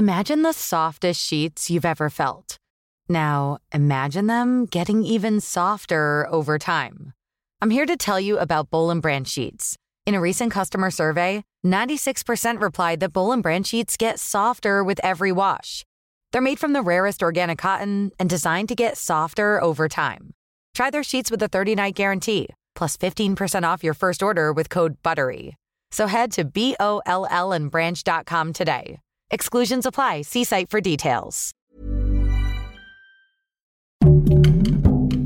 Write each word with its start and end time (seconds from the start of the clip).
Imagine 0.00 0.40
the 0.40 0.54
softest 0.54 1.20
sheets 1.22 1.68
you've 1.68 1.84
ever 1.84 2.08
felt. 2.08 2.56
Now, 3.10 3.58
imagine 3.70 4.28
them 4.28 4.64
getting 4.64 5.02
even 5.04 5.40
softer 5.40 6.26
over 6.30 6.58
time. 6.58 7.12
I'm 7.60 7.68
here 7.68 7.84
to 7.84 7.98
tell 7.98 8.18
you 8.18 8.38
about 8.38 8.70
Bowl 8.70 8.88
and 8.88 9.02
Branch 9.02 9.28
sheets. 9.28 9.76
In 10.06 10.14
a 10.14 10.20
recent 10.22 10.52
customer 10.52 10.90
survey, 10.90 11.42
96% 11.66 12.62
replied 12.62 13.00
that 13.00 13.12
Bowl 13.12 13.30
and 13.30 13.42
Branch 13.42 13.66
sheets 13.66 13.98
get 13.98 14.18
softer 14.18 14.82
with 14.82 15.00
every 15.02 15.32
wash. 15.32 15.84
They're 16.32 16.40
made 16.40 16.58
from 16.58 16.72
the 16.72 16.80
rarest 16.80 17.22
organic 17.22 17.58
cotton 17.58 18.10
and 18.18 18.30
designed 18.30 18.68
to 18.68 18.74
get 18.74 18.96
softer 18.96 19.62
over 19.62 19.86
time. 19.86 20.30
Try 20.74 20.88
their 20.88 21.04
sheets 21.04 21.30
with 21.30 21.42
a 21.42 21.48
30-night 21.50 21.94
guarantee, 21.94 22.48
plus 22.74 22.96
15% 22.96 23.64
off 23.64 23.84
your 23.84 23.92
first 23.92 24.22
order 24.22 24.50
with 24.50 24.70
code 24.70 25.02
BUTTERY. 25.02 25.56
So 25.90 26.06
head 26.06 26.32
to 26.32 26.46
B-O-L-L 26.46 27.52
and 27.52 27.70
branch.com 27.70 28.54
today. 28.54 28.96
Exclusions 29.30 29.86
apply. 29.86 30.22
See 30.22 30.44
site 30.44 30.68
for 30.68 30.80
details. 30.80 31.52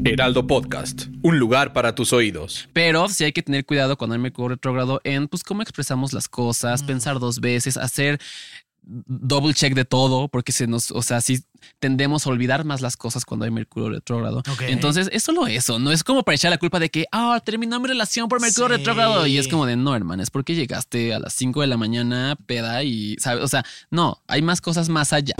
Heraldo 0.06 0.46
Podcast, 0.46 1.06
un 1.22 1.38
lugar 1.38 1.72
para 1.72 1.94
tus 1.94 2.12
oídos. 2.12 2.68
Pero 2.72 3.08
sí 3.08 3.24
hay 3.24 3.32
que 3.32 3.42
tener 3.42 3.64
cuidado 3.64 3.96
cuando 3.96 4.14
hay 4.14 4.20
Mercurio 4.20 4.50
retrógrado 4.50 5.00
en 5.02 5.28
pues 5.28 5.42
cómo 5.42 5.62
expresamos 5.62 6.12
las 6.12 6.28
cosas, 6.28 6.82
pensar 6.82 7.18
dos 7.18 7.40
veces, 7.40 7.78
hacer 7.78 8.20
double 8.82 9.54
check 9.54 9.74
de 9.74 9.84
todo, 9.84 10.28
porque 10.28 10.52
se 10.52 10.66
nos, 10.66 10.90
o 10.90 11.00
sea, 11.00 11.20
sí 11.20 11.42
tendemos 11.78 12.26
a 12.26 12.30
olvidar 12.30 12.64
más 12.64 12.80
las 12.80 12.96
cosas 12.96 13.24
cuando 13.24 13.44
hay 13.44 13.50
Mercurio 13.50 13.90
retrógrado. 13.90 14.42
Entonces, 14.60 15.08
es 15.12 15.22
solo 15.22 15.46
eso, 15.46 15.78
no 15.78 15.92
es 15.92 16.04
como 16.04 16.22
para 16.22 16.36
echar 16.36 16.50
la 16.50 16.58
culpa 16.58 16.78
de 16.78 16.90
que, 16.90 17.06
ah, 17.12 17.40
terminó 17.44 17.80
mi 17.80 17.88
relación 17.88 18.28
por 18.28 18.40
Mercurio 18.40 18.68
retrógrado. 18.68 19.26
Y 19.26 19.38
es 19.38 19.48
como 19.48 19.66
de, 19.66 19.76
no, 19.76 19.94
hermano, 19.94 20.22
es 20.22 20.30
porque 20.30 20.54
llegaste 20.54 21.14
a 21.14 21.18
las 21.18 21.34
5 21.34 21.60
de 21.60 21.66
la 21.66 21.76
mañana, 21.76 22.36
peda 22.46 22.82
y, 22.82 23.16
¿sabes? 23.18 23.44
O 23.44 23.48
sea, 23.48 23.64
no, 23.90 24.22
hay 24.26 24.42
más 24.42 24.60
cosas 24.60 24.88
más 24.88 25.12
allá. 25.12 25.34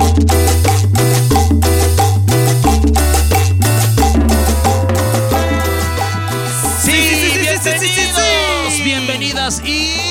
Sí, 6.82 6.92
bienvenidos, 7.40 8.84
bienvenidas 8.84 9.62
y... 9.64 10.04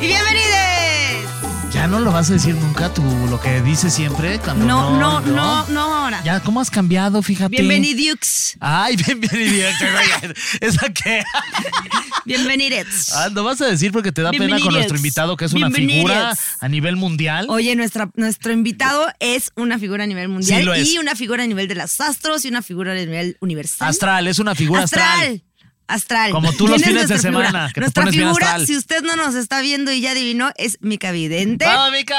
¡Y 0.00 0.06
bienvenides! 0.06 0.59
No 1.90 1.98
lo 1.98 2.12
vas 2.12 2.30
a 2.30 2.34
decir 2.34 2.54
nunca 2.54 2.94
tú, 2.94 3.02
lo 3.28 3.40
que 3.40 3.60
dices 3.62 3.92
siempre 3.92 4.38
cuando 4.38 4.64
No, 4.64 4.96
no, 4.96 5.20
no, 5.22 5.66
no 5.66 5.80
ahora. 5.80 6.22
Ya, 6.22 6.38
¿cómo 6.38 6.60
has 6.60 6.70
cambiado? 6.70 7.20
Fíjate. 7.20 7.50
Bienvenidux. 7.50 8.56
Ay, 8.60 8.94
bienvenidos. 9.06 9.74
¿Esa 10.60 10.88
qué? 10.92 11.24
Bienvenides. 12.24 13.12
Ah, 13.12 13.28
¿no 13.32 13.42
vas 13.42 13.60
a 13.60 13.66
decir 13.66 13.90
porque 13.90 14.12
te 14.12 14.22
da 14.22 14.30
pena 14.30 14.60
con 14.60 14.72
nuestro 14.72 14.96
invitado 14.96 15.36
que 15.36 15.46
es 15.46 15.52
una 15.52 15.68
figura 15.68 16.32
a 16.60 16.68
nivel 16.68 16.94
mundial? 16.94 17.46
Oye, 17.48 17.74
nuestra, 17.74 18.08
nuestro 18.14 18.52
invitado 18.52 19.08
es 19.18 19.50
una 19.56 19.80
figura 19.80 20.04
a 20.04 20.06
nivel 20.06 20.28
mundial 20.28 20.60
Sí, 20.60 20.64
lo 20.64 20.76
y 20.76 20.98
una 20.98 21.16
figura 21.16 21.42
a 21.42 21.46
nivel 21.48 21.66
de 21.66 21.74
los 21.74 22.00
astros 22.00 22.44
y 22.44 22.48
una 22.48 22.62
figura 22.62 22.92
a 22.92 22.94
nivel 22.94 23.36
universal. 23.40 23.88
Astral, 23.88 24.28
es 24.28 24.38
una 24.38 24.54
figura 24.54 24.84
astral. 24.84 25.08
Astral. 25.08 25.42
Astral. 25.94 26.30
Como 26.32 26.52
tú 26.52 26.66
¿Quién 26.66 26.70
los 26.72 26.80
es 26.82 26.86
fines 26.88 27.02
de 27.02 27.08
nuestra 27.08 27.30
figura? 27.30 27.46
semana, 27.48 27.70
que 27.72 27.80
Nuestra 27.80 28.06
figura, 28.06 28.58
si 28.66 28.76
usted 28.76 29.02
no 29.02 29.16
nos 29.16 29.34
está 29.34 29.60
viendo 29.60 29.92
y 29.92 30.00
ya 30.00 30.12
adivinó, 30.12 30.50
es 30.56 30.78
Mica 30.80 31.10
Vidente. 31.12 31.64
¡Vamos, 31.64 31.92
Mica! 31.92 32.16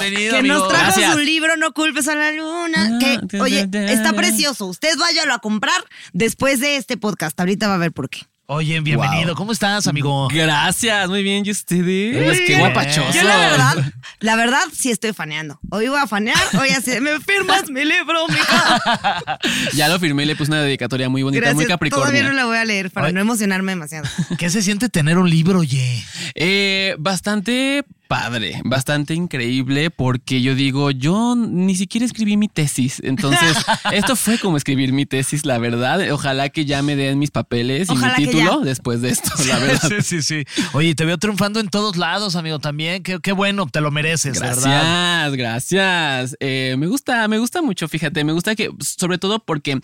Bienvenido, 0.00 0.32
que 0.32 0.38
amigo. 0.38 0.54
nos 0.54 0.68
trajo 0.68 0.84
Gracias. 0.84 1.12
su 1.12 1.18
libro 1.18 1.56
No 1.56 1.72
culpes 1.72 2.08
a 2.08 2.14
la 2.14 2.32
luna. 2.32 2.90
Ah, 2.94 2.98
Que, 3.28 3.40
oye, 3.40 3.68
está 3.88 4.12
precioso. 4.12 4.66
Usted 4.66 4.96
váyalo 4.98 5.34
a 5.34 5.38
comprar 5.38 5.82
después 6.12 6.60
de 6.60 6.76
este 6.76 6.96
podcast. 6.96 7.38
Ahorita 7.40 7.68
va 7.68 7.74
a 7.74 7.78
ver 7.78 7.92
por 7.92 8.08
qué. 8.10 8.20
Oye, 8.52 8.80
bienvenido. 8.80 9.28
Wow. 9.28 9.34
¿Cómo 9.36 9.52
estás, 9.52 9.86
amigo? 9.86 10.26
Gracias, 10.26 11.08
muy 11.08 11.22
bien, 11.22 11.46
¿y 11.46 11.52
ustedes? 11.52 12.16
Muy 12.16 12.36
Qué 12.36 12.46
bien. 12.46 12.58
guapachoso. 12.58 13.12
Yo 13.12 13.22
la 13.22 13.36
verdad, 13.36 13.92
la 14.18 14.34
verdad 14.34 14.62
sí 14.72 14.90
estoy 14.90 15.12
faneando. 15.12 15.60
Hoy 15.70 15.86
voy 15.86 16.00
a 16.00 16.08
fanear, 16.08 16.36
hoy 16.60 16.70
así, 16.70 16.90
de, 16.90 17.00
¿me 17.00 17.20
firmas 17.20 17.70
mi 17.70 17.84
libro, 17.84 18.26
mija? 18.26 19.38
Ya 19.74 19.86
lo 19.88 20.00
firmé 20.00 20.24
y 20.24 20.26
le 20.26 20.34
puse 20.34 20.50
una 20.50 20.62
dedicatoria 20.62 21.08
muy 21.08 21.22
bonita, 21.22 21.44
muy 21.44 21.50
Gracias, 21.52 21.68
capricornio. 21.68 22.06
todavía 22.08 22.28
no 22.28 22.34
la 22.34 22.44
voy 22.46 22.56
a 22.56 22.64
leer 22.64 22.90
para 22.90 23.06
Ay. 23.06 23.12
no 23.12 23.20
emocionarme 23.20 23.70
demasiado. 23.70 24.08
¿Qué 24.36 24.50
se 24.50 24.62
siente 24.62 24.88
tener 24.88 25.16
un 25.16 25.30
libro, 25.30 25.60
oye? 25.60 26.04
Eh, 26.34 26.96
bastante 26.98 27.84
padre, 28.10 28.60
bastante 28.64 29.14
increíble, 29.14 29.88
porque 29.88 30.42
yo 30.42 30.56
digo, 30.56 30.90
yo 30.90 31.36
ni 31.36 31.76
siquiera 31.76 32.04
escribí 32.04 32.36
mi 32.36 32.48
tesis. 32.48 33.00
Entonces, 33.04 33.56
esto 33.92 34.16
fue 34.16 34.36
como 34.36 34.56
escribir 34.56 34.92
mi 34.92 35.06
tesis, 35.06 35.46
la 35.46 35.58
verdad. 35.58 36.10
Ojalá 36.10 36.48
que 36.48 36.64
ya 36.64 36.82
me 36.82 36.96
den 36.96 37.20
mis 37.20 37.30
papeles 37.30 37.88
y 37.88 37.92
Ojalá 37.92 38.18
mi 38.18 38.26
título 38.26 38.62
después 38.62 39.00
de 39.00 39.10
esto, 39.10 39.30
la 39.46 39.58
verdad. 39.60 39.80
Sí, 40.00 40.02
sí, 40.02 40.22
sí. 40.22 40.44
Oye, 40.72 40.96
te 40.96 41.04
veo 41.04 41.18
triunfando 41.18 41.60
en 41.60 41.68
todos 41.68 41.96
lados, 41.96 42.34
amigo, 42.34 42.58
también. 42.58 43.04
Qué, 43.04 43.20
qué 43.20 43.30
bueno, 43.30 43.68
te 43.70 43.80
lo 43.80 43.92
mereces, 43.92 44.40
¿verdad? 44.40 45.30
Gracias, 45.30 45.36
gracias. 45.36 46.36
Eh, 46.40 46.74
me 46.78 46.88
gusta, 46.88 47.28
me 47.28 47.38
gusta 47.38 47.62
mucho, 47.62 47.86
fíjate, 47.86 48.24
me 48.24 48.32
gusta 48.32 48.56
que, 48.56 48.70
sobre 48.80 49.18
todo 49.18 49.38
porque 49.38 49.80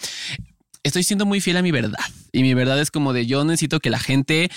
estoy 0.86 1.02
siendo 1.02 1.26
muy 1.26 1.40
fiel 1.40 1.56
a 1.56 1.62
mi 1.62 1.70
verdad. 1.70 1.98
Y 2.32 2.42
mi 2.42 2.54
verdad 2.54 2.80
es 2.80 2.90
como 2.90 3.12
de 3.12 3.26
yo 3.26 3.44
necesito 3.44 3.80
que 3.80 3.90
la 3.90 3.98
gente 3.98 4.50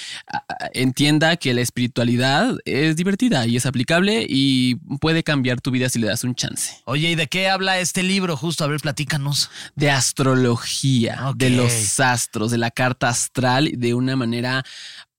entienda 0.73 1.37
que 1.37 1.53
la 1.53 1.61
espiritualidad 1.61 2.57
es 2.65 2.95
divertida 2.95 3.47
y 3.47 3.55
es 3.55 3.65
aplicable 3.65 4.25
y 4.27 4.75
puede 4.99 5.23
cambiar 5.23 5.61
tu 5.61 5.71
vida 5.71 5.87
si 5.87 5.99
le 5.99 6.07
das 6.07 6.23
un 6.23 6.35
chance. 6.35 6.73
Oye, 6.85 7.11
¿y 7.11 7.15
de 7.15 7.27
qué 7.27 7.49
habla 7.49 7.79
este 7.79 8.03
libro? 8.03 8.35
Justo, 8.35 8.63
a 8.63 8.67
ver, 8.67 8.81
platícanos. 8.81 9.49
De 9.75 9.91
astrología, 9.91 11.31
de 11.35 11.51
los 11.51 11.99
astros, 11.99 12.51
de 12.51 12.57
la 12.57 12.71
carta 12.71 13.09
astral, 13.09 13.71
de 13.77 13.93
una 13.93 14.15
manera 14.15 14.65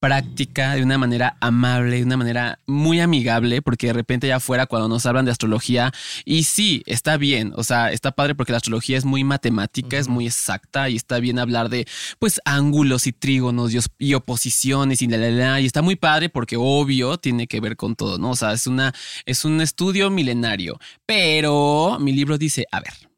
práctica, 0.00 0.75
de 0.75 0.83
una 0.83 0.97
manera 0.99 1.37
amable, 1.41 1.97
de 1.99 2.05
una 2.05 2.16
manera 2.16 2.59
muy 2.66 3.00
amigable, 3.00 3.61
porque 3.62 3.88
de 3.88 3.93
repente 3.93 4.27
allá 4.27 4.37
afuera 4.37 4.66
cuando 4.66 4.88
nos 4.88 5.05
hablan 5.06 5.27
de 5.27 5.31
astrología, 5.31 5.93
y 6.25 6.44
sí, 6.44 6.83
está 6.87 7.19
bien, 7.19 7.53
o 7.56 7.62
sea, 7.62 7.93
está 7.93 8.12
padre 8.12 8.34
porque 8.34 8.53
la 8.53 8.56
astrología 8.59 8.97
es 8.97 9.05
muy 9.05 9.25
matemática, 9.25 9.99
es 9.99 10.09
muy 10.09 10.27
exacta 10.27 10.89
y 10.89 10.97
está 10.97 11.21
bien 11.21 11.39
hablar 11.39 11.69
de 11.69 11.87
pues 12.19 12.41
ángulos 12.47 13.06
y 13.06 13.12
trígonos 13.12 13.72
y, 13.75 13.78
os- 13.78 13.91
y 13.99 14.15
oposiciones 14.15 15.03
y 15.03 15.06
la, 15.06 15.19
la, 15.19 15.31
la, 15.31 15.60
y 15.60 15.66
está 15.66 15.83
muy 15.83 15.97
padre 15.97 16.31
porque 16.31 16.56
obvio 16.59 17.19
tiene 17.19 17.47
que 17.47 17.60
ver 17.60 17.77
con 17.77 17.94
todo, 17.94 18.16
¿no? 18.19 18.31
O 18.31 18.37
sea, 18.37 18.53
es 18.53 18.66
una 18.66 18.94
es 19.27 19.44
un 19.44 19.60
estudio 19.60 20.09
milenario, 20.10 20.78
pero 21.05 21.99
mi 22.00 22.12
libro 22.12 22.39
dice, 22.39 22.65
a 22.72 22.81
ver, 22.81 23.09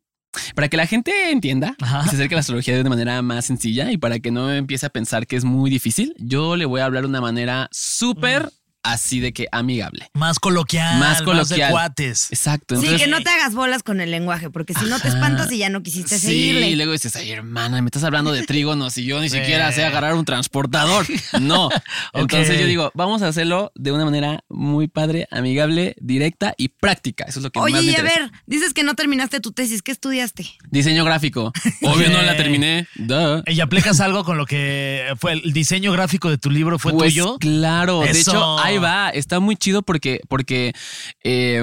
para 0.54 0.68
que 0.68 0.76
la 0.76 0.86
gente 0.86 1.30
entienda 1.30 1.76
Ajá. 1.80 2.04
se 2.04 2.16
acerque 2.16 2.34
a 2.34 2.36
la 2.36 2.40
astrología 2.40 2.74
de 2.74 2.80
una 2.80 2.90
manera 2.90 3.22
más 3.22 3.46
sencilla 3.46 3.90
y 3.92 3.98
para 3.98 4.18
que 4.18 4.30
no 4.30 4.52
empiece 4.52 4.86
a 4.86 4.90
pensar 4.90 5.26
que 5.26 5.36
es 5.36 5.44
muy 5.44 5.70
difícil, 5.70 6.14
yo 6.18 6.56
le 6.56 6.64
voy 6.64 6.80
a 6.80 6.86
hablar 6.86 7.02
de 7.02 7.08
una 7.08 7.20
manera 7.20 7.68
súper 7.70 8.50
así 8.82 9.20
de 9.20 9.32
que 9.32 9.46
amigable. 9.52 10.10
Más 10.14 10.38
coloquial, 10.38 10.98
Más 10.98 11.10
más, 11.18 11.22
coloquial. 11.22 11.68
de 11.68 11.72
cuates. 11.72 12.28
Exacto. 12.32 12.80
Sí, 12.80 12.86
que 12.96 13.06
no 13.06 13.22
te 13.22 13.30
hagas 13.30 13.54
bolas 13.54 13.82
con 13.82 14.00
el 14.00 14.10
lenguaje, 14.10 14.50
porque 14.50 14.74
si 14.74 14.84
no 14.86 14.98
te 15.00 15.08
espantas 15.08 15.50
y 15.52 15.58
ya 15.58 15.68
no 15.68 15.82
quisiste 15.82 16.18
Sí, 16.18 16.26
seguirle. 16.26 16.70
y 16.70 16.76
luego 16.76 16.92
dices, 16.92 17.14
ay, 17.16 17.30
hermana, 17.30 17.80
me 17.82 17.86
estás 17.88 18.04
hablando 18.04 18.32
de 18.32 18.42
trígonos 18.44 18.96
y 18.98 19.04
yo 19.04 19.20
ni 19.20 19.28
siquiera 19.30 19.70
sé 19.72 19.84
agarrar 19.84 20.14
un 20.14 20.24
transportador. 20.24 21.06
No. 21.40 21.68
Entonces 22.12 22.58
yo 22.58 22.66
digo, 22.66 22.90
vamos 22.94 23.22
a 23.22 23.28
hacerlo 23.28 23.72
de 23.74 23.92
una 23.92 24.04
manera 24.04 24.44
muy 24.48 24.88
padre, 24.88 25.26
amigable, 25.30 25.94
directa 26.00 26.54
y 26.56 26.68
práctica. 26.68 27.24
Eso 27.24 27.38
es 27.38 27.44
lo 27.44 27.50
que 27.50 27.60
más 27.60 27.66
Oye, 27.70 27.82
me 27.82 27.92
y 27.92 27.94
a 27.96 28.02
ver, 28.02 28.30
dices 28.46 28.72
que 28.74 28.82
no 28.82 28.94
terminaste 28.94 29.40
tu 29.40 29.52
tesis, 29.52 29.82
¿qué 29.82 29.92
estudiaste? 29.92 30.46
Diseño 30.70 31.04
gráfico. 31.04 31.52
Obvio 31.82 32.10
no 32.10 32.22
la 32.22 32.36
terminé. 32.36 32.86
Duh. 32.96 33.42
¿Y 33.46 33.60
aplicas 33.60 34.00
algo 34.00 34.24
con 34.24 34.36
lo 34.38 34.46
que 34.46 35.12
fue 35.18 35.32
el 35.32 35.52
diseño 35.52 35.92
gráfico 35.92 36.30
de 36.30 36.38
tu 36.38 36.50
libro? 36.50 36.78
¿Fue 36.78 36.92
Pues, 36.92 37.12
tuyo? 37.14 37.38
Claro, 37.38 38.00
de 38.00 38.10
hecho, 38.10 38.58
ahí 38.72 38.78
va. 38.78 39.10
Está 39.10 39.40
muy 39.40 39.56
chido 39.56 39.82
porque, 39.82 40.20
porque 40.28 40.72
eh, 41.24 41.62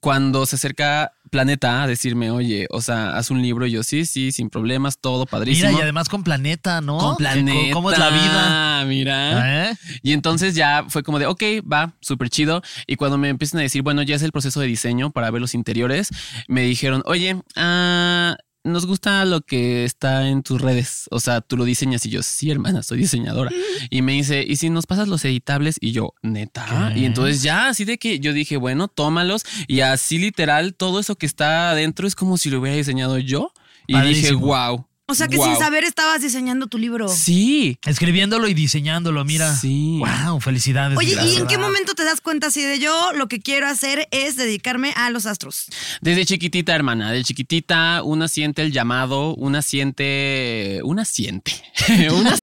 cuando 0.00 0.44
se 0.44 0.56
acerca 0.56 1.12
Planeta 1.30 1.82
a 1.82 1.86
decirme, 1.88 2.30
oye, 2.30 2.66
o 2.70 2.80
sea, 2.80 3.16
haz 3.16 3.30
un 3.30 3.42
libro, 3.42 3.66
yo 3.66 3.82
sí, 3.82 4.04
sí, 4.04 4.30
sin 4.30 4.50
problemas, 4.50 4.98
todo 4.98 5.26
padrísimo. 5.26 5.70
Mira, 5.70 5.80
y 5.80 5.82
además 5.82 6.08
con 6.08 6.22
Planeta, 6.22 6.80
¿no? 6.80 6.98
con 6.98 7.16
Planeta. 7.16 7.72
¿Cómo 7.72 7.90
es 7.90 7.98
la 7.98 8.10
vida? 8.10 8.84
Mira. 8.86 9.70
¿Eh? 9.70 9.76
Y 10.02 10.12
entonces 10.12 10.54
ya 10.54 10.84
fue 10.88 11.02
como 11.02 11.18
de, 11.18 11.26
ok, 11.26 11.42
va, 11.70 11.94
súper 12.00 12.28
chido. 12.28 12.62
Y 12.86 12.94
cuando 12.94 13.18
me 13.18 13.30
empiezan 13.30 13.58
a 13.60 13.62
decir, 13.62 13.82
bueno, 13.82 14.02
ya 14.02 14.14
es 14.14 14.22
el 14.22 14.30
proceso 14.30 14.60
de 14.60 14.68
diseño 14.68 15.10
para 15.10 15.28
ver 15.32 15.40
los 15.40 15.54
interiores, 15.54 16.10
me 16.46 16.60
dijeron, 16.60 17.02
oye, 17.06 17.40
ah, 17.56 18.36
nos 18.64 18.86
gusta 18.86 19.24
lo 19.26 19.42
que 19.42 19.84
está 19.84 20.28
en 20.28 20.42
tus 20.42 20.60
redes. 20.60 21.06
O 21.10 21.20
sea, 21.20 21.42
tú 21.42 21.56
lo 21.56 21.64
diseñas 21.64 22.04
y 22.06 22.10
yo, 22.10 22.22
sí, 22.22 22.50
hermana, 22.50 22.82
soy 22.82 22.98
diseñadora. 22.98 23.50
Y 23.90 24.02
me 24.02 24.12
dice, 24.12 24.42
¿y 24.46 24.56
si 24.56 24.70
nos 24.70 24.86
pasas 24.86 25.06
los 25.06 25.24
editables? 25.24 25.76
Y 25.80 25.92
yo, 25.92 26.14
neta. 26.22 26.90
¿Qué? 26.94 27.00
Y 27.00 27.04
entonces 27.04 27.42
ya, 27.42 27.68
así 27.68 27.84
de 27.84 27.98
que 27.98 28.18
yo 28.18 28.32
dije, 28.32 28.56
bueno, 28.56 28.88
tómalos. 28.88 29.44
Y 29.68 29.80
así 29.80 30.18
literal, 30.18 30.74
todo 30.74 30.98
eso 30.98 31.16
que 31.16 31.26
está 31.26 31.70
adentro 31.70 32.08
es 32.08 32.14
como 32.14 32.38
si 32.38 32.50
lo 32.50 32.60
hubiera 32.60 32.76
diseñado 32.76 33.18
yo. 33.18 33.52
Y 33.86 34.00
dije, 34.00 34.32
wow. 34.32 34.86
O 35.06 35.14
sea 35.14 35.28
que 35.28 35.36
wow. 35.36 35.46
sin 35.46 35.56
saber 35.56 35.84
estabas 35.84 36.22
diseñando 36.22 36.66
tu 36.66 36.78
libro. 36.78 37.08
Sí. 37.08 37.78
Escribiéndolo 37.84 38.48
y 38.48 38.54
diseñándolo, 38.54 39.22
mira. 39.24 39.54
Sí. 39.54 40.00
Wow, 40.00 40.40
felicidades. 40.40 40.96
Oye, 40.96 41.14
¿y 41.26 41.36
en 41.36 41.46
qué 41.46 41.58
momento 41.58 41.94
te 41.94 42.04
das 42.04 42.22
cuenta 42.22 42.46
así 42.46 42.62
de 42.62 42.78
yo 42.78 43.12
lo 43.12 43.28
que 43.28 43.40
quiero 43.40 43.66
hacer 43.66 44.08
es 44.12 44.36
dedicarme 44.36 44.94
a 44.96 45.10
los 45.10 45.26
astros? 45.26 45.66
Desde 46.00 46.24
chiquitita, 46.24 46.74
hermana, 46.74 47.12
de 47.12 47.22
chiquitita, 47.22 48.02
una 48.02 48.28
siente 48.28 48.62
el 48.62 48.72
llamado, 48.72 49.34
una 49.34 49.60
siente, 49.60 50.80
una 50.84 51.04
siente, 51.04 51.52
una 52.10 52.38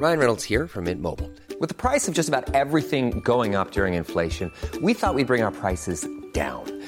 Ryan 0.00 0.18
Reynolds 0.20 0.44
here 0.44 0.68
from 0.68 0.84
Mint 0.84 1.00
Mobile. 1.02 1.28
With 1.60 1.70
the 1.70 1.74
price 1.74 2.06
of 2.06 2.14
just 2.14 2.28
about 2.28 2.54
everything 2.54 3.20
going 3.24 3.56
up 3.56 3.72
during 3.72 3.94
inflation, 3.94 4.52
we 4.80 4.94
thought 4.94 5.16
we'd 5.16 5.26
bring 5.26 5.42
our 5.42 5.50
prices 5.50 6.06
down. 6.32 6.62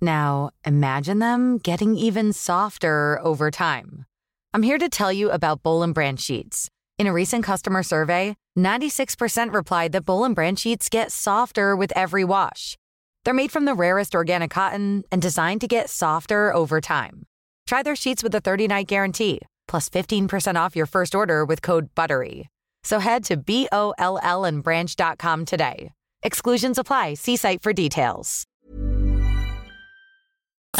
Now, 0.00 0.50
imagine 0.64 1.18
them 1.20 1.58
getting 1.58 1.94
even 1.96 2.32
softer 2.32 3.18
over 3.22 3.50
time. 3.50 4.04
I'm 4.52 4.62
here 4.62 4.78
to 4.78 4.88
tell 4.88 5.12
you 5.12 5.30
about 5.30 5.62
Bowl 5.62 5.86
Branch 5.92 6.20
sheets. 6.20 6.68
In 6.98 7.06
a 7.06 7.12
recent 7.12 7.44
customer 7.44 7.82
survey, 7.82 8.36
96% 8.58 9.52
replied 9.52 9.92
that 9.92 10.06
Bowl 10.06 10.28
Branch 10.30 10.58
sheets 10.58 10.88
get 10.88 11.12
softer 11.12 11.74
with 11.76 11.92
every 11.96 12.24
wash. 12.24 12.76
They're 13.24 13.34
made 13.34 13.52
from 13.52 13.64
the 13.64 13.74
rarest 13.74 14.14
organic 14.14 14.50
cotton 14.50 15.02
and 15.10 15.20
designed 15.20 15.60
to 15.62 15.66
get 15.66 15.90
softer 15.90 16.54
over 16.54 16.80
time. 16.80 17.24
Try 17.66 17.82
their 17.82 17.96
sheets 17.96 18.22
with 18.22 18.34
a 18.34 18.40
30-night 18.40 18.86
guarantee, 18.86 19.40
plus 19.66 19.88
15% 19.88 20.56
off 20.56 20.76
your 20.76 20.86
first 20.86 21.14
order 21.14 21.44
with 21.44 21.60
code 21.60 21.94
BUTTERY. 21.94 22.48
So 22.84 23.00
head 23.00 23.24
to 23.24 23.36
B-O-L-L 23.36 24.44
and 24.44 24.62
branch.com 24.62 25.44
today. 25.44 25.90
Exclusions 26.22 26.78
apply. 26.78 27.14
See 27.14 27.36
site 27.36 27.62
for 27.62 27.72
details. 27.72 28.46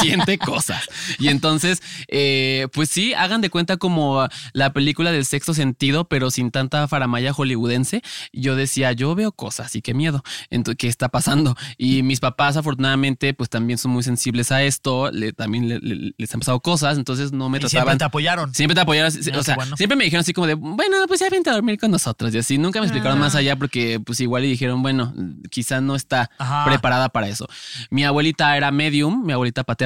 Siente 0.01 0.39
cosas. 0.39 0.85
Y 1.19 1.29
entonces, 1.29 1.83
eh, 2.09 2.69
pues 2.73 2.89
sí, 2.89 3.15
hagan 3.15 3.41
de 3.41 3.51
cuenta 3.51 3.77
como 3.77 4.29
la 4.53 4.73
película 4.73 5.13
del 5.13 5.25
sexto 5.25 5.55
sentido, 5.55 6.05
pero 6.09 6.31
sin 6.31 6.51
tanta 6.51 6.87
faramaya 6.89 7.33
hollywoodense. 7.33 8.03
Yo 8.33 8.57
decía, 8.57 8.93
yo 8.93 9.15
veo 9.15 9.33
cosas 9.33 9.75
y 9.77 9.83
qué 9.83 9.95
miedo. 9.95 10.23
Entonces, 10.51 10.79
¿qué 10.79 10.89
está 10.89 11.09
pasando? 11.09 11.57
Y 11.79 12.03
mis 12.03 12.21
papás, 12.21 12.57
afortunadamente, 12.57 13.35
pues 13.35 13.51
también 13.51 13.79
son 13.79 13.93
muy 13.93 14.03
sensibles 14.03 14.53
a 14.53 14.63
esto. 14.63 15.11
Le, 15.11 15.33
también 15.33 15.69
le- 15.69 15.79
le- 15.81 16.15
les 16.17 16.35
han 16.35 16.41
pasado 16.41 16.61
cosas, 16.61 16.97
entonces 16.99 17.33
no 17.33 17.49
me 17.49 17.59
Y 17.59 17.61
trataban. 17.61 17.85
siempre 17.87 17.99
te 17.99 18.05
apoyaron. 18.05 18.55
Siempre 18.55 18.75
te 18.75 18.81
apoyaron. 18.81 19.13
Ah, 19.13 19.39
o 19.39 19.43
sea, 19.43 19.55
bueno. 19.57 19.77
siempre 19.77 19.97
me 19.97 20.05
dijeron 20.05 20.21
así 20.21 20.33
como 20.33 20.47
de, 20.47 20.55
bueno, 20.55 20.97
pues 21.09 21.21
ya 21.21 21.29
vente 21.31 21.51
a 21.51 21.53
dormir 21.55 21.79
con 21.79 21.91
nosotros. 21.91 22.35
Y 22.35 22.39
así 22.39 22.59
nunca 22.59 22.81
me 22.81 22.87
explicaron 22.87 23.19
más 23.19 23.35
allá 23.35 23.57
porque, 23.57 24.01
pues 24.01 24.21
igual 24.21 24.45
y 24.45 24.49
dijeron, 24.49 24.83
bueno, 24.83 25.15
quizá 25.51 25.81
no 25.81 25.95
está 25.97 26.31
Ajá. 26.39 26.65
preparada 26.65 27.09
para 27.09 27.29
eso. 27.29 27.47
Mi 27.91 28.05
abuelita 28.05 28.57
era 28.57 28.71
medium, 28.71 29.25
mi 29.25 29.33
abuelita 29.33 29.65
paterna 29.65 29.86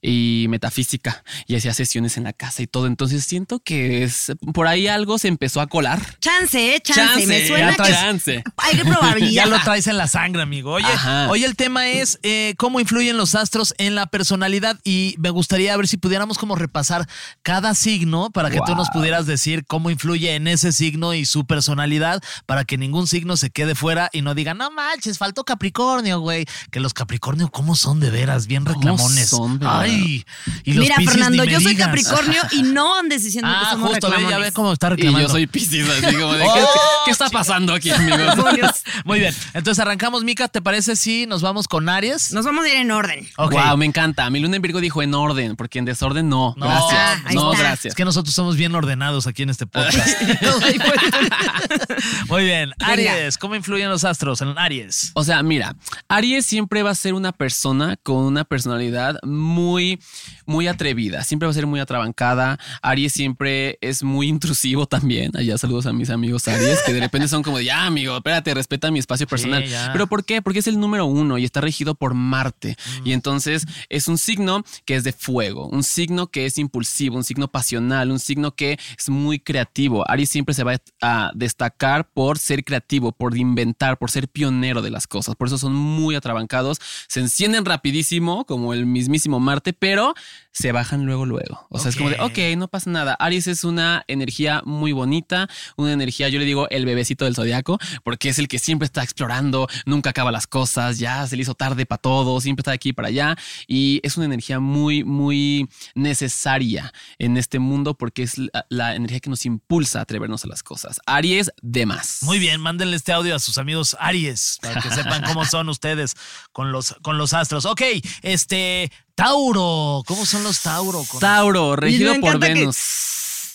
y 0.00 0.46
metafísica 0.48 1.24
y 1.46 1.56
hacía 1.56 1.74
sesiones 1.74 2.16
en 2.16 2.24
la 2.24 2.32
casa 2.32 2.62
y 2.62 2.66
todo. 2.66 2.86
Entonces 2.86 3.24
siento 3.24 3.60
que 3.60 4.02
es 4.04 4.32
por 4.54 4.66
ahí 4.66 4.88
algo 4.88 5.18
se 5.18 5.28
empezó 5.28 5.60
a 5.60 5.66
colar. 5.66 6.00
Chance, 6.20 6.76
eh, 6.76 6.80
chance. 6.80 7.26
Me 7.26 7.46
suena 7.46 7.76
ya 7.76 7.84
que 7.84 7.90
chance. 7.92 8.44
hay 8.56 8.76
que 8.76 8.84
probabilidad. 8.84 9.32
Ya 9.42 9.46
lo 9.46 9.58
traes 9.60 9.86
en 9.86 9.96
la 9.96 10.06
sangre, 10.06 10.42
amigo. 10.42 10.72
Oye, 10.72 10.86
Ajá. 10.86 11.28
hoy 11.30 11.42
el 11.44 11.56
tema 11.56 11.88
es 11.88 12.18
eh, 12.22 12.54
cómo 12.58 12.80
influyen 12.80 13.16
los 13.16 13.34
astros 13.34 13.74
en 13.78 13.94
la 13.94 14.06
personalidad 14.06 14.78
y 14.84 15.14
me 15.18 15.30
gustaría 15.30 15.76
ver 15.76 15.88
si 15.88 15.96
pudiéramos 15.96 16.38
como 16.38 16.54
repasar 16.54 17.08
cada 17.42 17.74
signo 17.74 18.30
para 18.30 18.50
que 18.50 18.60
tú 18.66 18.74
nos 18.74 18.90
pudieras 18.90 19.26
decir 19.26 19.64
cómo 19.66 19.90
influye 19.90 20.34
en 20.34 20.46
ese 20.48 20.72
signo 20.72 21.14
y 21.14 21.24
su 21.24 21.46
personalidad 21.46 22.22
para 22.46 22.64
que 22.64 22.76
ningún 22.78 23.06
signo 23.06 23.36
se 23.36 23.50
quede 23.50 23.74
fuera 23.74 24.10
y 24.12 24.22
no 24.22 24.34
diga, 24.34 24.54
no 24.54 24.70
manches, 24.70 25.18
faltó 25.18 25.44
Capricornio, 25.44 26.20
güey. 26.20 26.46
Que 26.70 26.80
los 26.80 26.94
Capricornio, 26.94 27.50
¿cómo 27.50 27.74
son 27.74 28.00
de 28.00 28.10
veras? 28.10 28.46
Bien 28.46 28.64
¿Cómo 28.64 28.76
reclamones. 28.76 29.31
Son, 29.36 29.58
verdad? 29.58 29.80
Ay, 29.80 30.24
y 30.64 30.72
los 30.74 30.82
Mira, 30.84 30.96
Piscis 30.96 31.12
Fernando, 31.12 31.44
yo 31.44 31.60
soy 31.60 31.72
digas. 31.74 31.86
Capricornio 31.88 32.42
y 32.52 32.62
no 32.62 32.96
andes 32.98 33.24
diciendo 33.24 33.50
que 33.50 33.56
Ah, 33.66 33.70
somos 33.72 33.90
justo, 33.90 34.06
ve, 34.08 34.12
ya 34.12 34.18
reclamones. 34.20 34.48
ve 34.48 34.52
cómo 34.52 34.72
está 34.72 34.86
Y 34.86 34.90
reclamando. 34.90 35.26
yo 35.28 35.32
soy 35.32 35.46
Piscis, 35.46 35.86
así 35.88 36.14
como 36.16 36.32
de, 36.34 36.38
¿qué, 36.44 36.48
Oh, 36.48 37.01
qué 37.04 37.10
está 37.10 37.28
pasando 37.30 37.74
aquí, 37.74 37.90
amigos? 37.90 38.36
Muy 39.04 39.20
bien, 39.20 39.34
entonces 39.54 39.80
arrancamos, 39.80 40.24
Mica, 40.24 40.48
¿te 40.48 40.62
parece 40.62 40.96
si 40.96 41.26
nos 41.26 41.42
vamos 41.42 41.68
con 41.68 41.88
Aries? 41.88 42.32
Nos 42.32 42.44
vamos 42.44 42.64
a 42.64 42.68
ir 42.68 42.76
en 42.76 42.90
orden. 42.90 43.28
Ok. 43.36 43.52
Wow, 43.52 43.76
me 43.76 43.86
encanta. 43.86 44.28
Mi 44.30 44.40
luna 44.40 44.56
en 44.56 44.62
Virgo 44.62 44.80
dijo 44.80 45.02
en 45.02 45.14
orden, 45.14 45.56
porque 45.56 45.78
en 45.78 45.84
desorden 45.84 46.28
no. 46.28 46.54
No, 46.56 46.66
gracias. 46.66 46.92
Ah, 46.92 47.20
no, 47.32 47.52
está. 47.52 47.64
gracias. 47.64 47.92
Es 47.92 47.94
que 47.94 48.04
nosotros 48.04 48.34
somos 48.34 48.56
bien 48.56 48.74
ordenados 48.74 49.26
aquí 49.26 49.42
en 49.42 49.50
este 49.50 49.66
podcast. 49.66 50.22
Muy 52.28 52.44
bien. 52.44 52.72
Aries, 52.80 53.38
¿cómo 53.38 53.54
influyen 53.54 53.90
los 53.90 54.04
astros 54.04 54.40
en 54.40 54.56
Aries? 54.58 55.12
O 55.14 55.24
sea, 55.24 55.42
mira, 55.42 55.76
Aries 56.08 56.46
siempre 56.46 56.82
va 56.82 56.90
a 56.90 56.94
ser 56.94 57.14
una 57.14 57.32
persona 57.32 57.96
con 58.02 58.16
una 58.16 58.44
personalidad 58.44 59.18
muy, 59.22 60.00
muy 60.46 60.68
atrevida. 60.68 61.24
Siempre 61.24 61.46
va 61.46 61.50
a 61.50 61.54
ser 61.54 61.66
muy 61.66 61.80
atrabancada. 61.80 62.58
Aries 62.82 63.12
siempre 63.12 63.78
es 63.80 64.02
muy 64.02 64.28
intrusivo 64.28 64.86
también. 64.86 65.36
Allá 65.36 65.58
saludos 65.58 65.86
a 65.86 65.92
mis 65.92 66.10
amigos 66.10 66.48
Aries, 66.48 66.80
que 66.84 66.91
de 66.92 67.00
repente 67.00 67.28
son 67.28 67.42
como, 67.42 67.58
de, 67.58 67.66
ya, 67.66 67.86
amigo, 67.86 68.16
espérate, 68.16 68.54
respeta 68.54 68.90
mi 68.90 68.98
espacio 68.98 69.26
personal. 69.26 69.64
ya. 69.66 69.90
Pero 69.92 70.06
¿por 70.06 70.24
qué? 70.24 70.42
Porque 70.42 70.58
es 70.60 70.66
el 70.66 70.78
número 70.78 71.06
uno 71.06 71.38
y 71.38 71.44
está 71.44 71.60
regido 71.60 71.94
por 71.94 72.14
Marte. 72.14 72.76
Mm. 73.00 73.06
Y 73.06 73.12
entonces 73.12 73.66
es 73.88 74.08
un 74.08 74.18
signo 74.18 74.64
que 74.84 74.96
es 74.96 75.04
de 75.04 75.12
fuego, 75.12 75.68
un 75.68 75.82
signo 75.82 76.28
que 76.28 76.46
es 76.46 76.58
impulsivo, 76.58 77.16
un 77.16 77.24
signo 77.24 77.48
pasional, 77.48 78.10
un 78.10 78.18
signo 78.18 78.54
que 78.54 78.78
es 78.98 79.08
muy 79.08 79.38
creativo. 79.38 80.08
Aries 80.08 80.30
siempre 80.30 80.54
se 80.54 80.64
va 80.64 80.76
a 81.00 81.30
destacar 81.34 82.08
por 82.08 82.38
ser 82.38 82.64
creativo, 82.64 83.12
por 83.12 83.36
inventar, 83.36 83.98
por 83.98 84.10
ser 84.10 84.28
pionero 84.28 84.82
de 84.82 84.90
las 84.90 85.06
cosas. 85.06 85.36
Por 85.36 85.48
eso 85.48 85.58
son 85.58 85.74
muy 85.74 86.14
atrabancados, 86.14 86.78
se 87.08 87.20
encienden 87.20 87.64
rapidísimo, 87.64 88.44
como 88.44 88.74
el 88.74 88.86
mismísimo 88.86 89.40
Marte, 89.40 89.72
pero 89.72 90.14
se 90.52 90.70
bajan 90.72 91.06
luego, 91.06 91.24
luego. 91.24 91.66
O 91.70 91.78
sea, 91.78 91.90
es 91.90 91.96
como 91.96 92.10
de, 92.10 92.20
ok, 92.20 92.58
no 92.58 92.68
pasa 92.68 92.90
nada. 92.90 93.14
Aries 93.14 93.46
es 93.46 93.64
una 93.64 94.04
energía 94.06 94.62
muy 94.64 94.92
bonita, 94.92 95.48
una 95.76 95.92
energía, 95.92 96.28
yo 96.28 96.38
le 96.38 96.44
digo 96.44 96.68
el 96.68 96.81
bebecito 96.86 97.24
del 97.24 97.34
zodiaco, 97.34 97.78
porque 98.04 98.28
es 98.28 98.38
el 98.38 98.48
que 98.48 98.58
siempre 98.58 98.86
está 98.86 99.02
explorando, 99.02 99.68
nunca 99.86 100.10
acaba 100.10 100.30
las 100.32 100.46
cosas, 100.46 100.98
ya 100.98 101.26
se 101.26 101.36
le 101.36 101.42
hizo 101.42 101.54
tarde 101.54 101.86
para 101.86 102.00
todo, 102.00 102.40
siempre 102.40 102.62
está 102.62 102.70
de 102.72 102.76
aquí 102.76 102.92
para 102.92 103.08
allá. 103.08 103.36
Y 103.66 104.00
es 104.02 104.16
una 104.16 104.26
energía 104.26 104.60
muy, 104.60 105.04
muy 105.04 105.68
necesaria 105.94 106.92
en 107.18 107.36
este 107.36 107.58
mundo 107.58 107.94
porque 107.94 108.22
es 108.22 108.38
la, 108.38 108.66
la 108.68 108.94
energía 108.94 109.20
que 109.20 109.30
nos 109.30 109.46
impulsa 109.46 109.98
a 110.00 110.02
atrevernos 110.02 110.44
a 110.44 110.48
las 110.48 110.62
cosas. 110.62 111.00
Aries, 111.06 111.50
de 111.62 111.86
más. 111.86 112.18
Muy 112.22 112.38
bien, 112.38 112.60
mándenle 112.60 112.96
este 112.96 113.12
audio 113.12 113.34
a 113.34 113.38
sus 113.38 113.58
amigos 113.58 113.96
Aries 113.98 114.58
para 114.60 114.80
que 114.80 114.90
sepan 114.90 115.22
cómo 115.26 115.44
son 115.44 115.68
ustedes 115.68 116.14
con 116.52 116.72
los, 116.72 116.94
con 117.02 117.18
los 117.18 117.32
astros. 117.32 117.64
Ok, 117.66 117.82
este, 118.22 118.90
Tauro, 119.14 120.02
¿cómo 120.06 120.26
son 120.26 120.42
los 120.42 120.62
Tauro? 120.62 121.02
Con- 121.04 121.20
Tauro, 121.20 121.76
regido 121.76 122.14
por 122.20 122.38
que- 122.40 122.54
Venus. 122.54 122.76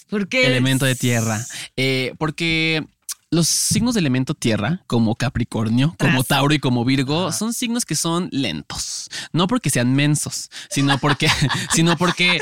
¿Por 0.10 0.30
qué? 0.30 0.48
elemento 0.48 0.86
de 0.86 0.96
tierra. 0.96 1.46
Eh, 1.76 2.14
porque 2.18 2.86
los 3.30 3.48
signos 3.48 3.94
de 3.94 4.00
elemento 4.00 4.34
tierra, 4.34 4.84
como 4.88 5.16
Capricornio, 5.16 5.96
como. 6.00 6.24
Tauro 6.24 6.54
y 6.54 6.60
como 6.60 6.86
Virgo, 6.86 7.32
son 7.32 7.54
signos 7.54 7.86
que 7.86 7.96
son 7.96 8.30
lentos. 8.32 9.10
No 9.34 9.48
porque 9.48 9.70
sean 9.70 9.94
mensos, 9.94 10.50
sino 10.70 10.98
porque, 10.98 11.30
sino 11.74 11.98
porque 11.98 12.40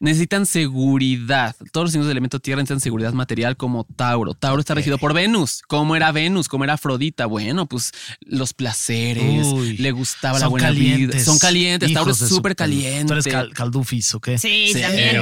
necesitan 0.00 0.46
seguridad. 0.46 1.54
Todos 1.72 1.84
los 1.86 1.92
signos 1.92 2.06
de 2.06 2.12
elemento 2.12 2.40
tierra 2.40 2.60
necesitan 2.62 2.80
seguridad 2.80 3.12
material 3.12 3.56
como 3.56 3.84
Tauro. 3.84 4.34
Tauro 4.34 4.60
está 4.60 4.74
regido 4.74 4.98
por 4.98 5.12
Venus. 5.14 5.62
¿Cómo 5.66 5.96
era 5.96 6.12
Venus? 6.12 6.48
¿Cómo 6.48 6.64
era 6.64 6.74
Afrodita? 6.74 7.26
Bueno, 7.26 7.66
pues 7.66 7.92
los 8.20 8.52
placeres, 8.54 9.46
Uy, 9.46 9.76
le 9.78 9.90
gustaba 9.92 10.38
la 10.38 10.48
buena 10.48 10.70
vida. 10.70 11.18
Son 11.20 11.38
calientes. 11.38 11.92
Tauro 11.92 12.12
es 12.12 12.18
súper 12.18 12.54
cal- 12.56 12.68
caliente. 12.70 13.06
Tú 13.06 13.12
eres 13.12 13.26
cal- 13.26 13.52
caldufis, 13.54 14.14
¿ok? 14.14 14.28
Sí, 14.38 14.72
Sí, 14.72 14.80
también. 14.80 15.16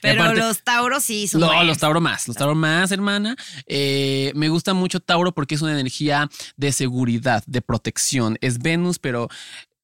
Pero 0.00 0.22
aparte- 0.22 0.40
los 0.40 0.62
tauros 0.62 1.04
sí 1.04 1.26
son 1.28 1.40
no, 1.40 1.46
buenos. 1.48 1.66
los 1.66 1.78
Tauro 1.78 2.00
más, 2.00 2.26
los 2.28 2.36
Tauro 2.36 2.54
más, 2.54 2.90
hermana. 2.92 3.36
Eh, 3.66 4.32
me 4.34 4.48
gusta 4.48 4.74
mucho 4.74 5.00
Tauro 5.00 5.32
porque 5.32 5.54
es 5.54 5.62
una 5.62 5.72
energía 5.72 6.28
de 6.56 6.72
seguridad, 6.72 7.42
de 7.46 7.60
protección. 7.62 8.38
Es 8.40 8.58
Venus, 8.58 8.98
pero 8.98 9.28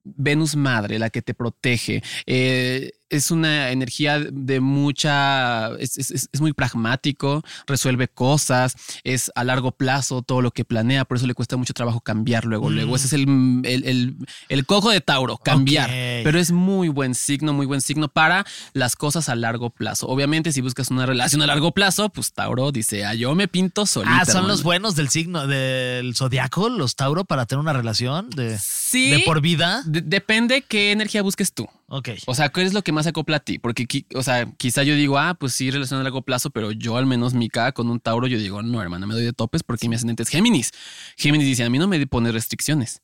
Venus 0.05 0.57
madre, 0.57 0.99
la 0.99 1.11
que 1.11 1.23
te 1.23 1.35
protege. 1.35 2.03
Eh, 2.27 2.93
es 3.11 3.31
una 3.31 3.71
energía 3.71 4.19
de 4.21 4.61
mucha, 4.61 5.69
es, 5.79 5.99
es- 5.99 6.11
es- 6.11 6.41
muy 6.41 6.53
pragmático, 6.55 7.43
resuelve 7.67 8.09
cosas, 8.09 8.75
es 9.05 9.31
a 9.35 9.45
largo 9.45 9.73
plazo 9.73 10.23
todo 10.23 10.41
lo 10.41 10.53
que 10.53 10.65
planea, 10.65 11.05
por 11.05 11.19
eso 11.19 11.27
le 11.27 11.35
cuesta 11.35 11.57
mucho 11.59 11.75
trabajo 11.75 12.01
cambiar 12.01 12.45
luego, 12.47 12.71
luego. 12.71 12.97
Ese 12.97 13.09
es 13.09 13.13
el, 13.13 13.61
el, 13.65 13.85
el- 13.85 14.17
el 14.49 14.65
cojo 14.67 14.91
de 14.91 15.01
Tauro, 15.03 15.37
cambiar. 15.37 15.91
Pero 15.91 16.39
es 16.39 16.51
muy 16.53 16.89
buen 16.89 17.15
signo, 17.15 17.53
muy 17.53 17.67
buen 17.67 17.81
signo 17.83 18.09
para 18.09 18.47
las 18.73 18.97
cosas 18.97 19.29
a 19.29 19.35
largo 19.35 19.69
plazo. 19.71 20.07
Obviamente, 20.09 20.53
si 20.53 20.61
buscas 20.63 20.91
una 20.91 21.05
relación 21.05 21.43
a 21.43 21.47
largo 21.47 21.73
plazo, 21.73 22.09
pues 22.09 22.33
Tauro 22.33 22.73
dice, 22.73 23.05
ah, 23.05 23.15
yo 23.15 23.35
me 23.35 23.49
pinto 23.49 23.85
solita. 23.87 24.21
Ah, 24.21 24.25
son 24.25 24.37
hermano". 24.37 24.49
los 24.49 24.63
buenos 24.63 24.97
del 24.97 25.09
signo 25.11 25.47
del 25.47 26.15
zodiaco, 26.15 26.69
los 26.71 26.97
Tauro, 26.97 27.25
para 27.25 27.45
tener 27.47 27.61
una 27.61 27.73
relación 27.75 28.31
de, 28.31 28.59
Sí. 28.59 29.11
de 29.11 29.21
por 29.21 29.41
vida. 29.41 29.83
De- 29.85 30.01
depende 30.01 30.63
qué 30.63 30.93
energía 30.93 31.23
busques 31.23 31.53
tú. 31.53 31.69
Ok. 31.93 32.11
O 32.27 32.35
sea, 32.37 32.51
¿qué 32.51 32.63
es 32.63 32.73
lo 32.73 32.83
que 32.83 32.93
más 32.93 33.05
se 33.05 33.11
acopla 33.11 33.39
a 33.39 33.41
ti? 33.41 33.59
Porque, 33.59 33.85
o 34.15 34.23
sea, 34.23 34.47
quizá 34.57 34.85
yo 34.85 34.95
digo, 34.95 35.19
ah, 35.19 35.35
pues 35.35 35.55
sí, 35.55 35.73
relación 35.73 35.99
a 35.99 36.05
largo 36.05 36.23
plazo, 36.23 36.51
pero 36.51 36.71
yo 36.71 36.97
al 36.97 37.05
menos 37.05 37.35
mi 37.35 37.49
K 37.49 37.73
con 37.73 37.91
un 37.91 37.99
Tauro, 37.99 38.29
yo 38.29 38.39
digo, 38.39 38.63
no, 38.63 38.81
hermana, 38.81 39.07
me 39.07 39.15
doy 39.15 39.25
de 39.25 39.33
topes 39.33 39.65
porque 39.65 39.89
mi 39.89 39.97
ascendente 39.97 40.23
es 40.23 40.29
Géminis. 40.29 40.71
Géminis 41.17 41.49
dice, 41.49 41.65
a 41.65 41.69
mí 41.71 41.79
no 41.81 41.89
me 41.89 42.07
pone 42.07 42.31
restricciones. 42.31 43.03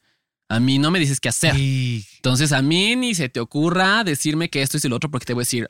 A 0.48 0.60
mí 0.60 0.78
no 0.78 0.92
me 0.92 1.00
dices 1.00 1.18
qué 1.18 1.28
hacer. 1.28 1.56
Y 1.56 2.06
Entonces 2.16 2.52
a 2.52 2.62
mí 2.62 2.94
ni 2.94 3.16
se 3.16 3.28
te 3.28 3.40
ocurra 3.40 4.04
decirme 4.04 4.50
que 4.50 4.62
esto 4.62 4.76
es 4.76 4.84
el 4.84 4.92
otro 4.92 5.10
porque 5.10 5.26
te 5.26 5.34
voy 5.34 5.40
a 5.40 5.42
decir 5.42 5.66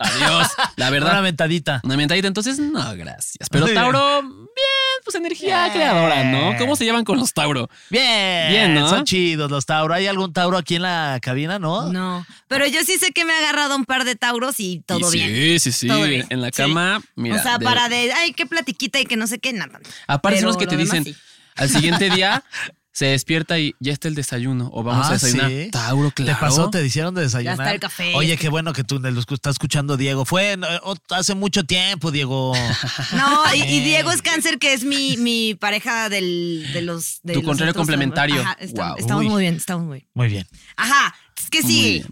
adiós. 0.00 0.48
La 0.76 0.88
una 0.88 0.90
verdad. 0.90 1.22
ventadita. 1.22 1.80
Una 1.84 1.96
mentadita, 1.96 2.26
entonces 2.26 2.58
no, 2.58 2.96
gracias. 2.96 3.48
Pero. 3.50 3.68
Tauro, 3.72 4.22
bien, 4.22 4.89
pues 5.04 5.14
energía 5.16 5.70
creadora, 5.72 6.24
¿no? 6.24 6.56
¿Cómo 6.58 6.76
se 6.76 6.84
llevan 6.84 7.04
con 7.04 7.18
los 7.18 7.32
Tauro? 7.32 7.68
Bien, 7.90 8.50
Bien, 8.50 8.74
¿no? 8.74 8.88
Son 8.88 9.04
chidos 9.04 9.50
los 9.50 9.66
Tauro. 9.66 9.94
¿Hay 9.94 10.06
algún 10.06 10.32
Tauro 10.32 10.56
aquí 10.56 10.76
en 10.76 10.82
la 10.82 11.18
cabina, 11.22 11.58
no? 11.58 11.92
No, 11.92 12.26
pero 12.48 12.66
yo 12.66 12.82
sí 12.84 12.96
sé 12.98 13.12
que 13.12 13.24
me 13.24 13.32
ha 13.32 13.38
agarrado 13.38 13.76
un 13.76 13.84
par 13.84 14.04
de 14.04 14.14
tauros 14.16 14.60
y 14.60 14.80
todo 14.86 15.12
Y 15.12 15.16
bien. 15.18 15.28
Sí, 15.30 15.58
sí, 15.58 15.72
sí. 15.72 15.88
Bien. 15.88 16.26
En 16.30 16.40
la 16.40 16.48
Sí. 16.48 16.52
cama, 16.54 17.00
mira. 17.14 17.36
o 17.36 17.42
sea, 17.42 17.58
de- 17.58 17.64
para 17.64 17.88
de, 17.88 18.12
ay, 18.12 18.32
qué 18.32 18.46
platiquita 18.46 19.00
y 19.00 19.06
que 19.06 19.16
no 19.16 19.26
sé 19.26 19.38
qué, 19.38 19.52
nada. 19.52 19.80
Aparte 20.06 20.38
son 20.40 20.48
los 20.48 20.56
que 20.56 20.66
te 20.66 20.76
demás 20.76 20.92
dicen, 20.92 21.04
sí. 21.14 21.20
al 21.56 21.68
siguiente 21.68 22.10
día 22.10 22.42
se 22.92 23.06
despierta 23.06 23.58
y 23.58 23.74
ya 23.78 23.92
está 23.92 24.08
el 24.08 24.14
desayuno 24.16 24.68
o 24.72 24.82
vamos 24.82 25.06
a 25.06 25.10
Ah, 25.10 25.12
desayunar. 25.12 25.48
¿sí? 25.50 25.68
Tauro, 25.70 26.10
claro. 26.10 26.32
¿Te 26.32 26.40
pasó? 26.40 26.70
¿Te 26.70 26.84
hicieron 26.84 27.14
de 27.14 27.22
desayunar? 27.22 27.56
Ya 27.56 27.62
está 27.62 27.74
el 27.74 27.80
café. 27.80 28.12
Oye, 28.16 28.36
qué 28.36 28.48
bueno 28.48 28.72
que 28.72 28.82
tú 28.84 28.98
de 29.00 29.10
los 29.12 29.26
que 29.26 29.34
está 29.34 29.50
escuchando 29.50 29.96
Diego. 29.96 30.24
Fue 30.24 30.58
hace 31.10 31.34
mucho 31.34 31.64
tiempo, 31.64 32.10
Diego. 32.10 32.52
No, 33.16 33.54
y, 33.54 33.62
y 33.62 33.80
Diego 33.80 34.10
es 34.10 34.22
cáncer, 34.22 34.58
que 34.58 34.72
es 34.72 34.84
mi, 34.84 35.16
mi 35.16 35.54
pareja 35.54 36.08
del, 36.08 36.66
de 36.72 36.82
los. 36.82 37.20
De 37.22 37.34
Tu 37.34 37.40
los 37.40 37.46
contrario 37.46 37.70
otros- 37.72 37.86
complementario. 37.86 38.40
Ajá, 38.40 38.56
está- 38.60 38.82
Guau. 38.88 38.96
estamos 38.98 39.24
Uy. 39.24 39.30
muy 39.30 39.42
bien, 39.42 39.54
estamos 39.54 39.86
muy 39.86 39.98
bien. 39.98 40.08
Muy 40.14 40.28
bien. 40.28 40.46
Ajá, 40.76 41.14
es 41.38 41.48
que 41.50 41.62
Muy 41.62 41.72
sí. 41.72 42.04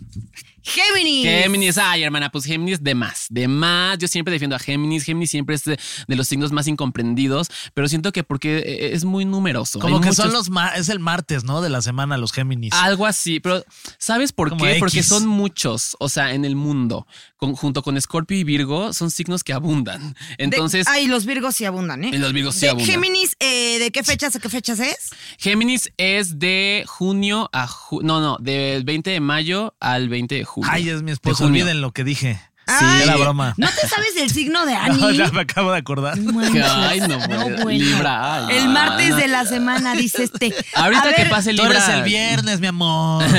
Géminis. 0.69 1.25
Géminis, 1.25 1.79
ay 1.79 2.03
hermana, 2.03 2.31
pues 2.31 2.45
Géminis 2.45 2.83
de 2.83 2.95
más, 2.95 3.27
de 3.31 3.49
más. 3.49 3.99
Yo 3.99 4.09
siempre 4.09 4.33
defiendo 4.33 4.57
a 4.57 4.59
Géminis. 4.59 5.05
Géminis 5.05 5.31
siempre 5.31 5.55
es 5.55 5.65
de, 5.65 5.79
de 6.07 6.17
los 6.17 6.29
signos 6.29 6.53
más 6.53 6.67
incomprendidos, 6.67 7.49
pero 7.75 7.89
siento 7.89 8.13
que 8.13 8.23
porque 8.25 8.59
eh, 8.59 8.91
es 8.95 9.05
muy 9.05 9.25
numeroso. 9.25 9.79
Como 9.81 9.97
Hay 9.97 10.03
que 10.03 10.13
son 10.15 10.33
los 10.33 10.49
es 10.77 10.89
el 10.89 10.99
martes, 11.01 11.45
¿no? 11.45 11.61
De 11.61 11.69
la 11.71 11.83
semana, 11.83 12.17
los 12.19 12.33
Géminis. 12.33 12.73
Algo 12.75 13.07
así, 13.07 13.41
pero 13.41 13.65
¿sabes 13.99 14.33
por 14.33 14.51
Como 14.51 14.65
qué? 14.65 14.71
X. 14.73 14.81
Porque 14.81 15.03
son 15.03 15.27
muchos, 15.27 15.97
o 16.01 16.09
sea, 16.09 16.33
en 16.35 16.45
el 16.45 16.57
mundo, 16.57 17.07
con- 17.37 17.55
junto 17.55 17.83
con 17.83 17.97
Escorpio 17.97 18.37
y 18.37 18.45
Virgo, 18.45 18.93
son 18.93 19.11
signos 19.11 19.45
que 19.45 19.53
abundan. 19.53 20.13
De- 20.37 20.45
Entonces, 20.45 20.87
ay, 20.89 21.07
los 21.07 21.25
Virgos 21.27 21.57
sí 21.57 21.65
abundan, 21.65 22.05
¿eh? 22.05 22.11
Y 22.13 22.19
los 22.19 22.33
Virgos 22.33 22.55
sí 22.55 22.63
De 22.63 22.71
abundan. 22.71 22.91
Géminis, 22.91 23.37
eh, 23.41 23.79
¿de 23.79 23.91
qué 23.91 24.03
fechas 24.05 24.37
a 24.37 24.41
qué 24.41 24.49
fechas 24.49 24.79
es? 24.81 25.11
Géminis 25.39 25.91
es 25.97 26.39
de 26.39 26.85
junio 26.87 27.49
a 27.53 27.67
ju- 27.69 28.03
no, 28.03 28.21
no, 28.21 28.37
del 28.41 28.85
20 28.85 29.11
de 29.11 29.21
mayo 29.21 29.75
al 29.81 30.09
20 30.09 30.35
de 30.37 30.45
julio. 30.59 30.71
Ay, 30.73 30.89
es 30.91 31.03
mi 31.03 31.11
esposo. 31.11 31.45
Olviden 31.47 31.81
lo 31.81 31.93
que 31.93 32.05
dije. 32.05 32.41
Ay, 32.71 33.03
era 33.05 33.17
broma. 33.17 33.55
¿No 33.57 33.67
te 33.69 33.89
sabes 33.89 34.15
el 34.19 34.29
signo 34.31 34.67
de 34.67 34.75
Ani? 34.75 34.99
No, 35.01 35.11
ya 35.11 35.31
me 35.31 35.41
acabo 35.41 35.73
de 35.73 35.79
acordar. 35.79 36.19
Ay, 36.19 37.01
no, 37.01 37.09
No, 37.09 37.27
pues, 37.27 37.63
bueno. 37.63 37.71
Libra. 37.85 38.47
ay, 38.47 38.57
El 38.59 38.69
martes 38.69 39.09
no. 39.11 39.17
de 39.17 39.29
la 39.29 39.47
semana, 39.47 39.95
dice 39.95 40.25
este. 40.25 40.55
Ahorita 40.75 41.09
A 41.09 41.15
que 41.15 41.23
ver, 41.23 41.31
pase 41.31 41.55
Tú 41.55 41.63
Libra. 41.63 41.79
eres 41.79 41.89
el 41.89 42.03
viernes, 42.03 42.61
mi 42.61 42.67
amor. 42.67 43.25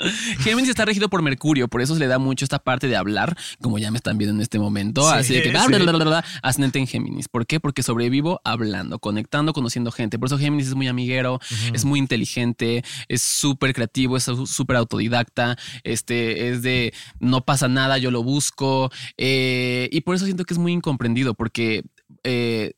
Géminis 0.40 0.70
está 0.70 0.84
regido 0.84 1.08
por 1.08 1.22
Mercurio, 1.22 1.68
por 1.68 1.82
eso 1.82 1.94
se 1.94 2.00
le 2.00 2.06
da 2.06 2.18
mucho 2.18 2.44
esta 2.44 2.58
parte 2.58 2.88
de 2.88 2.96
hablar, 2.96 3.36
como 3.60 3.78
ya 3.78 3.90
me 3.90 3.96
están 3.96 4.18
viendo 4.18 4.34
en 4.34 4.40
este 4.40 4.58
momento. 4.58 5.02
Sí, 5.02 5.16
así 5.16 5.34
de 5.34 5.42
que 5.42 5.50
sí. 5.58 5.66
bla, 5.68 5.92
bla, 5.92 6.24
ascendente 6.42 6.78
en 6.78 6.86
Géminis. 6.86 7.28
¿Por 7.28 7.46
qué? 7.46 7.60
Porque 7.60 7.82
sobrevivo 7.82 8.40
hablando, 8.44 8.98
conectando, 8.98 9.52
conociendo 9.52 9.90
gente. 9.90 10.18
Por 10.18 10.26
eso 10.26 10.38
Géminis 10.38 10.68
es 10.68 10.74
muy 10.74 10.88
amiguero, 10.88 11.40
es 11.72 11.84
muy 11.84 11.98
inteligente, 11.98 12.84
es 13.08 13.22
súper 13.22 13.74
creativo, 13.74 14.16
es 14.16 14.24
súper 14.24 14.76
autodidacta, 14.76 15.56
este, 15.84 16.50
es 16.50 16.62
de 16.62 16.92
no 17.20 17.44
pasa 17.44 17.68
nada, 17.68 17.98
yo 17.98 18.10
lo 18.10 18.22
busco. 18.22 18.90
eh, 19.16 19.88
y 19.92 20.00
por 20.02 20.14
eso 20.14 20.24
siento 20.24 20.44
que 20.44 20.54
es 20.54 20.58
muy 20.58 20.72
incomprendido, 20.72 21.34
porque 21.34 21.84
eh, 22.24 22.72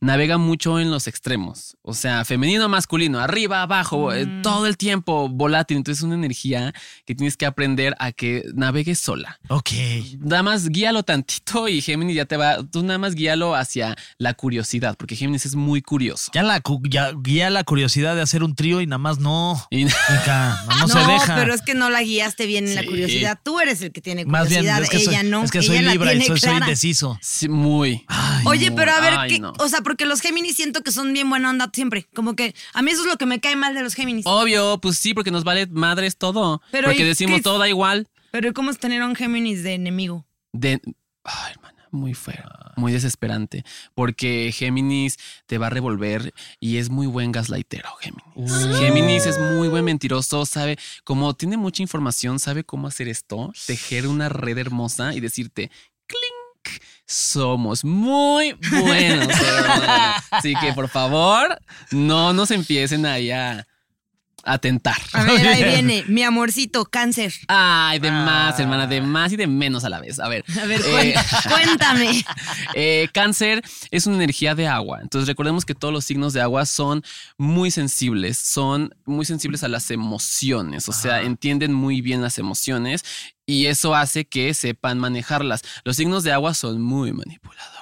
navega 0.00 0.38
mucho 0.38 0.78
en 0.80 0.90
los 0.90 1.06
extremos. 1.06 1.76
O 1.82 1.94
sea, 1.94 2.24
femenino, 2.24 2.68
masculino, 2.68 3.18
arriba, 3.20 3.62
abajo, 3.62 4.12
eh, 4.12 4.26
todo 4.42 4.66
el 4.66 4.76
tiempo 4.76 5.28
volátil. 5.28 5.76
Entonces 5.78 6.00
es 6.00 6.04
una 6.04 6.14
energía 6.14 6.72
que 7.06 7.14
tienes 7.14 7.36
que 7.36 7.46
aprender 7.46 7.94
a 7.98 8.12
que 8.12 8.44
navegues 8.54 8.98
sola. 8.98 9.38
ok. 9.48 9.70
Nada 10.20 10.42
más 10.42 10.68
guíalo 10.68 11.02
tantito 11.02 11.68
y 11.68 11.80
Géminis 11.80 12.16
ya 12.16 12.24
te 12.24 12.36
va, 12.36 12.58
tú 12.62 12.82
nada 12.82 12.98
más 12.98 13.14
guíalo 13.14 13.54
hacia 13.54 13.96
la 14.18 14.34
curiosidad, 14.34 14.96
porque 14.96 15.16
Géminis 15.16 15.46
es 15.46 15.54
muy 15.54 15.82
curioso. 15.82 16.30
Ya 16.34 16.42
la 16.42 16.62
ya, 16.88 17.12
guía 17.20 17.50
la 17.50 17.64
curiosidad 17.64 18.14
de 18.14 18.22
hacer 18.22 18.42
un 18.42 18.54
trío 18.54 18.80
y 18.80 18.86
nada 18.86 18.98
más 18.98 19.18
no. 19.18 19.60
Y- 19.70 19.84
no, 19.84 19.90
no 20.68 20.86
No, 20.86 20.88
se 20.88 20.98
deja. 21.12 21.36
pero 21.36 21.54
es 21.54 21.62
que 21.62 21.74
no 21.74 21.90
la 21.90 22.02
guiaste 22.02 22.46
bien 22.46 22.66
en 22.68 22.74
la 22.74 22.84
curiosidad. 22.84 23.38
Tú 23.42 23.60
eres 23.60 23.80
el 23.82 23.92
que 23.92 24.00
tiene 24.00 24.24
Más 24.24 24.48
bien, 24.48 24.60
curiosidad, 24.60 24.82
es 24.82 24.90
que 24.90 24.98
soy, 24.98 25.14
ella 25.14 25.22
no. 25.22 25.44
es 25.44 25.50
que 25.50 25.62
soy 25.62 25.78
Libra 25.80 26.12
y 26.14 26.22
soy, 26.22 26.38
soy 26.38 26.54
indeciso. 26.56 27.18
Sí, 27.22 27.48
muy. 27.48 28.04
Oye, 28.44 28.67
pero 28.74 28.92
a 28.92 29.00
ver, 29.00 29.14
Ay, 29.16 29.30
¿qué? 29.30 29.38
no. 29.40 29.52
o 29.58 29.68
sea, 29.68 29.80
porque 29.82 30.04
los 30.06 30.20
Géminis 30.20 30.56
siento 30.56 30.82
que 30.82 30.92
son 30.92 31.12
bien 31.12 31.28
buena 31.28 31.50
onda 31.50 31.70
siempre. 31.72 32.06
Como 32.14 32.34
que 32.36 32.54
a 32.72 32.82
mí 32.82 32.90
eso 32.90 33.02
es 33.02 33.06
lo 33.08 33.16
que 33.16 33.26
me 33.26 33.40
cae 33.40 33.56
mal 33.56 33.74
de 33.74 33.82
los 33.82 33.94
Géminis. 33.94 34.26
Obvio, 34.26 34.78
pues 34.80 34.98
sí, 34.98 35.14
porque 35.14 35.30
nos 35.30 35.44
vale 35.44 35.66
madres 35.66 36.16
todo. 36.16 36.62
Pero, 36.70 36.88
porque 36.88 37.02
¿y 37.02 37.06
decimos 37.06 37.36
qué 37.38 37.42
todo 37.42 37.58
da 37.58 37.68
igual. 37.68 38.08
Pero 38.30 38.52
¿cómo 38.52 38.70
es 38.70 38.78
tener 38.78 39.02
a 39.02 39.06
un 39.06 39.14
Géminis 39.16 39.62
de 39.62 39.74
enemigo? 39.74 40.26
De. 40.52 40.80
Ay, 41.24 41.52
hermana, 41.52 41.86
muy 41.90 42.14
feo, 42.14 42.44
muy 42.76 42.92
desesperante. 42.92 43.64
Porque 43.94 44.50
Géminis 44.54 45.16
te 45.46 45.58
va 45.58 45.68
a 45.68 45.70
revolver 45.70 46.32
y 46.60 46.76
es 46.76 46.90
muy 46.90 47.06
buen 47.06 47.32
gaslightero, 47.32 47.88
Géminis. 48.00 48.78
Géminis 48.78 49.26
es 49.26 49.38
muy 49.38 49.68
buen 49.68 49.84
mentiroso, 49.84 50.46
sabe, 50.46 50.78
como 51.04 51.34
tiene 51.34 51.56
mucha 51.56 51.82
información, 51.82 52.38
sabe 52.38 52.64
cómo 52.64 52.86
hacer 52.86 53.08
esto, 53.08 53.52
tejer 53.66 54.06
una 54.06 54.28
red 54.28 54.58
hermosa 54.58 55.14
y 55.14 55.20
decirte, 55.20 55.70
clink, 56.06 56.37
somos 57.08 57.84
muy 57.84 58.52
buenos. 58.70 59.28
hermana". 59.40 60.22
Así 60.30 60.54
que 60.54 60.72
por 60.74 60.88
favor, 60.88 61.58
no 61.90 62.32
nos 62.32 62.50
empiecen 62.50 63.06
ahí 63.06 63.30
a, 63.30 63.66
a 64.44 64.58
tentar. 64.58 64.96
A 65.12 65.24
ver, 65.24 65.46
ahí 65.46 65.64
viene, 65.72 66.04
mi 66.08 66.22
amorcito, 66.22 66.84
cáncer. 66.84 67.32
Ay, 67.48 67.98
de 67.98 68.10
más, 68.10 68.58
hermana, 68.58 68.86
de 68.86 69.00
más 69.00 69.32
y 69.32 69.36
de 69.36 69.46
menos 69.46 69.84
a 69.84 69.88
la 69.88 70.00
vez. 70.00 70.18
A 70.20 70.28
ver. 70.28 70.44
A 70.60 70.66
ver, 70.66 70.80
eh, 70.84 71.14
cuéntame. 71.48 72.24
eh, 72.74 73.08
cáncer 73.12 73.62
es 73.90 74.06
una 74.06 74.16
energía 74.16 74.54
de 74.54 74.66
agua. 74.66 75.00
Entonces 75.02 75.28
recordemos 75.28 75.64
que 75.64 75.74
todos 75.74 75.92
los 75.92 76.04
signos 76.04 76.32
de 76.32 76.40
agua 76.40 76.66
son 76.66 77.02
muy 77.36 77.70
sensibles, 77.70 78.38
son 78.38 78.94
muy 79.04 79.24
sensibles 79.24 79.64
a 79.64 79.68
las 79.68 79.90
emociones, 79.90 80.88
o 80.88 80.92
sea, 80.92 81.22
entienden 81.22 81.72
muy 81.72 82.00
bien 82.00 82.22
las 82.22 82.38
emociones 82.38 83.04
y 83.46 83.66
eso 83.66 83.94
hace 83.94 84.26
que 84.26 84.52
sepan 84.54 84.98
manejarlas. 84.98 85.62
Los 85.84 85.96
signos 85.96 86.22
de 86.22 86.32
agua 86.32 86.54
son 86.54 86.80
muy 86.82 87.12
manipuladores 87.12 87.77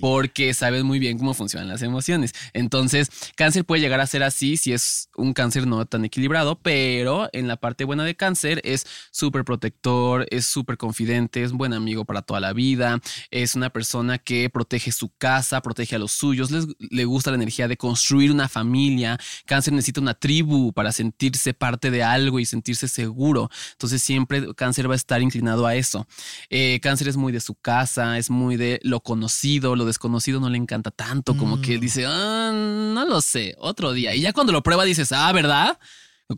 porque 0.00 0.54
saben 0.54 0.86
muy 0.86 0.98
bien 0.98 1.18
cómo 1.18 1.34
funcionan 1.34 1.68
las 1.68 1.82
emociones. 1.82 2.32
Entonces, 2.52 3.10
cáncer 3.36 3.64
puede 3.64 3.80
llegar 3.80 4.00
a 4.00 4.06
ser 4.06 4.22
así 4.22 4.56
si 4.56 4.72
es 4.72 5.08
un 5.16 5.32
cáncer 5.32 5.66
no 5.66 5.84
tan 5.86 6.04
equilibrado, 6.04 6.58
pero 6.60 7.28
en 7.32 7.48
la 7.48 7.56
parte 7.56 7.84
buena 7.84 8.04
de 8.04 8.16
cáncer 8.16 8.60
es 8.64 8.86
súper 9.10 9.44
protector, 9.44 10.26
es 10.30 10.46
súper 10.46 10.76
confidente, 10.76 11.42
es 11.42 11.52
un 11.52 11.58
buen 11.58 11.72
amigo 11.72 12.04
para 12.04 12.22
toda 12.22 12.40
la 12.40 12.52
vida, 12.52 13.00
es 13.30 13.54
una 13.54 13.70
persona 13.70 14.18
que 14.18 14.50
protege 14.50 14.92
su 14.92 15.10
casa, 15.16 15.60
protege 15.60 15.96
a 15.96 15.98
los 15.98 16.12
suyos, 16.12 16.50
les, 16.50 16.66
le 16.78 17.04
gusta 17.04 17.30
la 17.30 17.36
energía 17.36 17.68
de 17.68 17.76
construir 17.76 18.30
una 18.30 18.48
familia. 18.48 19.18
Cáncer 19.46 19.72
necesita 19.72 20.00
una 20.00 20.14
tribu 20.14 20.72
para 20.72 20.92
sentirse 20.92 21.54
parte 21.54 21.90
de 21.90 22.02
algo 22.02 22.40
y 22.40 22.46
sentirse 22.46 22.88
seguro. 22.88 23.50
Entonces 23.72 24.02
siempre 24.02 24.54
cáncer 24.54 24.88
va 24.88 24.94
a 24.94 24.96
estar 24.96 25.22
inclinado 25.22 25.66
a 25.66 25.74
eso. 25.74 26.06
Eh, 26.50 26.80
cáncer 26.82 27.08
es 27.08 27.16
muy 27.16 27.32
de 27.32 27.40
su 27.40 27.54
casa, 27.54 28.18
es 28.18 28.30
muy 28.30 28.56
de 28.56 28.80
lo 28.82 29.00
conocido, 29.00 29.35
lo 29.44 29.84
desconocido 29.84 30.40
no 30.40 30.48
le 30.50 30.58
encanta 30.58 30.90
tanto, 30.90 31.36
como 31.36 31.60
que 31.60 31.78
dice, 31.78 32.04
"Ah, 32.06 32.50
no 32.54 33.04
lo 33.04 33.20
sé, 33.20 33.54
otro 33.58 33.92
día. 33.92 34.14
Y 34.14 34.20
ya 34.22 34.32
cuando 34.32 34.52
lo 34.52 34.62
prueba 34.62 34.84
dices, 34.84 35.12
ah, 35.12 35.30
¿verdad? 35.32 35.78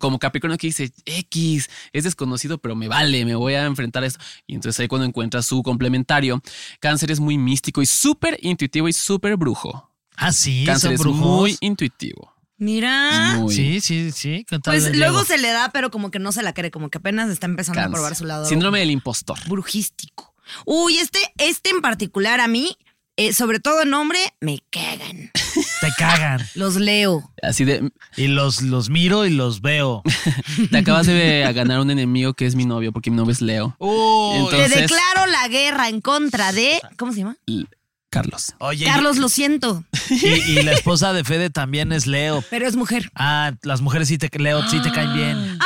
Como 0.00 0.18
Capricornio 0.18 0.58
que 0.58 0.66
dice, 0.66 0.92
X, 1.06 1.70
es 1.94 2.04
desconocido, 2.04 2.58
pero 2.58 2.74
me 2.76 2.88
vale, 2.88 3.24
me 3.24 3.34
voy 3.34 3.54
a 3.54 3.64
enfrentar 3.64 4.02
a 4.04 4.06
eso. 4.06 4.18
Y 4.46 4.54
entonces 4.54 4.78
ahí 4.80 4.88
cuando 4.88 5.06
encuentra 5.06 5.40
su 5.42 5.62
complementario, 5.62 6.42
cáncer 6.80 7.10
es 7.10 7.20
muy 7.20 7.38
místico 7.38 7.80
y 7.80 7.86
súper 7.86 8.38
intuitivo 8.42 8.86
y 8.88 8.92
súper 8.92 9.36
brujo. 9.36 9.90
Ah, 10.16 10.32
sí, 10.32 10.64
Cáncer 10.66 10.92
es 10.92 11.00
brujos. 11.00 11.20
muy 11.20 11.56
intuitivo. 11.60 12.34
Mira. 12.58 13.36
Muy. 13.38 13.54
Sí, 13.54 13.80
sí, 13.80 14.10
sí. 14.10 14.44
¿qué 14.48 14.58
tal, 14.58 14.74
Pues 14.74 14.96
luego 14.96 15.24
se 15.24 15.38
le 15.38 15.48
da, 15.52 15.70
pero 15.72 15.90
como 15.92 16.10
que 16.10 16.18
no 16.18 16.32
se 16.32 16.42
la 16.42 16.52
cree, 16.52 16.72
como 16.72 16.90
que 16.90 16.98
apenas 16.98 17.30
está 17.30 17.46
empezando 17.46 17.80
a 17.80 17.88
probar 17.88 18.14
su 18.16 18.24
lado. 18.24 18.44
Síndrome 18.46 18.80
del 18.80 18.90
impostor. 18.90 19.38
brujístico. 19.48 20.34
Uy, 20.66 20.98
este, 20.98 21.20
este 21.38 21.70
en 21.70 21.80
particular 21.80 22.40
a 22.40 22.48
mí, 22.48 22.76
eh, 23.18 23.32
sobre 23.34 23.60
todo 23.60 23.82
en 23.82 23.90
nombre, 23.90 24.18
me 24.40 24.60
cagan. 24.70 25.30
Te 25.80 25.88
cagan. 25.98 26.40
Los 26.54 26.76
leo. 26.76 27.30
Así 27.42 27.64
de, 27.64 27.90
Y 28.16 28.28
los, 28.28 28.62
los 28.62 28.88
miro 28.90 29.26
y 29.26 29.30
los 29.30 29.60
veo. 29.60 30.02
te 30.70 30.78
acabas 30.78 31.06
de 31.06 31.50
ganar 31.54 31.80
un 31.80 31.90
enemigo 31.90 32.32
que 32.34 32.46
es 32.46 32.54
mi 32.54 32.64
novio, 32.64 32.92
porque 32.92 33.10
mi 33.10 33.16
novio 33.16 33.32
es 33.32 33.40
Leo. 33.42 33.76
Entonces- 33.80 34.72
Te 34.72 34.80
declaro 34.82 35.26
la 35.26 35.48
guerra 35.48 35.88
en 35.88 36.00
contra 36.00 36.52
de. 36.52 36.80
¿Cómo 36.96 37.12
se 37.12 37.18
llama? 37.18 37.36
Carlos. 38.10 38.54
Oye, 38.58 38.86
Carlos, 38.86 39.18
lo 39.18 39.28
siento, 39.28 39.84
y, 40.08 40.24
y 40.26 40.62
la 40.62 40.72
esposa 40.72 41.12
de 41.12 41.24
Fede 41.24 41.50
también 41.50 41.92
es 41.92 42.06
Leo. 42.06 42.42
pero 42.48 42.66
es 42.66 42.74
mujer. 42.74 43.10
Ah, 43.14 43.52
las 43.62 43.82
mujeres 43.82 44.08
sí 44.08 44.16
te, 44.16 44.30
Leo, 44.38 44.66
sí 44.70 44.80
te 44.80 44.90
caen 44.90 45.12
bien. 45.14 45.58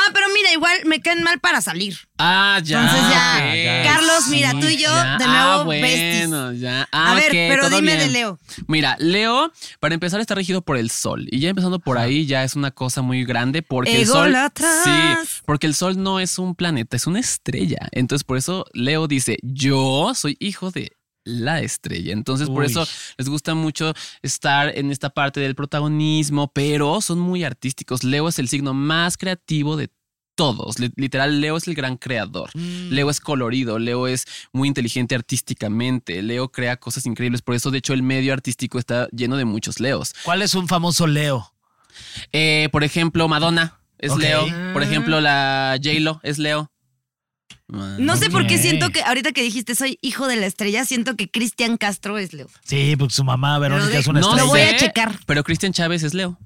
Ah, 0.65 0.75
igual 0.75 0.87
me 0.87 1.01
caen 1.01 1.23
mal 1.23 1.39
para 1.39 1.61
salir. 1.61 1.97
Ah, 2.17 2.59
ya. 2.63 2.81
Entonces 2.83 3.09
ya. 3.09 3.83
Carlos, 3.83 4.27
mira, 4.29 4.51
tú 4.51 4.65
y 4.67 4.77
yo, 4.77 4.89
de 4.93 5.25
nuevo, 5.27 5.27
ah, 5.27 5.63
bueno, 5.65 5.81
besties. 5.87 6.59
ya. 6.61 6.81
A 6.91 7.11
Ah, 7.11 7.15
ver, 7.15 7.31
pero 7.31 7.69
dime 7.69 7.97
de. 7.97 8.07
Leo. 8.09 8.39
Mira, 8.67 8.95
Leo, 8.99 9.51
para 9.79 9.93
empezar, 9.93 10.19
está 10.21 10.35
regido 10.35 10.61
por 10.61 10.77
el 10.77 10.89
sol. 10.89 11.27
Y 11.31 11.39
ya 11.39 11.49
empezando 11.49 11.79
por 11.79 11.97
ahí, 11.97 12.25
ya 12.25 12.43
es 12.43 12.55
una 12.55 12.71
cosa 12.71 13.01
muy 13.01 13.25
grande 13.25 13.61
porque 13.61 14.01
el 14.01 14.07
sol. 14.07 14.35
Sí, 14.83 15.41
porque 15.45 15.67
el 15.67 15.75
sol 15.75 16.01
no 16.01 16.19
es 16.19 16.39
un 16.39 16.55
planeta, 16.55 16.95
es 16.95 17.07
una 17.07 17.19
estrella. 17.19 17.87
Entonces, 17.91 18.23
por 18.23 18.37
eso 18.37 18.65
Leo 18.73 19.07
dice: 19.07 19.37
Yo 19.41 20.13
soy 20.15 20.37
hijo 20.39 20.71
de 20.71 20.91
la 21.25 21.61
estrella. 21.61 22.11
Entonces, 22.13 22.49
por 22.49 22.65
eso 22.65 22.85
les 23.17 23.29
gusta 23.29 23.55
mucho 23.55 23.93
estar 24.21 24.77
en 24.77 24.91
esta 24.91 25.09
parte 25.09 25.39
del 25.39 25.55
protagonismo, 25.55 26.51
pero 26.53 26.99
son 27.01 27.19
muy 27.19 27.43
artísticos. 27.43 28.03
Leo 28.03 28.27
es 28.27 28.39
el 28.39 28.49
signo 28.49 28.73
más 28.73 29.17
creativo 29.17 29.77
de 29.77 29.89
todos. 30.35 30.79
Li- 30.79 30.91
Literal, 30.95 31.41
Leo 31.41 31.57
es 31.57 31.67
el 31.67 31.75
gran 31.75 31.97
creador. 31.97 32.49
Mm. 32.53 32.89
Leo 32.89 33.09
es 33.09 33.19
colorido, 33.19 33.79
Leo 33.79 34.07
es 34.07 34.25
muy 34.51 34.67
inteligente 34.67 35.15
artísticamente, 35.15 36.21
Leo 36.21 36.51
crea 36.51 36.77
cosas 36.77 37.05
increíbles. 37.05 37.41
Por 37.41 37.55
eso, 37.55 37.71
de 37.71 37.77
hecho, 37.79 37.93
el 37.93 38.03
medio 38.03 38.33
artístico 38.33 38.79
está 38.79 39.07
lleno 39.11 39.37
de 39.37 39.45
muchos 39.45 39.79
Leos. 39.79 40.13
¿Cuál 40.23 40.41
es 40.41 40.55
un 40.55 40.67
famoso 40.67 41.07
Leo? 41.07 41.53
Eh, 42.31 42.69
por 42.71 42.83
ejemplo, 42.83 43.27
Madonna 43.27 43.79
es. 43.99 44.15
Leo. 44.17 44.45
Por 44.73 44.83
ejemplo, 44.83 45.21
la 45.21 45.77
J-Lo 45.83 46.19
es 46.23 46.37
Leo. 46.39 46.69
No 47.67 48.17
sé 48.17 48.29
por 48.29 48.45
qué 48.45 48.57
siento 48.57 48.89
que 48.89 49.01
ahorita 49.01 49.31
que 49.31 49.41
dijiste 49.41 49.73
soy 49.75 49.97
hijo 50.01 50.27
de 50.27 50.35
la 50.35 50.45
estrella, 50.45 50.85
siento 50.85 51.15
que 51.15 51.29
Cristian 51.29 51.77
Castro 51.77 52.17
es 52.17 52.33
Leo. 52.33 52.47
Sí, 52.65 52.95
porque 52.97 53.13
su 53.13 53.23
mamá 53.23 53.57
Verónica 53.57 53.89
de- 53.89 53.99
es 53.99 54.07
una 54.07 54.19
No 54.19 54.27
estrella. 54.27 54.43
Lo 54.45 54.49
voy 54.49 54.61
a 54.61 54.77
checar. 54.77 55.15
Pero 55.25 55.43
Cristian 55.43 55.71
Chávez 55.73 56.03
es 56.03 56.13
Leo. 56.13 56.37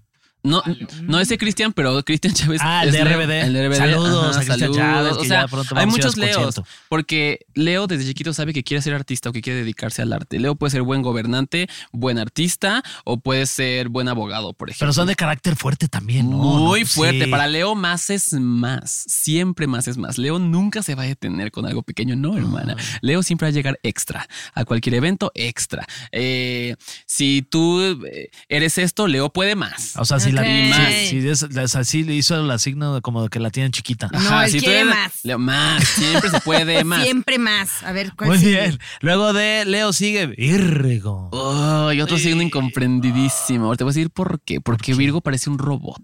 No, 0.44 0.63
no 1.01 1.20
ese 1.20 1.38
Cristian, 1.38 1.74
pero 1.74 2.01
Cristian 2.03 2.34
Chávez. 2.34 2.62
Ah, 2.63 2.84
el 2.84 2.89
es 2.89 2.94
de 2.96 3.03
Leo. 3.03 3.20
RBD. 3.20 3.32
El 3.48 3.53
de 3.53 3.67
RBD. 3.67 3.75
Saludos 3.77 4.36
a 4.38 4.39
Cristian 4.39 4.60
saludos. 4.60 4.77
Chávez, 4.77 5.13
O 5.17 5.25
sea, 5.25 5.41
ya 5.41 5.48
pronto 5.48 5.75
hay 5.75 5.79
a 5.82 5.84
a 5.84 5.86
muchos 5.88 6.15
Leos. 6.15 6.62
Porque 6.88 7.46
Leo 7.53 7.88
desde 7.88 8.06
chiquito 8.06 8.34
sabe 8.34 8.53
que 8.53 8.63
quiere 8.63 8.82
ser 8.82 8.94
artista 8.94 9.29
o 9.29 9.34
que 9.34 9.41
quiere 9.41 9.60
dedicarse 9.60 10.01
al 10.01 10.13
arte. 10.13 10.39
Leo 10.39 10.56
puede 10.56 10.72
ser 10.72 10.84
buen 10.84 11.01
gobernante, 11.01 11.67
buen 11.91 12.17
artista 12.17 12.82
o 13.03 13.17
puede 13.20 13.46
ser 13.46 13.89
buen 13.89 14.08
abogado, 14.08 14.53
por 14.53 14.70
ejemplo. 14.70 14.86
Pero 14.86 14.94
son 14.94 15.08
de 15.08 15.15
carácter 15.15 15.56
fuerte 15.58 15.88
también, 15.89 16.29
¿no? 16.29 16.38
Muy 16.38 16.82
No, 16.82 16.88
fuerte. 16.88 17.25
sí. 17.25 17.32
Para 17.32 17.48
Leo, 17.48 17.75
más 17.75 18.10
es 18.10 18.32
más. 18.34 18.89
Siempre 19.08 19.67
más 19.67 19.88
es 19.89 19.98
más. 19.98 20.17
Leo 20.17 20.39
nunca 20.39 20.82
se 20.84 20.96
va 20.96 21.03
a 21.03 21.08
detener 21.08 21.51
con 21.51 21.65
algo 21.65 21.82
pequeño. 21.84 22.15
No, 22.15 22.38
hermana. 22.38 22.75
Leo 23.01 23.22
siempre 23.22 23.48
va 23.48 23.50
a 23.50 23.53
llegar 23.53 23.79
extra. 23.84 24.27
A 24.53 24.63
cualquier 24.63 24.96
evento, 24.96 25.32
extra. 25.36 25.86
Eh, 26.12 26.75
si 27.06 27.41
tú 27.41 27.82
eh, 28.06 28.29
eres 28.48 28.77
esto, 28.77 29.08
Leo 29.08 29.29
puede 29.34 29.56
más. 29.56 29.94
O 29.98 30.06
sea, 30.06 30.20
si 30.29 30.31
la 30.34 30.43
si 31.10 31.27
es, 31.27 31.43
es 31.43 31.75
así 31.75 32.03
le 32.03 32.13
hizo 32.15 32.36
el 32.36 32.60
signo 32.60 32.96
de 32.96 33.01
como 33.01 33.24
de 33.24 33.29
que 33.29 33.39
la 33.39 33.50
tienen 33.50 33.72
chiquita. 33.72 34.10
No, 34.12 34.41
él 34.41 34.50
si 34.51 34.60
tú 34.60 34.65
quiere 34.65 34.86
más. 34.86 35.13
Leo, 35.24 35.39
más. 35.39 35.84
Siempre 35.88 36.29
se 36.29 36.39
puede 36.41 36.84
más. 36.84 37.03
Siempre 37.03 37.38
más. 37.38 37.84
A 37.84 37.91
ver, 37.91 38.13
¿cuál 38.15 38.29
Muy 38.29 38.39
sigue? 38.39 38.51
bien. 38.62 38.79
Luego 39.01 39.34
de 39.34 39.65
Leo 39.65 39.93
sigue 39.93 40.27
Virgo. 40.27 41.29
Oh, 41.31 41.91
y 41.91 42.01
otro 42.01 42.17
signo 42.17 42.41
incomprendidísimo. 42.41 43.65
Ahora 43.65 43.77
te 43.77 43.84
voy 43.84 43.91
a 43.91 43.93
decir 43.93 44.10
por 44.10 44.39
qué. 44.41 44.62
Porque 44.62 44.93
Virgo 44.93 45.22
parece 45.22 45.50
un 45.50 45.57
robot. 45.57 46.01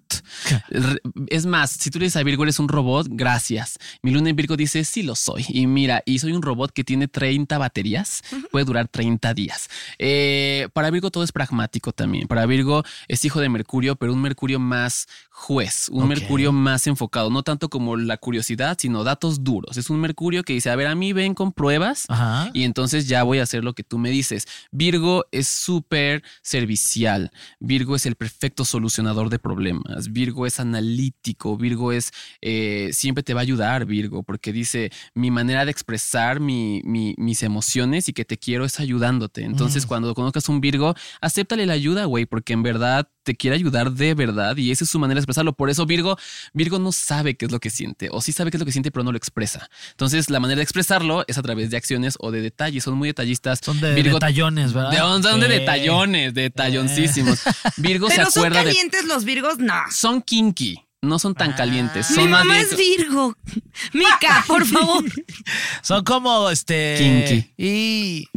Es 1.28 1.46
más, 1.46 1.72
si 1.72 1.90
tú 1.90 2.00
le 2.00 2.06
dices 2.06 2.18
a 2.18 2.24
Virgo 2.24 2.44
eres 2.44 2.60
un 2.60 2.68
robot, 2.68 3.08
gracias. 3.10 3.78
Mi 4.02 4.12
luna 4.12 4.30
en 4.30 4.36
Virgo 4.36 4.56
dice 4.58 4.84
sí 4.84 5.04
lo 5.04 5.16
soy. 5.16 5.46
Y 5.50 5.68
mira, 5.68 6.02
y 6.06 6.20
soy 6.20 6.34
un 6.34 6.42
robot 6.42 6.72
que 6.72 6.84
tiene 6.84 7.08
30 7.08 7.58
baterías, 7.58 8.22
puede 8.52 8.66
durar 8.66 8.88
30 8.88 9.34
días. 9.34 9.70
Eh, 10.00 10.68
para 10.74 10.90
Virgo 10.90 11.12
todo 11.12 11.24
es 11.24 11.32
pragmático 11.32 11.92
también. 11.92 12.28
Para 12.28 12.46
Virgo 12.46 12.84
es 13.08 13.24
hijo 13.26 13.40
de 13.40 13.50
Mercurio, 13.50 13.96
pero 13.96 14.13
un 14.14 14.22
Mercurio 14.22 14.60
más 14.60 15.08
juez, 15.36 15.90
un. 15.92 16.08
Mercurio 16.08 16.52
más 16.52 16.86
enfocado, 16.86 17.30
no 17.32 17.42
tanto 17.42 17.68
como 17.68 17.98
la 17.98 18.18
curiosidad, 18.18 18.78
sino 18.80 19.04
datos 19.04 19.44
duros. 19.44 19.78
Es 19.78 19.90
un 19.90 20.00
Mercurio 20.00 20.44
que 20.44 20.54
dice, 20.54 20.70
a 20.70 20.76
ver, 20.76 20.86
a 20.88 20.94
mí 20.96 21.12
ven 21.12 21.34
con 21.34 21.52
pruebas 21.52 22.06
Ajá. 22.08 22.52
y 22.54 22.64
entonces 22.64 23.08
ya 23.08 23.24
voy 23.24 23.40
a 23.40 23.44
hacer 23.44 23.64
lo 23.64 23.74
que 23.74 23.84
tú 23.84 23.98
me 23.98 24.12
dices. 24.12 24.48
Virgo 24.72 25.26
es 25.32 25.48
súper 25.48 26.22
servicial. 26.44 27.32
Virgo 27.60 27.96
es 27.96 28.06
el 28.06 28.16
perfecto 28.16 28.64
solucionador 28.64 29.30
de 29.30 29.40
problemas. 29.40 30.14
Virgo 30.14 30.46
es 30.46 30.60
analítico. 30.60 31.58
Virgo 31.58 31.92
es 31.92 32.12
eh, 32.42 32.90
siempre 32.94 33.24
te 33.24 33.34
va 33.34 33.42
a 33.42 33.44
ayudar, 33.44 33.86
Virgo, 33.86 34.24
porque 34.24 34.54
dice 34.54 34.92
mi 35.16 35.32
manera 35.32 35.66
de 35.66 35.72
expresar 35.72 36.40
mi- 36.40 36.82
mi- 36.86 37.16
mis 37.18 37.42
emociones 37.44 38.08
y 38.08 38.14
que 38.14 38.24
te 38.24 38.38
quiero 38.38 38.66
es 38.66 38.80
ayudándote. 38.80 39.44
Entonces, 39.44 39.86
cuando 39.88 40.14
conozcas 40.14 40.48
un 40.48 40.62
Virgo, 40.62 40.94
acéptale 41.22 41.66
la 41.66 41.74
ayuda, 41.74 42.06
güey, 42.06 42.26
porque 42.28 42.54
en 42.54 42.62
verdad 42.64 43.10
te 43.24 43.36
quiere 43.36 43.56
ayudar 43.56 43.94
de 43.94 44.14
verdad 44.16 44.58
y 44.58 44.72
esa 44.72 44.84
es 44.84 44.90
su 44.90 45.00
manera 45.00 45.23
expresarlo. 45.24 45.54
Por 45.54 45.70
eso 45.70 45.86
Virgo, 45.86 46.18
Virgo 46.54 46.80
no 46.80 46.92
sabe 46.92 47.36
qué 47.36 47.46
es 47.46 47.52
lo 47.52 47.60
que 47.60 47.70
siente 47.70 48.10
o 48.12 48.22
sí 48.22 48.32
sabe 48.32 48.52
qué 48.52 48.58
es 48.58 48.60
lo 48.60 48.66
que 48.66 48.72
siente, 48.72 48.92
pero 48.92 49.04
no 49.04 49.12
lo 49.12 49.18
expresa. 49.18 49.70
Entonces, 49.92 50.30
la 50.30 50.40
manera 50.40 50.58
de 50.58 50.64
expresarlo 50.64 51.24
es 51.28 51.38
a 51.38 51.42
través 51.42 51.70
de 51.70 51.78
acciones 51.78 52.16
o 52.20 52.32
de 52.32 52.42
detalles. 52.42 52.84
Son 52.84 52.96
muy 52.96 53.10
detallistas. 53.10 53.60
Son 53.64 53.80
de 53.80 53.94
Virgo- 53.96 54.16
detallones, 54.16 54.74
¿verdad? 54.74 54.92
de, 54.92 54.98
son 55.24 55.40
de 55.40 55.48
detallones, 55.48 56.34
detalloncísimos. 56.34 57.40
Virgo 57.78 58.10
se 58.10 58.16
Pero 58.18 58.30
son 58.32 58.46
acuerda 58.46 58.60
de. 58.60 58.66
calientes 58.72 59.06
los 59.06 59.26
Virgos, 59.26 59.58
no. 59.60 59.74
Son 59.92 60.22
kinky, 60.22 60.80
no 61.04 61.20
son 61.20 61.36
tan 61.36 61.54
calientes. 61.54 62.10
Mi 62.12 62.16
Son 62.16 62.30
más 62.32 62.46
mamá 62.46 62.56
bien- 62.56 62.68
es 62.72 62.78
Virgo. 62.78 63.38
Mica, 63.94 64.44
por 64.48 64.66
favor. 64.66 65.04
Son 65.84 66.04
como 66.04 66.50
este. 66.50 66.96
Kinky. 66.98 67.54
Y 67.58 68.28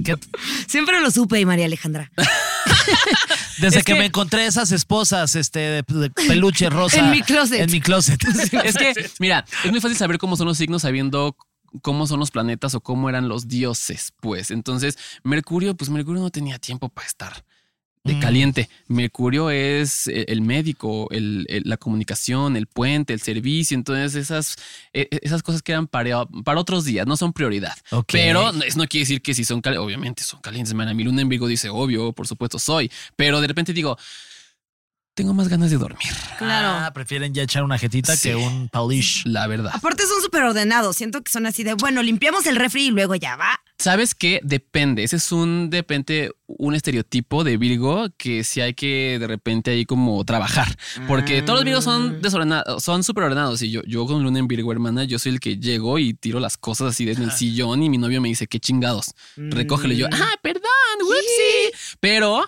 Siempre 0.66 1.00
lo 1.00 1.10
supe, 1.10 1.44
María 1.46 1.66
Alejandra. 1.66 2.10
desde 3.60 3.78
Es 3.78 3.84
que, 3.84 3.92
que- 3.92 3.98
me 3.98 4.06
encontré 4.06 4.46
esas 4.46 4.72
esposas 4.72 5.34
este, 5.36 5.58
de, 5.60 5.82
de 5.86 6.10
peluche 6.10 6.68
rosa. 6.70 6.98
En 6.98 7.10
mi 7.10 7.22
closet. 7.22 7.60
En 7.60 7.70
mi 7.70 7.80
closet. 7.80 8.22
es 8.24 8.50
que, 8.76 9.10
mira, 9.20 9.44
es 9.64 9.70
muy 9.70 9.80
fácil 9.80 9.96
saber 9.96 10.18
cómo 10.18 10.36
son 10.36 10.46
los 10.48 10.58
signos 10.58 10.82
sabiendo 10.82 11.36
cómo 11.82 12.06
son 12.06 12.20
los 12.20 12.30
planetas 12.30 12.74
o 12.74 12.80
cómo 12.80 13.08
eran 13.10 13.28
los 13.28 13.48
dioses, 13.48 14.12
pues. 14.20 14.50
Entonces, 14.50 14.96
Mercurio, 15.24 15.76
pues 15.76 15.90
Mercurio 15.90 16.22
no 16.22 16.30
tenía 16.30 16.58
tiempo 16.58 16.88
para 16.88 17.06
estar 17.06 17.44
de 18.06 18.14
Mm. 18.14 18.20
caliente. 18.20 18.68
Mercurio 18.88 19.50
es 19.50 20.06
eh, 20.08 20.24
el 20.28 20.40
médico, 20.40 21.08
el- 21.10 21.44
el- 21.48 21.62
la 21.66 21.76
comunicación, 21.76 22.56
el 22.56 22.66
puente, 22.66 23.12
el 23.12 23.20
servicio. 23.20 23.74
Entonces, 23.76 24.14
esas, 24.14 24.56
eh, 24.92 25.08
esas 25.22 25.42
cosas 25.42 25.62
quedan 25.62 25.86
para, 25.86 26.24
para 26.44 26.60
otros 26.60 26.84
días, 26.84 27.06
no 27.06 27.16
son 27.16 27.32
prioridad. 27.32 27.76
Pero 28.12 28.50
eso 28.62 28.78
no 28.78 28.86
quiere 28.86 29.02
decir 29.02 29.20
que 29.22 29.34
si 29.34 29.44
son 29.44 29.60
calientes, 29.60 29.84
obviamente 29.84 30.22
son 30.22 30.40
calientes. 30.40 30.72
Man, 30.74 30.88
a 30.88 30.94
mi 30.94 31.04
luna 31.04 31.22
en 31.22 31.28
Virgo 31.28 31.46
dice, 31.48 31.68
obvio, 31.68 32.12
por 32.12 32.26
supuesto 32.26 32.58
soy. 32.58 32.90
Pero 33.16 33.40
de 33.40 33.46
repente 33.48 33.72
digo, 33.72 33.98
tengo 35.16 35.32
más 35.32 35.48
ganas 35.48 35.70
de 35.70 35.78
dormir. 35.78 36.12
Claro. 36.38 36.68
Ah, 36.84 36.92
prefieren 36.92 37.32
ya 37.32 37.42
echar 37.42 37.64
una 37.64 37.78
jetita 37.78 38.14
Sí. 38.14 38.28
que 38.28 38.36
un 38.36 38.68
polish. 38.68 39.24
La 39.24 39.46
verdad. 39.46 39.72
Aparte 39.74 40.04
son 40.06 40.20
súper 40.22 40.42
ordenados. 40.42 40.94
Siento 40.96 41.22
que 41.22 41.32
son 41.32 41.46
así 41.46 41.64
de, 41.64 41.72
bueno, 41.74 42.02
limpiamos 42.02 42.46
el 42.46 42.54
refri 42.56 42.88
y 42.88 42.90
luego 42.90 43.14
ya 43.14 43.34
va. 43.36 43.58
¿Sabes 43.78 44.14
qué? 44.14 44.40
Depende. 44.42 45.04
Ese 45.04 45.16
es 45.16 45.32
un, 45.32 45.70
de 45.70 45.78
repente, 45.78 46.30
un 46.46 46.74
estereotipo 46.74 47.44
de 47.44 47.56
Virgo 47.56 48.08
que 48.18 48.44
sí 48.44 48.60
hay 48.60 48.74
que 48.74 49.16
de 49.18 49.26
repente 49.26 49.70
ahí 49.70 49.86
como 49.86 50.22
trabajar. 50.26 50.76
Porque 51.08 51.40
todos 51.40 51.60
los 51.60 51.64
Virgos 51.64 51.84
son 51.84 52.20
desordenados, 52.20 52.84
son 52.84 53.02
súper 53.02 53.24
ordenados. 53.24 53.62
Y 53.62 53.70
yo, 53.70 53.80
yo 53.86 54.04
con 54.06 54.22
Luna 54.22 54.38
en 54.38 54.48
Virgo, 54.48 54.70
hermana, 54.70 55.04
yo 55.04 55.18
soy 55.18 55.32
el 55.32 55.40
que 55.40 55.56
llego 55.56 55.98
y 55.98 56.12
tiro 56.12 56.40
las 56.40 56.58
cosas 56.58 56.88
así 56.90 57.06
desde 57.06 57.24
el 57.24 57.32
sillón 57.32 57.82
y 57.82 57.88
mi 57.88 57.96
novio 57.96 58.20
me 58.20 58.28
dice, 58.28 58.46
qué 58.46 58.60
chingados. 58.60 59.14
Recógelo. 59.36 59.94
Y 59.94 59.96
yo, 59.96 60.08
ah, 60.12 60.34
perdón, 60.42 60.62
whoopsie. 61.00 61.96
Pero 62.00 62.44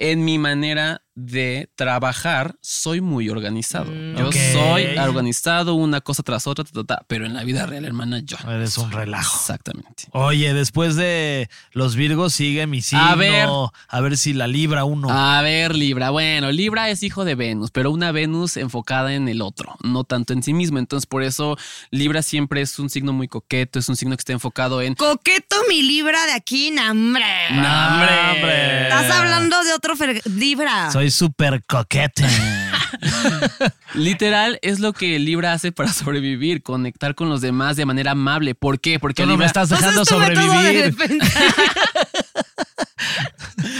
en 0.00 0.24
mi 0.24 0.38
manera 0.38 1.02
de 1.20 1.68
trabajar, 1.74 2.54
soy 2.60 3.00
muy 3.00 3.28
organizado. 3.28 3.92
Yo 3.92 4.28
Ok. 4.28 4.36
soy 4.52 4.84
organizado 4.98 5.74
una 5.74 6.00
cosa 6.00 6.22
tras 6.22 6.46
otra, 6.46 6.64
ta, 6.64 6.70
ta, 6.72 6.84
ta, 6.84 7.04
pero 7.08 7.26
en 7.26 7.34
la 7.34 7.42
vida 7.42 7.66
real, 7.66 7.84
hermana, 7.84 8.20
yo. 8.20 8.36
Eres 8.48 8.78
un 8.78 8.92
relajo. 8.92 9.36
Exactamente. 9.36 10.04
Oye, 10.12 10.54
después 10.54 10.94
de 10.94 11.50
los 11.72 11.96
Virgos 11.96 12.34
sigue 12.34 12.66
mi 12.68 12.82
signo. 12.82 13.04
A 13.04 13.14
ver. 13.16 13.48
A 13.88 14.00
ver 14.00 14.16
si 14.16 14.32
la 14.32 14.46
libra 14.46 14.84
uno. 14.84 15.08
A 15.10 15.42
ver, 15.42 15.74
Libra. 15.74 16.10
Bueno, 16.10 16.52
Libra 16.52 16.88
es 16.88 17.02
hijo 17.02 17.24
de 17.24 17.34
Venus, 17.34 17.70
pero 17.72 17.90
una 17.90 18.12
Venus 18.12 18.56
enfocada 18.56 19.14
en 19.14 19.28
el 19.28 19.42
otro, 19.42 19.74
no 19.82 20.04
tanto 20.04 20.32
en 20.32 20.42
sí 20.42 20.52
mismo. 20.54 20.78
Entonces, 20.78 21.06
por 21.06 21.22
eso 21.24 21.56
Libra 21.90 22.22
siempre 22.22 22.60
es 22.60 22.78
un 22.78 22.90
signo 22.90 23.12
muy 23.12 23.26
coqueto, 23.26 23.78
es 23.78 23.88
un 23.88 23.96
signo 23.96 24.16
que 24.16 24.20
está 24.20 24.32
enfocado 24.32 24.82
en. 24.82 24.94
Coqueto 24.94 25.56
mi 25.68 25.82
libra 25.82 26.24
de 26.26 26.32
aquí, 26.32 26.70
nambre. 26.70 27.24
¡No, 27.50 27.88
hombre! 27.88 28.82
Estás 28.84 29.10
hablando 29.10 29.62
de 29.64 29.72
otro 29.72 29.94
libra. 30.26 30.90
Soy 30.92 31.07
súper 31.10 31.62
coquete. 31.64 32.24
Literal, 33.94 34.58
es 34.62 34.80
lo 34.80 34.92
que 34.92 35.18
Libra 35.18 35.52
hace 35.52 35.72
para 35.72 35.92
sobrevivir, 35.92 36.62
conectar 36.62 37.14
con 37.14 37.28
los 37.28 37.40
demás 37.40 37.76
de 37.76 37.86
manera 37.86 38.12
amable. 38.12 38.54
¿Por 38.54 38.80
qué? 38.80 38.98
Porque 38.98 39.22
Tú 39.22 39.26
no 39.26 39.32
me 39.36 39.44
Libra. 39.44 39.46
estás 39.46 39.68
dejando 39.70 40.04
sobrevivir. 40.04 40.94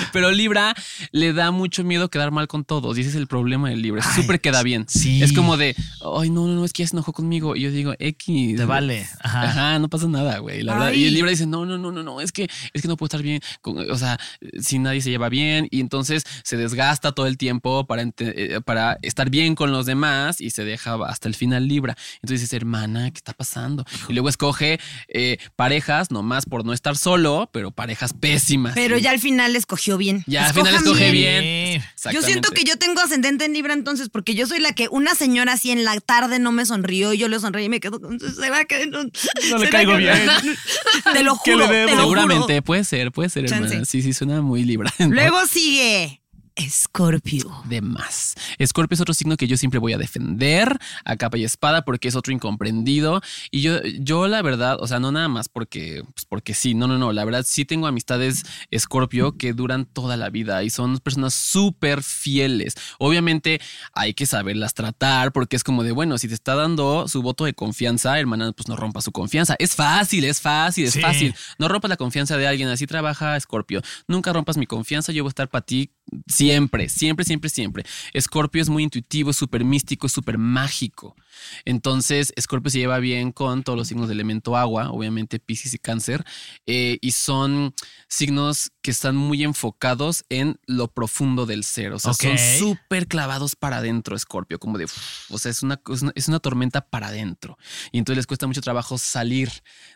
Pero 0.12 0.30
Libra 0.30 0.74
le 1.12 1.32
da 1.32 1.50
mucho 1.50 1.84
miedo 1.84 2.08
quedar 2.10 2.30
mal 2.30 2.48
con 2.48 2.64
todos. 2.64 2.96
Y 2.96 3.00
ese 3.02 3.10
es 3.10 3.16
el 3.16 3.26
problema 3.26 3.70
del 3.70 3.82
Libra. 3.82 4.02
Ay, 4.04 4.22
Súper 4.22 4.40
queda 4.40 4.62
bien. 4.62 4.86
sí. 4.88 5.22
Es 5.22 5.32
como 5.32 5.56
de, 5.56 5.74
ay, 6.18 6.30
no, 6.30 6.46
no, 6.46 6.54
no, 6.54 6.64
es 6.64 6.72
que 6.72 6.82
ya 6.82 6.88
se 6.88 6.96
enojó 6.96 7.12
conmigo. 7.12 7.56
Y 7.56 7.62
yo 7.62 7.70
digo, 7.70 7.94
X. 7.98 8.56
Te 8.56 8.64
vale. 8.64 9.06
Ajá. 9.20 9.42
Ajá, 9.42 9.78
no 9.78 9.88
pasa 9.88 10.06
nada, 10.08 10.38
güey. 10.38 10.62
La 10.62 10.74
verdad. 10.74 10.92
Y 10.92 11.06
el 11.06 11.14
Libra 11.14 11.30
dice, 11.30 11.46
no, 11.46 11.66
no, 11.66 11.78
no, 11.78 11.92
no, 11.92 12.02
no, 12.02 12.20
es 12.20 12.32
que, 12.32 12.48
es 12.72 12.82
que 12.82 12.88
no 12.88 12.96
puedo 12.96 13.08
estar 13.08 13.22
bien. 13.22 13.40
con- 13.60 13.78
o 13.90 13.96
sea, 13.98 14.18
si 14.60 14.78
nadie 14.78 15.00
se 15.00 15.10
lleva 15.10 15.28
bien. 15.28 15.68
Y 15.70 15.80
entonces 15.80 16.24
se 16.44 16.56
desgasta 16.56 17.12
todo 17.12 17.26
el 17.26 17.36
tiempo 17.36 17.86
para, 17.86 18.02
ente- 18.02 18.32
eh, 18.36 18.60
para 18.60 18.98
estar 19.02 19.30
bien 19.30 19.54
con 19.54 19.70
los 19.72 19.86
demás 19.86 20.40
y 20.40 20.50
se 20.50 20.64
deja 20.64 20.96
hasta 21.06 21.28
el 21.28 21.34
final 21.34 21.66
Libra. 21.68 21.96
Entonces 22.22 22.40
dices, 22.40 22.52
hermana, 22.54 23.10
¿qué 23.10 23.18
está 23.18 23.32
pasando? 23.32 23.84
Y 24.08 24.12
luego 24.14 24.28
escoge 24.28 24.78
eh, 25.08 25.38
parejas, 25.56 26.10
nomás 26.10 26.46
por 26.46 26.64
no 26.64 26.72
estar 26.72 26.96
solo, 26.96 27.50
pero 27.52 27.70
parejas 27.70 28.12
pésimas. 28.14 28.74
Pero 28.74 28.96
ya 28.98 29.10
al 29.10 29.18
final 29.18 29.54
escogió 29.56 29.97
bien. 29.98 30.24
Ya 30.26 30.46
al 30.46 30.54
final 30.54 30.74
escoge 30.74 31.10
bien. 31.10 31.42
bien. 31.42 31.84
Yo 32.12 32.22
siento 32.22 32.50
que 32.52 32.64
yo 32.64 32.76
tengo 32.76 33.00
ascendente 33.00 33.44
en 33.44 33.52
Libra 33.52 33.74
entonces, 33.74 34.08
porque 34.08 34.34
yo 34.34 34.46
soy 34.46 34.60
la 34.60 34.72
que 34.72 34.88
una 34.90 35.14
señora 35.14 35.52
así 35.54 35.70
en 35.70 35.84
la 35.84 35.98
tarde 36.00 36.38
no 36.38 36.52
me 36.52 36.64
sonrió 36.64 37.12
y 37.12 37.18
yo 37.18 37.28
le 37.28 37.38
sonreí 37.40 37.66
y 37.66 37.68
me 37.68 37.80
quedo 37.80 38.00
con. 38.00 38.18
¿Será 38.20 38.64
que 38.64 38.86
no, 38.86 39.02
No 39.04 39.58
le 39.58 39.68
caigo 39.68 39.92
que- 39.92 39.98
bien. 39.98 40.18
Te 41.12 41.22
lo 41.22 41.38
¿Qué 41.44 41.56
le 41.56 41.64
juro, 41.64 41.68
te 41.68 41.94
lo 41.94 42.00
Seguramente, 42.02 42.52
juro. 42.54 42.62
puede 42.62 42.84
ser, 42.84 43.12
puede 43.12 43.28
ser, 43.30 43.46
Chance. 43.46 43.64
hermana. 43.66 43.84
Sí, 43.84 44.02
sí, 44.02 44.12
suena 44.12 44.40
muy 44.40 44.64
Libra. 44.64 44.92
Luego 44.98 45.44
sigue 45.46 46.20
Escorpio. 46.58 47.62
de 47.66 47.80
más. 47.80 48.34
Escorpio 48.58 48.94
es 48.96 49.00
otro 49.00 49.14
signo 49.14 49.36
que 49.36 49.46
yo 49.46 49.56
siempre 49.56 49.78
voy 49.78 49.92
a 49.92 49.98
defender 49.98 50.76
a 51.04 51.16
capa 51.16 51.38
y 51.38 51.44
espada 51.44 51.82
porque 51.82 52.08
es 52.08 52.16
otro 52.16 52.32
incomprendido. 52.32 53.20
Y 53.52 53.60
yo, 53.62 53.80
yo 54.00 54.26
la 54.26 54.42
verdad, 54.42 54.76
o 54.80 54.86
sea, 54.88 54.98
no 54.98 55.12
nada 55.12 55.28
más 55.28 55.48
porque, 55.48 56.02
pues 56.14 56.24
porque 56.26 56.54
sí, 56.54 56.74
no, 56.74 56.88
no, 56.88 56.98
no, 56.98 57.12
la 57.12 57.24
verdad 57.24 57.44
sí 57.46 57.64
tengo 57.64 57.86
amistades 57.86 58.44
Escorpio 58.72 59.36
que 59.36 59.52
duran 59.52 59.86
toda 59.86 60.16
la 60.16 60.30
vida 60.30 60.62
y 60.64 60.70
son 60.70 60.98
personas 60.98 61.32
súper 61.34 62.02
fieles. 62.02 62.74
Obviamente 62.98 63.60
hay 63.92 64.12
que 64.14 64.26
saberlas 64.26 64.74
tratar 64.74 65.32
porque 65.32 65.54
es 65.56 65.62
como 65.64 65.84
de, 65.84 65.92
bueno, 65.92 66.18
si 66.18 66.26
te 66.26 66.34
está 66.34 66.56
dando 66.56 67.06
su 67.06 67.22
voto 67.22 67.44
de 67.44 67.54
confianza, 67.54 68.18
hermana, 68.18 68.50
pues 68.52 68.68
no 68.68 68.74
rompa 68.74 69.00
su 69.00 69.12
confianza. 69.12 69.54
Es 69.60 69.76
fácil, 69.76 70.24
es 70.24 70.40
fácil, 70.40 70.86
es 70.86 70.94
Sí. 70.94 71.00
fácil. 71.00 71.34
No 71.58 71.68
rompas 71.68 71.88
la 71.88 71.96
confianza 71.96 72.36
de 72.36 72.48
alguien, 72.48 72.68
así 72.68 72.86
trabaja 72.86 73.36
Escorpio. 73.36 73.80
Nunca 74.08 74.32
rompas 74.32 74.56
mi 74.56 74.66
confianza, 74.66 75.12
yo 75.12 75.22
voy 75.22 75.28
a 75.28 75.30
estar 75.30 75.48
para 75.48 75.64
ti 75.64 75.92
siempre, 76.26 76.88
siempre, 76.88 77.24
siempre, 77.24 77.50
siempre. 77.50 77.84
Escorpio 78.12 78.62
es 78.62 78.68
muy 78.68 78.82
intuitivo, 78.82 79.32
súper 79.32 79.64
místico, 79.64 80.08
súper 80.08 80.38
mágico. 80.38 81.16
Entonces, 81.64 82.32
Escorpio 82.36 82.70
se 82.70 82.78
lleva 82.78 82.98
bien 82.98 83.32
con 83.32 83.62
todos 83.62 83.78
los 83.78 83.88
signos 83.88 84.08
de 84.08 84.14
elemento 84.14 84.56
agua, 84.56 84.90
obviamente 84.90 85.38
Pisces 85.38 85.74
y 85.74 85.78
Cáncer, 85.78 86.24
eh, 86.66 86.98
y 87.00 87.12
son 87.12 87.74
signos 88.08 88.70
que 88.82 88.90
están 88.90 89.16
muy 89.16 89.44
enfocados 89.44 90.24
en 90.28 90.58
lo 90.66 90.88
profundo 90.88 91.46
del 91.46 91.64
ser. 91.64 91.92
O 91.92 91.98
sea, 91.98 92.14
son 92.14 92.38
súper 92.58 93.06
clavados 93.06 93.54
para 93.56 93.78
adentro, 93.78 94.16
Escorpio, 94.16 94.58
como 94.58 94.78
de, 94.78 94.86
o 95.28 95.38
sea, 95.38 95.50
es 95.50 95.62
una, 95.62 95.80
es 95.92 96.02
una, 96.02 96.12
es 96.14 96.28
una 96.28 96.40
tormenta 96.40 96.80
para 96.80 97.08
adentro. 97.08 97.58
Y 97.92 97.98
entonces 97.98 98.18
les 98.18 98.26
cuesta 98.26 98.46
mucho 98.46 98.60
trabajo 98.60 98.96
salir, 98.98 99.50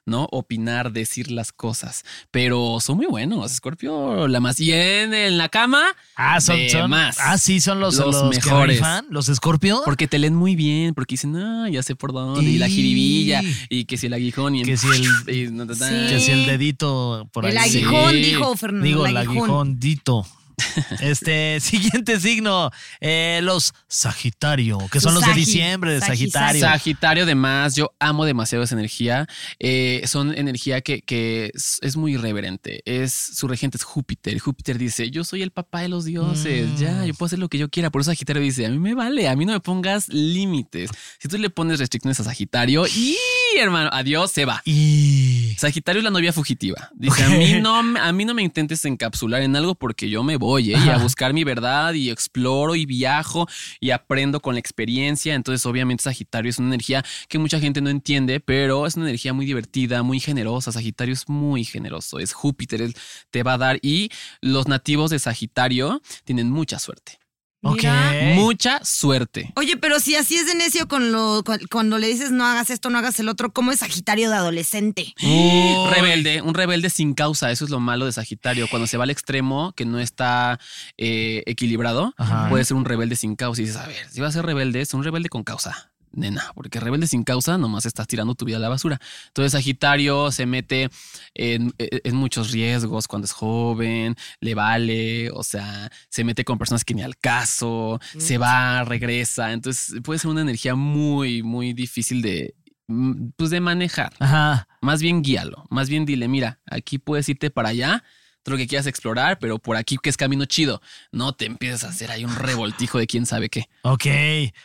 ¿no? 0.04 0.28
Opinar, 0.30 0.92
decir 0.92 1.30
las 1.30 1.52
cosas. 1.52 2.04
Pero 2.30 2.78
son 2.80 2.96
muy 2.96 3.06
buenos, 3.06 3.52
Escorpio, 3.52 4.28
la 4.28 4.40
más. 4.40 4.60
Y 4.60 4.72
en, 4.72 5.14
en 5.14 5.38
la 5.38 5.48
cama, 5.48 5.84
Ah, 6.16 6.40
son, 6.40 6.58
más. 6.90 7.16
ah, 7.20 7.38
sí, 7.38 7.60
son 7.60 7.80
los, 7.80 7.96
Los 7.96 8.14
los, 8.14 8.30
que 8.30 8.36
mejores. 8.36 8.80
los 9.08 9.26
Scorpio. 9.26 9.82
Porque 9.84 10.06
te 10.08 10.18
leen 10.18 10.34
muy 10.34 10.54
bien, 10.56 10.94
porque 10.94 11.14
dicen, 11.14 11.31
ah, 11.36 11.68
ya 11.70 11.82
sé 11.82 11.94
por 11.96 12.12
dónde, 12.12 12.50
y 12.50 12.58
la 12.58 12.68
jiribilla, 12.68 13.42
y 13.68 13.84
que 13.84 13.96
si 13.96 14.06
el 14.06 14.14
aguijón, 14.14 14.54
y 14.56 14.62
Que 14.62 14.76
si 14.76 14.86
el- 14.88 15.34
y 15.34 15.50
no, 15.50 15.64
no, 15.64 15.74
no, 15.74 15.74
Sí. 15.74 15.84
Que 16.08 16.20
si 16.20 16.30
el 16.32 16.46
dedito 16.46 17.28
por 17.32 17.46
El 17.46 17.56
ahí. 17.58 17.70
aguijón, 17.70 18.10
Sí. 18.12 18.16
dijo 18.22 18.56
Fernando. 18.56 18.86
Digo, 18.86 19.04
el 19.06 19.10
el 19.12 19.16
aguijón. 19.18 19.38
aguijondito. 19.38 20.26
Este 21.00 21.58
siguiente 21.60 22.18
signo, 22.20 22.70
eh, 23.00 23.40
los 23.42 23.72
Sagitario, 23.88 24.78
que 24.90 25.00
son 25.00 25.14
Los 25.14 25.22
los 25.26 25.34
de 25.34 25.38
diciembre 25.40 25.92
de 25.92 26.00
Sagi- 26.00 26.30
Sagitario. 26.30 26.60
Sagitario, 26.60 27.22
además, 27.24 27.74
yo 27.76 27.92
amo 27.98 28.24
demasiado 28.24 28.64
esa 28.64 28.74
energía. 28.74 29.26
Eh, 29.58 30.02
son 30.06 30.32
energía 30.36 30.80
que, 30.80 31.02
que 31.02 31.50
es, 31.54 31.78
es 31.82 31.96
muy 31.96 32.14
irreverente. 32.14 32.82
Es, 32.84 33.12
su 33.12 33.48
regente 33.48 33.76
es 33.76 33.84
Júpiter. 33.84 34.38
Júpiter 34.38 34.78
dice: 34.78 35.10
Yo 35.10 35.24
soy 35.24 35.42
el 35.42 35.50
papá 35.50 35.80
de 35.80 35.88
los 35.88 36.04
dioses. 36.04 36.68
Mm. 36.70 36.76
Ya, 36.76 37.04
yo 37.06 37.14
puedo 37.14 37.26
hacer 37.26 37.38
lo 37.38 37.48
que 37.48 37.58
yo 37.58 37.68
quiera. 37.68 37.90
Por 37.90 38.00
eso 38.02 38.10
Sagitario 38.10 38.42
dice: 38.42 38.66
A 38.66 38.70
mí 38.70 38.78
me 38.78 38.94
vale, 38.94 39.28
a 39.28 39.36
mí 39.36 39.44
no 39.44 39.52
me 39.52 39.60
pongas 39.60 40.08
límites. 40.08 40.90
Si 41.18 41.28
tú 41.28 41.38
le 41.38 41.50
pones 41.50 41.78
restricciones 41.78 42.18
a 42.20 42.24
Sagitario, 42.24 42.86
y 42.86 43.16
hermano, 43.58 43.90
adiós, 43.92 44.30
se 44.30 44.44
va. 44.44 44.62
Y 44.64 45.54
Sagitario 45.58 46.00
es 46.00 46.04
la 46.04 46.10
novia 46.10 46.32
fugitiva. 46.32 46.90
Dice, 46.94 47.24
a, 47.24 47.28
mí 47.28 47.60
no, 47.60 47.82
me- 47.82 48.00
a 48.00 48.12
mí 48.12 48.24
no 48.24 48.34
me 48.34 48.42
intentes 48.42 48.84
encapsular 48.84 49.42
en 49.42 49.54
algo 49.56 49.74
porque 49.74 50.08
yo 50.08 50.22
me 50.22 50.36
voy 50.36 50.74
¿eh? 50.74 50.78
y 50.84 50.88
a 50.88 50.98
buscar 50.98 51.32
mi 51.32 51.44
verdad 51.44 51.92
y 51.94 52.10
exploro 52.10 52.74
y 52.74 52.86
viajo 52.86 53.46
y 53.80 53.90
aprendo 53.90 54.40
con 54.40 54.54
la 54.54 54.60
experiencia. 54.60 55.34
Entonces, 55.34 55.64
obviamente, 55.66 56.02
Sagitario 56.04 56.50
es 56.50 56.58
una 56.58 56.68
energía 56.68 57.04
que 57.28 57.38
mucha 57.38 57.60
gente 57.60 57.80
no 57.80 57.90
entiende, 57.90 58.40
pero 58.40 58.86
es 58.86 58.96
una 58.96 59.06
energía 59.06 59.32
muy 59.32 59.46
divertida, 59.46 60.02
muy 60.02 60.20
generosa. 60.20 60.72
Sagitario 60.72 61.14
es 61.14 61.28
muy 61.28 61.64
generoso. 61.64 62.18
Es 62.18 62.32
Júpiter, 62.32 62.82
él 62.82 62.94
te 63.30 63.42
va 63.42 63.54
a 63.54 63.58
dar. 63.58 63.78
Y 63.82 64.10
los 64.40 64.68
nativos 64.68 65.10
de 65.10 65.18
Sagitario 65.18 66.00
tienen 66.24 66.50
mucha 66.50 66.78
suerte. 66.78 67.18
Ok. 67.62 67.76
Mira. 67.76 68.34
Mucha 68.36 68.84
suerte. 68.84 69.52
Oye, 69.56 69.76
pero 69.76 70.00
si 70.00 70.14
así 70.16 70.36
es 70.36 70.46
de 70.46 70.54
necio 70.54 70.88
con 70.88 71.12
lo, 71.12 71.42
con- 71.44 71.60
cuando 71.70 71.98
le 71.98 72.08
dices 72.08 72.30
no 72.30 72.44
hagas 72.46 72.70
esto, 72.70 72.90
no 72.90 72.98
hagas 72.98 73.18
el 73.20 73.28
otro, 73.28 73.52
¿cómo 73.52 73.72
es 73.72 73.78
Sagitario 73.80 74.28
de 74.30 74.36
adolescente? 74.36 75.14
Un 75.22 75.90
rebelde, 75.92 76.42
un 76.42 76.54
rebelde 76.54 76.90
sin 76.90 77.14
causa. 77.14 77.50
Eso 77.50 77.64
es 77.64 77.70
lo 77.70 77.80
malo 77.80 78.06
de 78.06 78.12
Sagitario. 78.12 78.68
Cuando 78.68 78.86
se 78.86 78.96
va 78.96 79.04
al 79.04 79.10
extremo, 79.10 79.72
que 79.76 79.84
no 79.84 79.98
está 80.00 80.58
eh, 80.98 81.42
equilibrado, 81.46 82.14
Ajá. 82.16 82.48
puede 82.48 82.64
ser 82.64 82.76
un 82.76 82.84
rebelde 82.84 83.16
sin 83.16 83.36
causa. 83.36 83.62
Y 83.62 83.64
dices, 83.66 83.80
a 83.80 83.86
ver, 83.86 84.08
si 84.10 84.20
va 84.20 84.28
a 84.28 84.32
ser 84.32 84.44
rebelde, 84.44 84.80
es 84.80 84.92
un 84.94 85.04
rebelde 85.04 85.28
con 85.28 85.44
causa. 85.44 85.91
Nena, 86.12 86.52
porque 86.54 86.80
rebelde 86.80 87.06
sin 87.06 87.24
causa 87.24 87.58
nomás 87.58 87.86
estás 87.86 88.06
tirando 88.06 88.34
tu 88.34 88.44
vida 88.44 88.56
a 88.56 88.60
la 88.60 88.68
basura. 88.68 89.00
Entonces 89.28 89.52
Sagitario 89.52 90.30
se 90.30 90.46
mete 90.46 90.90
en, 91.34 91.72
en 91.78 92.16
muchos 92.16 92.50
riesgos 92.50 93.08
cuando 93.08 93.26
es 93.26 93.32
joven, 93.32 94.16
le 94.40 94.54
vale, 94.54 95.30
o 95.30 95.42
sea, 95.42 95.90
se 96.08 96.24
mete 96.24 96.44
con 96.44 96.58
personas 96.58 96.84
que 96.84 96.94
ni 96.94 97.02
al 97.02 97.16
caso, 97.16 98.00
se 98.18 98.38
va, 98.38 98.84
regresa. 98.84 99.52
Entonces 99.52 100.00
puede 100.02 100.18
ser 100.18 100.30
una 100.30 100.42
energía 100.42 100.74
muy, 100.74 101.42
muy 101.42 101.72
difícil 101.72 102.22
de, 102.22 102.54
mm, 102.88 103.30
pues 103.36 103.50
de 103.50 103.60
manejar. 103.60 104.12
Ajá. 104.18 104.68
Más 104.80 105.00
bien 105.00 105.22
guíalo, 105.22 105.64
más 105.70 105.88
bien 105.88 106.04
dile, 106.04 106.28
mira, 106.28 106.60
aquí 106.66 106.98
puedes 106.98 107.28
irte 107.28 107.50
para 107.50 107.70
allá, 107.70 108.04
todo 108.42 108.54
lo 108.54 108.58
que 108.58 108.66
quieras 108.66 108.86
explorar, 108.86 109.38
pero 109.38 109.58
por 109.58 109.76
aquí 109.76 109.96
que 110.02 110.10
es 110.10 110.16
camino 110.16 110.44
chido. 110.44 110.80
No 111.12 111.32
te 111.32 111.46
empieces 111.46 111.84
a 111.84 111.88
hacer 111.88 112.10
ahí 112.10 112.24
un 112.24 112.34
revoltijo 112.34 112.98
de 112.98 113.06
quién 113.06 113.26
sabe 113.26 113.48
qué. 113.48 113.66
Ok. 113.82 114.06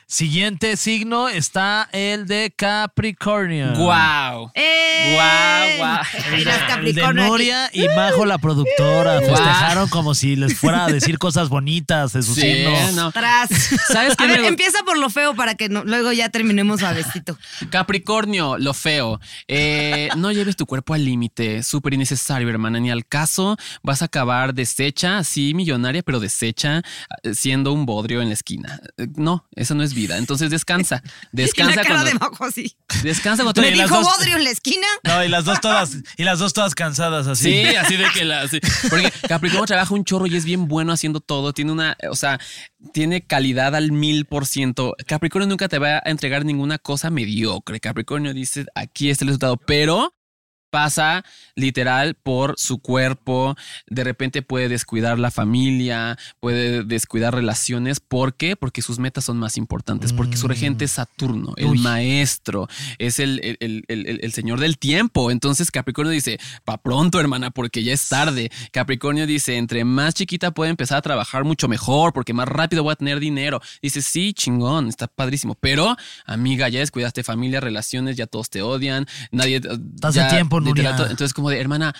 Siguiente 0.07 0.77
signo 0.77 1.29
está 1.29 1.89
el 1.91 2.25
de 2.27 2.53
Capricornio. 2.55 3.73
¡Guau! 3.75 4.51
¡Eh! 4.55 5.13
Guau, 5.15 5.77
guau. 5.77 6.03
El 6.83 6.95
de. 6.95 7.13
Nuria 7.13 7.69
y 7.73 7.87
Majo, 7.89 8.25
la 8.25 8.37
productora, 8.37 9.19
festejaron 9.19 9.87
como 9.89 10.13
si 10.15 10.35
les 10.35 10.57
fuera 10.57 10.85
a 10.85 10.87
decir 10.87 11.17
cosas 11.19 11.49
bonitas 11.49 12.13
de 12.13 12.23
su 12.23 12.33
Sí, 12.35 12.41
signo. 12.41 12.91
no. 12.93 13.11
Tras. 13.11 13.49
¿Sabes 13.91 14.15
qué 14.15 14.23
A 14.25 14.27
ver, 14.27 14.41
empieza 14.45 14.79
por 14.83 14.97
lo 14.97 15.09
feo 15.09 15.35
para 15.35 15.55
que 15.55 15.69
no- 15.69 15.83
luego 15.83 16.11
ya 16.11 16.29
terminemos 16.29 16.79
suavecito. 16.79 17.37
Capricornio, 17.69 18.57
lo 18.57 18.73
feo. 18.73 19.19
Eh, 19.47 20.09
no 20.17 20.31
lleves 20.31 20.55
tu 20.55 20.65
cuerpo 20.65 20.93
al 20.93 21.05
límite, 21.05 21.63
súper 21.63 21.93
innecesario, 21.93 22.49
hermana. 22.49 22.79
Ni 22.79 22.91
al 22.91 23.05
caso 23.05 23.57
vas 23.83 24.01
a 24.01 24.05
acabar 24.05 24.53
deshecha, 24.53 25.17
así 25.17 25.53
millonaria, 25.53 26.03
pero 26.03 26.19
deshecha, 26.19 26.81
eh, 27.23 27.33
siendo 27.33 27.73
un 27.73 27.85
bodrio 27.85 28.21
en 28.21 28.27
la 28.29 28.33
esquina. 28.33 28.79
Eh, 28.97 29.07
No, 29.15 29.47
eso 29.55 29.75
no 29.75 29.83
es 29.83 29.93
vida. 29.93 30.17
Entonces 30.17 30.49
descansa. 30.49 31.01
y 31.33 31.37
Descansa 31.37 31.75
la 31.75 31.83
cara 31.83 31.95
cuando. 32.03 32.11
de 32.11 32.13
Majo. 32.19 32.45
Descansa 33.03 33.43
cuando 33.43 33.61
y 33.67 33.75
las 33.75 33.89
dijo 33.89 34.01
dos- 34.01 34.17
Bodrio 34.17 34.37
en 34.37 34.43
la 34.43 34.49
esquina. 34.51 34.87
No, 35.03 35.23
y 35.23 35.27
las 35.27 35.45
dos 35.45 35.59
todas, 35.61 35.97
y 36.17 36.23
las 36.23 36.39
dos 36.39 36.53
todas 36.53 36.75
cansadas 36.75 37.27
así. 37.27 37.43
Sí, 37.51 37.75
así 37.75 37.97
de 37.97 38.05
que 38.13 38.25
la. 38.25 38.47
sí. 38.47 38.59
Porque 38.89 39.11
Capricornio 39.27 39.65
trabaja 39.65 39.93
un 39.93 40.03
chorro 40.05 40.27
y 40.27 40.35
es 40.35 40.45
bien 40.45 40.67
bueno 40.67 40.91
haciendo 40.93 41.19
todo. 41.19 41.53
Tiene 41.53 41.71
una. 41.71 41.97
O 42.09 42.15
sea, 42.15 42.39
tiene 42.93 43.25
calidad 43.25 43.75
al 43.75 43.91
mil 43.91 44.25
por 44.25 44.45
ciento. 44.45 44.95
Capricornio 45.05 45.47
nunca 45.47 45.67
te 45.67 45.79
va 45.79 45.97
a 45.97 46.09
entregar 46.09 46.45
ninguna 46.45 46.77
cosa 46.77 47.09
mediocre. 47.09 47.79
Capricornio 47.79 48.33
dice: 48.33 48.65
aquí 48.75 49.09
está 49.09 49.25
el 49.25 49.29
resultado, 49.29 49.57
pero 49.57 50.13
pasa 50.77 51.23
literal 51.55 52.13
por 52.13 52.53
su 52.57 52.77
cuerpo, 52.77 53.55
de 53.87 54.03
repente 54.03 54.43
puede 54.43 54.69
descuidar 54.69 55.17
la 55.17 55.31
familia, 55.31 56.19
puede 56.39 56.83
descuidar 56.83 57.33
relaciones, 57.33 57.99
¿por 57.99 58.35
qué? 58.35 58.55
Porque 58.55 58.83
sus 58.83 58.99
metas 58.99 59.25
son 59.25 59.37
más 59.37 59.57
importantes, 59.57 60.13
porque 60.13 60.37
su 60.37 60.47
regente 60.47 60.85
es 60.85 60.91
Saturno, 60.91 61.53
el 61.57 61.65
Uy. 61.65 61.79
maestro, 61.79 62.67
es 62.99 63.17
el, 63.17 63.57
el- 63.59 63.85
el- 63.87 64.31
señor 64.33 64.59
del 64.59 64.77
tiempo, 64.77 65.31
entonces 65.31 65.71
Capricornio 65.71 66.11
dice, 66.11 66.37
pa 66.63 66.77
pronto 66.77 67.19
hermana, 67.19 67.49
porque 67.49 67.81
ya 67.83 67.93
es 67.93 68.07
tarde, 68.07 68.51
Capricornio 68.71 69.25
dice, 69.25 69.57
entre 69.57 69.83
más 69.83 70.13
chiquita 70.13 70.51
puede 70.51 70.69
empezar 70.69 70.99
a 70.99 71.01
trabajar 71.01 71.43
mucho 71.43 71.67
mejor, 71.67 72.13
porque 72.13 72.33
más 72.35 72.47
rápido 72.47 72.83
voy 72.83 72.91
a 72.91 72.97
tener 72.97 73.19
dinero, 73.19 73.61
dice, 73.81 74.03
sí, 74.03 74.31
chingón, 74.33 74.89
está 74.89 75.07
padrísimo, 75.07 75.55
pero 75.59 75.97
amiga, 76.27 76.69
ya 76.69 76.81
descuidaste 76.81 77.23
familia, 77.23 77.61
relaciones, 77.61 78.15
ya 78.15 78.27
todos 78.27 78.51
te 78.51 78.61
odian, 78.61 79.07
nadie... 79.31 79.59
Hace 80.03 80.23
tiempo, 80.25 80.59
literal, 80.59 80.59
Nuria. 80.59 80.66
To- 80.73 81.09
Entonces, 81.09 81.33
como 81.33 81.49
de, 81.49 81.59
hermana, 81.59 81.93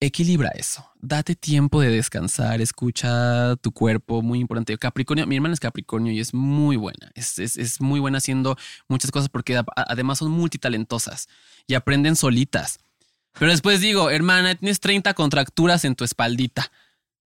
equilibra 0.00 0.50
eso. 0.54 0.86
Date 1.00 1.34
tiempo 1.34 1.80
de 1.80 1.88
descansar, 1.90 2.60
escucha 2.60 3.56
tu 3.56 3.72
cuerpo, 3.72 4.20
muy 4.22 4.40
importante. 4.40 4.76
Capricornio, 4.76 5.26
mi 5.26 5.36
hermana 5.36 5.54
es 5.54 5.60
Capricornio 5.60 6.12
y 6.12 6.20
es 6.20 6.34
muy 6.34 6.76
buena. 6.76 7.10
Es, 7.14 7.38
es- 7.38 7.56
es 7.56 7.80
muy 7.80 7.98
buena 8.00 8.18
haciendo 8.18 8.56
muchas 8.88 9.10
cosas 9.10 9.28
porque 9.30 9.60
además 9.74 10.18
son 10.18 10.30
multitalentosas 10.32 11.28
y 11.66 11.74
aprenden 11.74 12.14
solitas. 12.16 12.78
Pero 13.38 13.50
después 13.50 13.80
digo, 13.80 14.10
hermana, 14.10 14.54
tienes 14.54 14.80
30 14.80 15.14
contracturas 15.14 15.84
en 15.84 15.94
tu 15.94 16.04
espaldita 16.04 16.70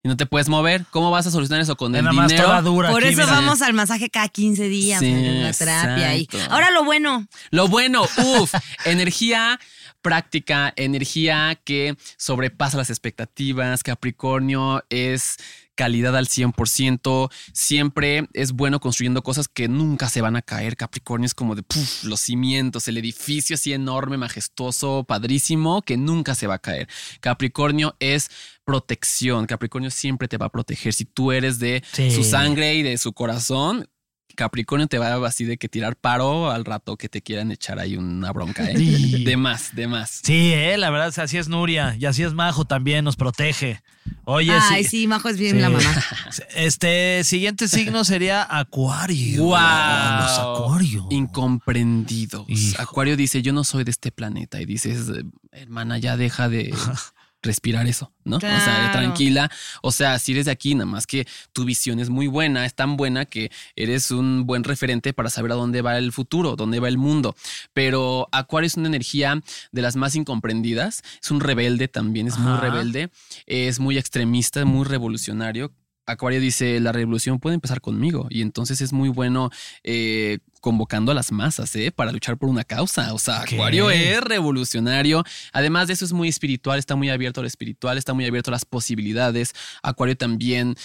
y 0.03 0.07
no 0.07 0.15
te 0.17 0.25
puedes 0.27 0.49
mover. 0.49 0.85
¿Cómo 0.91 1.09
vas 1.11 1.25
a 1.27 1.31
solucionar 1.31 1.61
eso 1.61 1.75
con 1.75 1.95
el 1.95 2.07
dinero? 2.07 2.43
toda 2.43 2.61
dura 2.61 2.89
Por 2.91 3.03
aquí, 3.03 3.13
eso 3.13 3.23
mira. 3.23 3.33
vamos 3.33 3.61
al 3.63 3.73
masaje 3.73 4.09
cada 4.11 4.27
15 4.27 4.69
días, 4.69 4.99
Sí, 4.99 5.07
en 5.07 5.43
la 5.43 5.51
terapia. 5.53 6.15
Y 6.15 6.27
ahora 6.49 6.69
lo 6.71 6.83
bueno, 6.83 7.27
Lo 7.51 7.67
bueno, 7.67 8.03
uff, 8.03 8.53
energía 8.85 9.59
práctica, 10.05 10.71
energía 10.75 11.59
que 11.65 11.97
sobrepasa 12.15 12.77
las 12.77 12.91
expectativas. 12.91 13.81
Capricornio 13.81 14.83
es 14.91 15.37
calidad 15.73 16.15
al 16.15 16.27
100%. 16.27 17.31
Siempre 17.53 18.27
es 18.33 18.51
bueno 18.51 18.79
construyendo 18.79 19.23
cosas 19.23 19.47
que 19.47 19.67
nunca 19.67 20.07
se 20.07 20.21
van 20.21 20.35
a 20.35 20.43
caer. 20.43 20.77
Capricornio 20.77 21.25
es 21.25 21.33
como 21.33 21.55
de 21.55 21.63
los 22.03 22.19
cimientos, 22.19 22.87
el 22.87 22.99
edificio 22.99 23.55
así 23.55 23.73
enorme, 23.73 24.17
majestuoso, 24.17 25.05
padrísimo, 25.07 25.81
que 25.81 25.97
nunca 25.97 26.35
se 26.35 26.45
va 26.45 26.53
a 26.55 26.59
caer. 26.59 26.87
Capricornio 27.19 27.95
es 27.99 28.29
protección. 28.63 29.47
Capricornio 29.47 29.89
siempre 29.89 30.27
te 30.27 30.37
va 30.37 30.45
a 30.45 30.51
proteger. 30.51 30.93
Si 30.93 31.05
tú 31.05 31.31
eres 31.31 31.57
de 31.57 31.83
Sí. 31.93 32.11
su 32.11 32.23
sangre 32.23 32.75
y 32.75 32.83
de 32.83 32.99
su 32.99 33.13
corazón, 33.13 33.89
Capricornio 34.35 34.87
te 34.87 34.97
va 34.99 35.15
así 35.27 35.45
de 35.45 35.57
que 35.57 35.67
tirar 35.67 35.95
paro 35.95 36.51
al 36.51 36.65
rato 36.65 36.97
que 36.97 37.09
te 37.09 37.21
quieran 37.21 37.51
echar 37.51 37.79
ahí 37.79 37.97
una 37.97 38.31
bronca, 38.31 38.69
¿eh? 38.69 38.77
Sí. 38.77 39.23
De 39.23 39.37
más, 39.37 39.75
de 39.75 39.87
más. 39.87 40.21
Sí, 40.23 40.51
eh, 40.53 40.77
la 40.77 40.89
verdad, 40.91 41.13
así 41.17 41.37
es 41.37 41.47
Nuria. 41.47 41.95
Y 41.99 42.05
así 42.05 42.23
es 42.23 42.33
Majo 42.33 42.65
también, 42.65 43.03
nos 43.05 43.15
protege. 43.15 43.81
Oye, 44.25 44.51
Ay, 44.69 44.83
sí, 44.83 45.07
Majo 45.07 45.29
es 45.29 45.37
bien 45.39 45.55
Sí. 45.55 45.61
la 45.61 45.69
mamá. 45.69 46.03
Este 46.55 47.23
siguiente 47.23 47.67
signo 47.67 48.03
sería 48.03 48.45
Acuario. 48.49 49.43
¡Wow! 49.43 49.51
Los 49.51 50.39
Acuario. 50.39 51.07
Incomprendidos. 51.09 52.45
Hijo. 52.47 52.81
Acuario 52.81 53.17
dice, 53.17 53.41
yo 53.41 53.53
no 53.53 53.63
soy 53.63 53.83
de 53.83 53.91
este 53.91 54.11
planeta. 54.11 54.61
Y 54.61 54.65
dices, 54.65 55.07
hermana, 55.51 55.97
ya 55.97 56.17
deja 56.17 56.49
de 56.49 56.73
respirar 57.45 57.87
eso, 57.87 58.11
¿no? 58.25 58.37
O 58.37 58.39
sea, 58.39 58.89
tranquila. 58.91 59.49
O 59.81 59.91
sea, 59.91 60.19
si 60.19 60.33
eres 60.33 60.45
de 60.45 60.51
aquí, 60.51 60.75
nada 60.75 60.85
más 60.85 61.07
que 61.07 61.25
tu 61.53 61.63
visión 61.63 61.99
es 61.99 62.09
muy 62.09 62.27
buena, 62.27 62.65
es 62.65 62.75
tan 62.75 62.97
buena 62.97 63.25
que 63.25 63.51
eres 63.75 64.11
un 64.11 64.45
buen 64.45 64.63
referente 64.63 65.13
para 65.13 65.29
saber 65.29 65.53
a 65.53 65.55
dónde 65.55 65.81
va 65.81 65.97
el 65.97 66.11
futuro, 66.11 66.55
dónde 66.55 66.79
va 66.79 66.89
el 66.89 66.97
mundo. 66.97 67.35
Pero 67.73 68.27
Acuario 68.31 68.67
es 68.67 68.75
una 68.75 68.87
energía 68.87 69.41
de 69.71 69.81
las 69.81 69.95
más 69.95 70.15
incomprendidas. 70.15 71.03
Es 71.21 71.31
un 71.31 71.39
rebelde 71.39 71.87
también, 71.87 72.27
es 72.27 72.37
muy 72.37 72.57
rebelde. 72.59 73.09
Es 73.45 73.79
muy 73.79 73.97
extremista, 73.97 74.65
muy 74.65 74.85
revolucionario. 74.85 75.71
Acuario 76.05 76.39
dice, 76.39 76.79
la 76.79 76.91
revolución 76.91 77.39
puede 77.39 77.55
empezar 77.55 77.81
conmigo 77.81 78.27
y 78.29 78.41
entonces 78.41 78.81
es 78.81 78.93
muy 78.93 79.09
bueno 79.09 79.49
eh, 79.83 80.39
convocando 80.61 81.11
a 81.11 81.15
las 81.15 81.31
masas 81.31 81.75
¿eh? 81.75 81.91
para 81.91 82.11
luchar 82.11 82.37
por 82.37 82.49
una 82.49 82.63
causa. 82.63 83.13
O 83.13 83.19
sea. 83.19 83.41
Acuario 83.41 83.89
es 83.89 84.21
revolucionario. 84.21 85.23
Además 85.53 85.87
de 85.87 85.93
eso 85.93 86.05
es 86.05 86.13
muy 86.13 86.27
espiritual, 86.27 86.79
está 86.79 86.95
muy 86.95 87.09
abierto 87.09 87.39
a 87.39 87.43
lo 87.43 87.47
espiritual, 87.47 87.97
está 87.97 88.13
muy 88.13 88.25
abierto 88.25 88.51
a 88.51 88.53
las 88.53 88.65
posibilidades. 88.65 89.53
Acuario 89.81 90.15
también... 90.15 90.75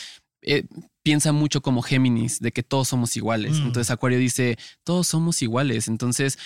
eh, 0.42 0.64
piensa 1.02 1.32
mucho 1.32 1.62
como 1.62 1.80
Géminis, 1.82 2.40
de 2.40 2.52
que 2.52 2.62
todos 2.62 2.88
somos 2.88 3.16
iguales. 3.16 3.52
Mm. 3.52 3.68
Entonces 3.68 3.90
Acuario 3.90 4.18
dice, 4.18 4.58
todos 4.84 5.06
somos 5.06 5.40
iguales. 5.40 5.88
Entonces, 5.88 6.38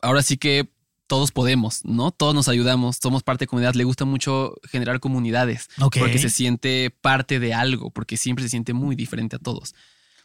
ahora 0.00 0.22
sí 0.22 0.36
que 0.36 0.70
todos 1.06 1.32
podemos, 1.32 1.84
¿no? 1.84 2.10
Todos 2.10 2.34
nos 2.34 2.48
ayudamos, 2.48 2.98
somos 3.00 3.22
parte 3.22 3.44
de 3.44 3.48
comunidad. 3.48 3.74
Le 3.74 3.84
gusta 3.84 4.04
mucho 4.04 4.54
generar 4.70 5.00
comunidades 5.00 5.68
porque 5.78 6.18
se 6.18 6.30
siente 6.30 6.90
parte 6.90 7.38
de 7.38 7.54
algo, 7.54 7.90
porque 7.90 8.16
siempre 8.16 8.44
se 8.44 8.50
siente 8.50 8.72
muy 8.72 8.96
diferente 8.96 9.36
a 9.36 9.38
todos. 9.38 9.74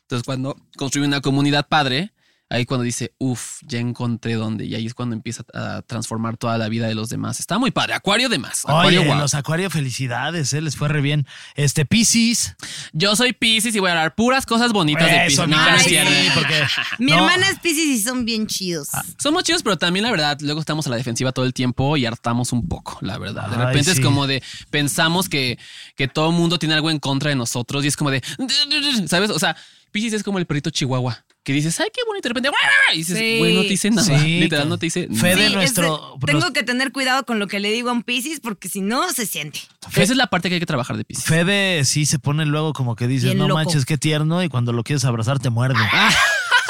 Entonces, 0.01 0.25
cuando 0.25 0.57
construye 0.77 1.07
una 1.07 1.21
comunidad 1.21 1.67
padre, 1.67 2.13
ahí 2.51 2.65
cuando 2.65 2.83
dice, 2.83 3.13
uff, 3.17 3.61
ya 3.65 3.79
encontré 3.79 4.33
dónde, 4.35 4.65
y 4.65 4.75
ahí 4.75 4.85
es 4.85 4.93
cuando 4.93 5.15
empieza 5.15 5.43
a 5.53 5.81
transformar 5.83 6.37
toda 6.37 6.57
la 6.57 6.69
vida 6.69 6.87
de 6.87 6.95
los 6.95 7.09
demás. 7.09 7.39
Está 7.39 7.57
muy 7.57 7.71
padre. 7.71 7.93
Acuario 7.93 8.29
de 8.29 8.37
más. 8.39 8.65
Acuario, 8.65 9.01
Oye, 9.01 9.15
los 9.15 9.33
Acuario, 9.33 9.69
felicidades, 9.69 10.53
eh, 10.53 10.61
les 10.61 10.75
fue 10.75 10.87
re 10.89 11.01
bien. 11.01 11.25
Este, 11.55 11.85
Piscis. 11.85 12.55
Yo 12.93 13.15
soy 13.15 13.33
Pisces 13.33 13.73
y 13.75 13.79
voy 13.79 13.89
a 13.89 13.93
hablar 13.93 14.15
puras 14.15 14.45
cosas 14.45 14.73
bonitas 14.73 15.09
de 15.09 15.19
Pisces. 15.27 15.47
mi 15.47 15.55
No, 15.55 15.61
no 15.61 15.75
es 15.75 15.83
Ay, 15.83 15.89
cierto. 15.89 16.11
sí. 16.11 16.29
porque 16.35 16.63
Mi 16.99 17.11
no, 17.11 17.17
hermana 17.19 17.49
es 17.49 17.59
Pisces 17.59 17.85
y 17.85 17.99
son 18.01 18.25
bien 18.25 18.47
chidos. 18.47 18.89
Somos 19.17 19.43
chidos, 19.43 19.63
pero 19.63 19.77
también 19.77 20.03
la 20.03 20.11
verdad, 20.11 20.37
luego 20.41 20.59
estamos 20.59 20.85
a 20.87 20.89
la 20.89 20.97
defensiva 20.97 21.31
todo 21.31 21.45
el 21.45 21.53
tiempo 21.53 21.95
y 21.97 22.05
hartamos 22.05 22.51
un 22.51 22.67
poco, 22.67 22.97
la 23.01 23.17
verdad. 23.17 23.47
De 23.49 23.55
Ay, 23.55 23.65
repente 23.67 23.93
sí. 23.93 23.99
es 23.99 24.05
como 24.05 24.27
de 24.27 24.43
pensamos 24.69 25.29
que, 25.29 25.57
que 25.95 26.07
todo 26.07 26.29
el 26.29 26.35
mundo 26.35 26.59
tiene 26.59 26.75
algo 26.75 26.89
en 26.91 26.99
contra 26.99 27.29
de 27.29 27.35
nosotros 27.35 27.85
y 27.85 27.87
es 27.87 27.95
como 27.95 28.11
de, 28.11 28.21
¿sabes? 29.07 29.29
O 29.29 29.39
sea, 29.39 29.55
Pisces 29.91 30.13
es 30.13 30.23
como 30.23 30.37
el 30.37 30.45
perrito 30.45 30.69
chihuahua 30.69 31.23
que 31.43 31.53
dices, 31.53 31.79
ay, 31.79 31.87
qué 31.93 32.01
bonito, 32.05 32.27
y 32.27 32.29
de 32.29 32.33
repente, 32.33 32.57
y 32.93 32.97
dices, 32.97 33.17
Sí. 33.17 33.37
güey, 33.39 33.55
no 33.55 33.61
te 33.63 33.67
dice 33.69 33.89
nada. 33.89 34.19
Sí, 34.19 34.39
Literal, 34.41 34.69
no 34.69 34.77
te 34.77 34.85
dice 34.85 35.07
Fede 35.13 35.35
nada. 35.35 35.47
Sí, 35.49 35.55
nuestro- 35.55 36.13
es 36.15 36.19
de- 36.21 36.25
tengo 36.33 36.53
que 36.53 36.63
tener 36.63 36.91
cuidado 36.91 37.25
con 37.25 37.39
lo 37.39 37.47
que 37.47 37.59
le 37.59 37.71
digo 37.71 37.89
a 37.89 37.93
un 37.93 38.03
Pisces 38.03 38.39
porque 38.39 38.69
si 38.69 38.81
no 38.81 39.09
se 39.11 39.25
siente. 39.25 39.59
Esa 39.91 40.01
es 40.03 40.15
la 40.15 40.27
parte 40.27 40.49
que 40.49 40.55
hay 40.55 40.59
que 40.59 40.65
trabajar 40.67 40.97
de 40.97 41.03
Pisces. 41.03 41.25
Fede 41.25 41.83
sí 41.85 42.05
se 42.05 42.19
pone 42.19 42.45
luego 42.45 42.73
como 42.73 42.95
que 42.95 43.07
dices, 43.07 43.25
Bien 43.25 43.37
no 43.39 43.47
loco. 43.47 43.55
manches, 43.59 43.85
qué 43.85 43.97
tierno, 43.97 44.43
y 44.43 44.49
cuando 44.49 44.71
lo 44.71 44.83
quieres 44.83 45.03
abrazar 45.05 45.39
te 45.39 45.49
muerde. 45.49 45.79
Ah. 45.91 46.13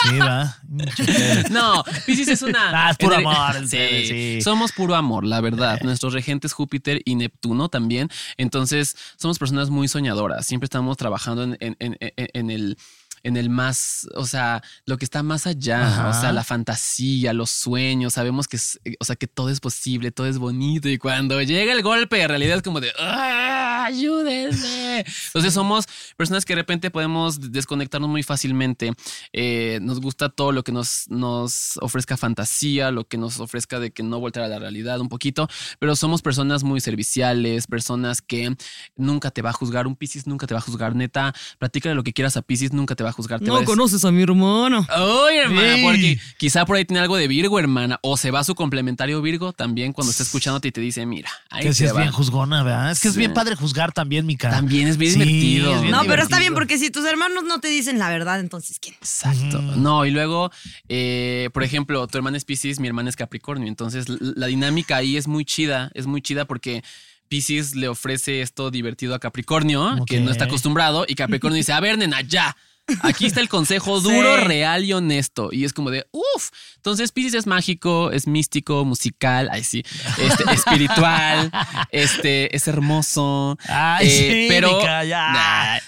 Sí, 0.10 0.17
va. 0.17 0.57
Fede. 0.95 1.43
No, 1.51 1.84
Pisces 2.07 2.27
es 2.29 2.41
una. 2.41 2.88
Ah, 2.88 2.91
es 2.91 2.97
puro 2.97 3.17
amor, 3.17 3.53
Sí, 3.67 3.77
Fede, 3.77 4.07
sí. 4.38 4.41
somos 4.41 4.71
puro 4.71 4.95
amor, 4.95 5.25
la 5.25 5.41
verdad. 5.41 5.79
Nuestros 5.81 6.13
regentes 6.13 6.53
Júpiter 6.53 7.01
y 7.05 7.15
Neptuno 7.15 7.69
también. 7.69 8.10
Entonces, 8.38 8.95
somos 9.17 9.38
personas 9.38 9.69
muy 9.69 9.88
soñadoras. 9.88 10.47
Siempre 10.47 10.65
estamos 10.65 10.97
trabajando 10.97 11.43
en, 11.43 11.57
en- 11.60 11.75
en- 11.79 11.97
en- 11.99 12.29
en 12.34 12.49
el 12.49 12.77
en 13.23 13.38
el 13.38 13.49
más, 13.49 14.07
o 14.15 14.25
sea, 14.25 14.62
lo 14.86 14.97
que 14.97 15.05
está 15.05 15.23
más 15.23 15.47
allá, 15.47 15.88
Ajá. 15.88 16.10
o 16.10 16.21
sea, 16.21 16.31
la 16.31 16.43
fantasía, 16.43 17.34
los 17.34 17.49
sueños, 17.51 18.13
sabemos 18.13 18.47
que, 18.47 18.57
es- 18.57 18.79
o 18.99 19.05
sea, 19.05 19.15
que 19.15 19.27
todo 19.27 19.49
es 19.49 19.60
posible, 19.60 20.12
todo 20.12 20.27
es 20.27 20.38
bonito 20.38 20.89
y 20.89 20.97
cuando 20.97 21.41
llega 21.41 21.73
el 21.73 21.81
golpe 21.84 22.17
de 22.17 22.27
realidad 22.27 22.57
es 22.57 22.63
como 22.63 22.79
de, 22.79 22.91
"Ah, 22.99 23.86
ayúdenme. 23.86 25.03
Entonces 25.27 25.53
somos 25.53 25.86
personas 26.17 26.45
que 26.45 26.53
de 26.53 26.62
repente 26.62 26.91
podemos 26.91 27.51
desconectarnos 27.51 28.10
muy 28.10 28.23
fácilmente. 28.23 28.93
Eh, 29.34 29.79
nos 29.81 29.99
gusta 30.01 30.29
todo 30.29 30.51
lo 30.51 30.63
que 30.63 30.71
nos, 30.71 31.05
nos 31.10 31.77
ofrezca 31.81 32.17
fantasía, 32.17 32.91
lo 32.91 33.07
que 33.07 33.17
nos 33.17 33.39
ofrezca 33.39 33.79
de 33.79 33.91
que 33.91 34.03
no 34.03 34.19
voltear 34.19 34.45
a 34.45 34.49
la 34.49 34.60
realidad 34.60 34.99
un 34.99 35.10
poquito, 35.10 35.47
pero 35.79 35.95
somos 35.95 36.21
personas 36.21 36.63
muy 36.63 36.81
serviciales, 36.81 37.67
personas 37.67 38.21
que 38.21 38.55
nunca 38.95 39.31
te 39.31 39.41
va 39.41 39.49
a 39.51 39.53
juzgar. 39.53 39.88
Un 39.88 39.95
Piscis 39.95 40.27
nunca 40.27 40.47
te 40.47 40.53
va 40.53 40.60
a 40.60 40.63
juzgar, 40.63 40.95
neta. 40.95 41.34
Platícale 41.60 41.95
lo 41.95 42.03
que 42.03 42.13
quieras 42.13 42.38
a 42.38 42.41
Piscis, 42.41 42.73
nunca 42.73 42.95
te 42.95 43.03
va 43.03 43.10
a 43.10 43.11
juzgar. 43.12 43.39
te 43.39 43.50
va 43.50 43.58
a 43.58 43.60
decir- 43.62 43.65
conoces 43.76 44.04
a 44.06 44.12
mi 44.12 44.21
hermano. 44.24 44.86
Ay, 44.89 45.38
hermana, 45.38 45.76
Sí. 45.76 45.82
porque 45.84 46.19
quizá 46.38 46.65
por 46.65 46.76
ahí 46.78 46.86
tiene 46.86 47.00
algo 47.02 47.15
de 47.17 47.28
Virgo, 47.28 47.60
hermana. 47.60 48.00
O 48.02 48.17
se 48.17 48.32
va 48.32 48.43
su 48.43 48.56
complementario 48.56 49.21
Virgo 49.21 49.54
también 49.54 49.93
cuando 49.93 50.12
está 50.12 50.24
escuchándote 50.24 50.67
y 50.67 50.71
te 50.71 50.82
dice, 50.82 51.06
mira, 51.06 51.30
ahí 51.50 51.63
Que 51.63 51.74
sí 51.74 51.80
te 51.84 51.86
es 51.89 51.95
va. 51.95 52.02
bien 52.02 52.12
juzgona, 52.12 52.63
¿verdad? 52.63 52.91
Es 52.91 53.00
que 53.00 53.08
es 53.10 53.13
Sí. 53.13 53.19
bien 53.19 53.34
padre 53.34 53.56
juzgar 53.56 53.91
también, 53.91 54.26
mi 54.26 54.38
cara. 54.38 54.56
También 54.56 54.88
es 54.88 54.97
bien 54.97 55.13
divertido. 55.13 55.76
es 55.76 55.82
bien 55.82 55.91
No, 55.91 56.02
pero 56.06 56.21
está 56.24 56.38
bien 56.38 56.50
divertido. 56.52 56.56
porque 56.56 56.78
si 56.78 56.91
tus 56.91 57.06
hermanos 57.06 57.43
no 57.45 57.60
te 57.60 57.67
dicen 57.67 58.00
la 58.00 58.10
verdad, 58.10 58.39
entonces 58.39 58.78
¿quién? 58.80 58.95
Exacto. 58.95 59.62
No, 59.62 60.06
y 60.06 60.12
luego, 60.12 60.52
eh, 60.89 61.50
por 61.54 61.63
ejemplo, 61.63 62.06
tu 62.08 62.17
hermana 62.17 62.38
es 62.38 62.45
Pisces, 62.45 62.80
mi 62.80 62.88
hermana 62.88 63.10
es 63.10 63.15
Capricornio. 63.15 63.67
Entonces, 63.67 64.06
la 64.10 64.47
dinámica 64.47 64.97
ahí 64.97 65.17
es 65.17 65.28
muy 65.28 65.45
chida, 65.45 65.91
es 65.93 66.06
muy 66.08 66.21
chida 66.21 66.45
porque 66.45 66.84
Pisces 67.28 67.76
le 67.76 67.88
ofrece 67.88 68.41
esto 68.41 68.71
divertido 68.71 69.15
a 69.15 69.19
Capricornio, 69.19 70.04
que 70.06 70.19
no 70.19 70.32
está 70.32 70.45
acostumbrado, 70.45 71.06
y 71.08 71.15
Capricornio 71.15 71.56
dice, 71.56 71.71
a 71.71 71.80
ver, 71.80 71.97
nena, 71.97 72.21
ya. 72.21 72.58
Aquí 73.01 73.25
está 73.25 73.39
el 73.39 73.49
consejo 73.49 73.99
duro, 74.01 74.36
Sí. 74.38 74.43
real 74.45 74.84
y 74.86 74.93
honesto. 74.93 75.49
Y 75.51 75.65
es 75.65 75.73
como 75.73 75.89
de, 75.91 76.06
uff. 76.12 76.49
Entonces, 76.77 77.12
Pisces 77.12 77.34
es 77.34 77.47
mágico, 77.47 78.12
es 78.12 78.27
místico, 78.27 78.86
musical, 78.86 79.49
ay 79.51 79.63
sí, 79.63 79.84
este, 80.19 80.43
espiritual, 80.54 81.51
este, 81.91 82.56
es 82.56 82.67
hermoso. 82.67 83.58
Ay, 83.67 84.10
sí, 84.10 84.45
pero. 84.49 84.82
Nah. 84.84 85.80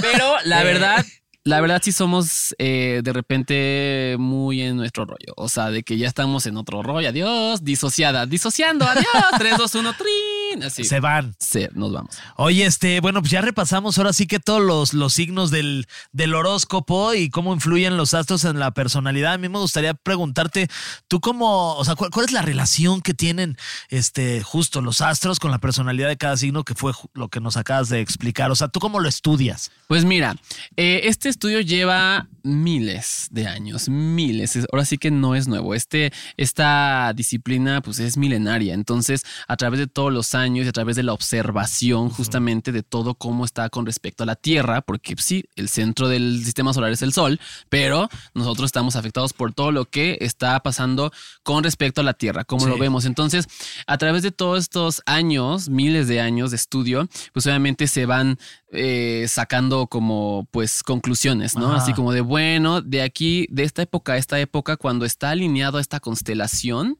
pero 0.00 0.34
la 0.44 0.62
Eh. 0.62 0.64
verdad, 0.64 1.06
la 1.48 1.62
verdad 1.62 1.80
sí 1.82 1.92
somos 1.92 2.54
eh, 2.58 3.00
de 3.02 3.12
repente 3.12 4.16
muy 4.18 4.60
en 4.60 4.76
nuestro 4.76 5.06
rollo. 5.06 5.32
O 5.36 5.48
sea, 5.48 5.70
de 5.70 5.82
que 5.82 5.96
ya 5.96 6.06
estamos 6.06 6.44
en 6.44 6.58
otro 6.58 6.82
rollo. 6.82 7.08
Adiós, 7.08 7.64
disociada, 7.64 8.26
disociando, 8.26 8.84
adiós. 8.86 9.06
3, 9.38 9.56
2, 9.56 9.74
1, 9.74 9.92
trin. 9.94 10.62
Así. 10.62 10.84
Se 10.84 11.00
van. 11.00 11.34
Sí, 11.38 11.66
nos 11.72 11.92
vamos. 11.92 12.16
Oye, 12.36 12.66
este, 12.66 13.00
bueno, 13.00 13.20
pues 13.20 13.30
ya 13.30 13.40
repasamos 13.40 13.96
ahora 13.96 14.12
sí 14.12 14.26
que 14.26 14.40
todos 14.40 14.62
los, 14.62 14.92
los 14.92 15.14
signos 15.14 15.50
del, 15.50 15.86
del 16.12 16.34
horóscopo 16.34 17.14
y 17.14 17.30
cómo 17.30 17.54
influyen 17.54 17.96
los 17.96 18.12
astros 18.12 18.44
en 18.44 18.58
la 18.58 18.70
personalidad. 18.72 19.34
A 19.34 19.38
mí 19.38 19.48
me 19.48 19.58
gustaría 19.58 19.94
preguntarte, 19.94 20.68
tú 21.06 21.20
cómo, 21.20 21.76
o 21.76 21.84
sea, 21.84 21.94
¿cuál, 21.94 22.10
cuál 22.10 22.26
es 22.26 22.32
la 22.32 22.42
relación 22.42 23.00
que 23.00 23.14
tienen 23.14 23.56
este, 23.88 24.42
justo 24.42 24.82
los 24.82 25.00
astros 25.00 25.38
con 25.40 25.50
la 25.50 25.58
personalidad 25.58 26.08
de 26.08 26.18
cada 26.18 26.36
signo 26.36 26.64
que 26.64 26.74
fue 26.74 26.92
lo 27.14 27.28
que 27.28 27.40
nos 27.40 27.56
acabas 27.56 27.88
de 27.88 28.00
explicar? 28.00 28.50
O 28.50 28.56
sea, 28.56 28.68
¿tú 28.68 28.80
cómo 28.80 29.00
lo 29.00 29.08
estudias? 29.08 29.70
Pues 29.86 30.04
mira, 30.04 30.36
eh, 30.76 31.02
este 31.04 31.37
estudio 31.38 31.60
lleva 31.60 32.26
miles 32.42 33.28
de 33.30 33.46
años, 33.46 33.88
miles. 33.88 34.56
Es- 34.56 34.66
Ahora 34.72 34.84
sí 34.84 34.98
que 34.98 35.10
no 35.12 35.36
es 35.36 35.46
nuevo. 35.46 35.72
Este, 35.74 36.12
esta 36.36 37.12
disciplina 37.14 37.80
pues 37.80 38.00
es 38.00 38.16
milenaria. 38.16 38.74
Entonces, 38.74 39.22
a 39.46 39.56
través 39.56 39.78
de 39.78 39.86
todos 39.86 40.12
los 40.12 40.34
años 40.34 40.66
y 40.66 40.68
a 40.68 40.72
través 40.72 40.96
de 40.96 41.04
la 41.04 41.12
observación 41.12 42.08
justamente 42.10 42.72
de 42.72 42.82
todo 42.82 43.14
cómo 43.14 43.44
está 43.44 43.68
con 43.70 43.86
respecto 43.86 44.24
a 44.24 44.26
la 44.26 44.34
Tierra, 44.34 44.80
porque 44.80 45.14
sí, 45.18 45.44
el 45.54 45.68
centro 45.68 46.08
del 46.08 46.42
sistema 46.44 46.72
solar 46.74 46.90
es 46.90 47.02
el 47.02 47.12
Sol, 47.12 47.38
pero 47.68 48.08
nosotros 48.34 48.66
estamos 48.66 48.96
afectados 48.96 49.32
por 49.32 49.52
todo 49.52 49.70
lo 49.70 49.84
que 49.84 50.18
está 50.20 50.58
pasando 50.60 51.12
con 51.44 51.62
respecto 51.62 52.00
a 52.00 52.04
la 52.04 52.14
Tierra, 52.14 52.44
cómo 52.44 52.66
lo 52.66 52.74
Sí. 52.74 52.80
vemos. 52.80 53.04
Entonces, 53.04 53.46
a 53.86 53.96
través 53.98 54.22
de 54.24 54.32
todos 54.32 54.58
estos 54.58 55.02
años, 55.06 55.68
miles 55.68 56.08
de 56.08 56.20
años 56.20 56.50
de 56.50 56.56
estudio, 56.56 57.08
pues 57.32 57.46
obviamente 57.46 57.86
se 57.86 58.06
van 58.06 58.38
eh, 58.70 59.24
sacando 59.28 59.86
como 59.86 60.46
pues 60.50 60.82
conclusiones, 60.82 61.27
¿no? 61.34 61.68
Ajá. 61.68 61.76
Así 61.76 61.92
como 61.92 62.12
de, 62.12 62.20
bueno, 62.20 62.80
de 62.80 63.02
aquí, 63.02 63.46
de 63.50 63.64
esta 63.64 63.82
época 63.82 64.14
a 64.14 64.16
esta 64.16 64.38
época, 64.38 64.76
cuando 64.76 65.04
está 65.04 65.30
alineado 65.30 65.78
a 65.78 65.80
esta 65.80 66.00
constelación, 66.00 66.98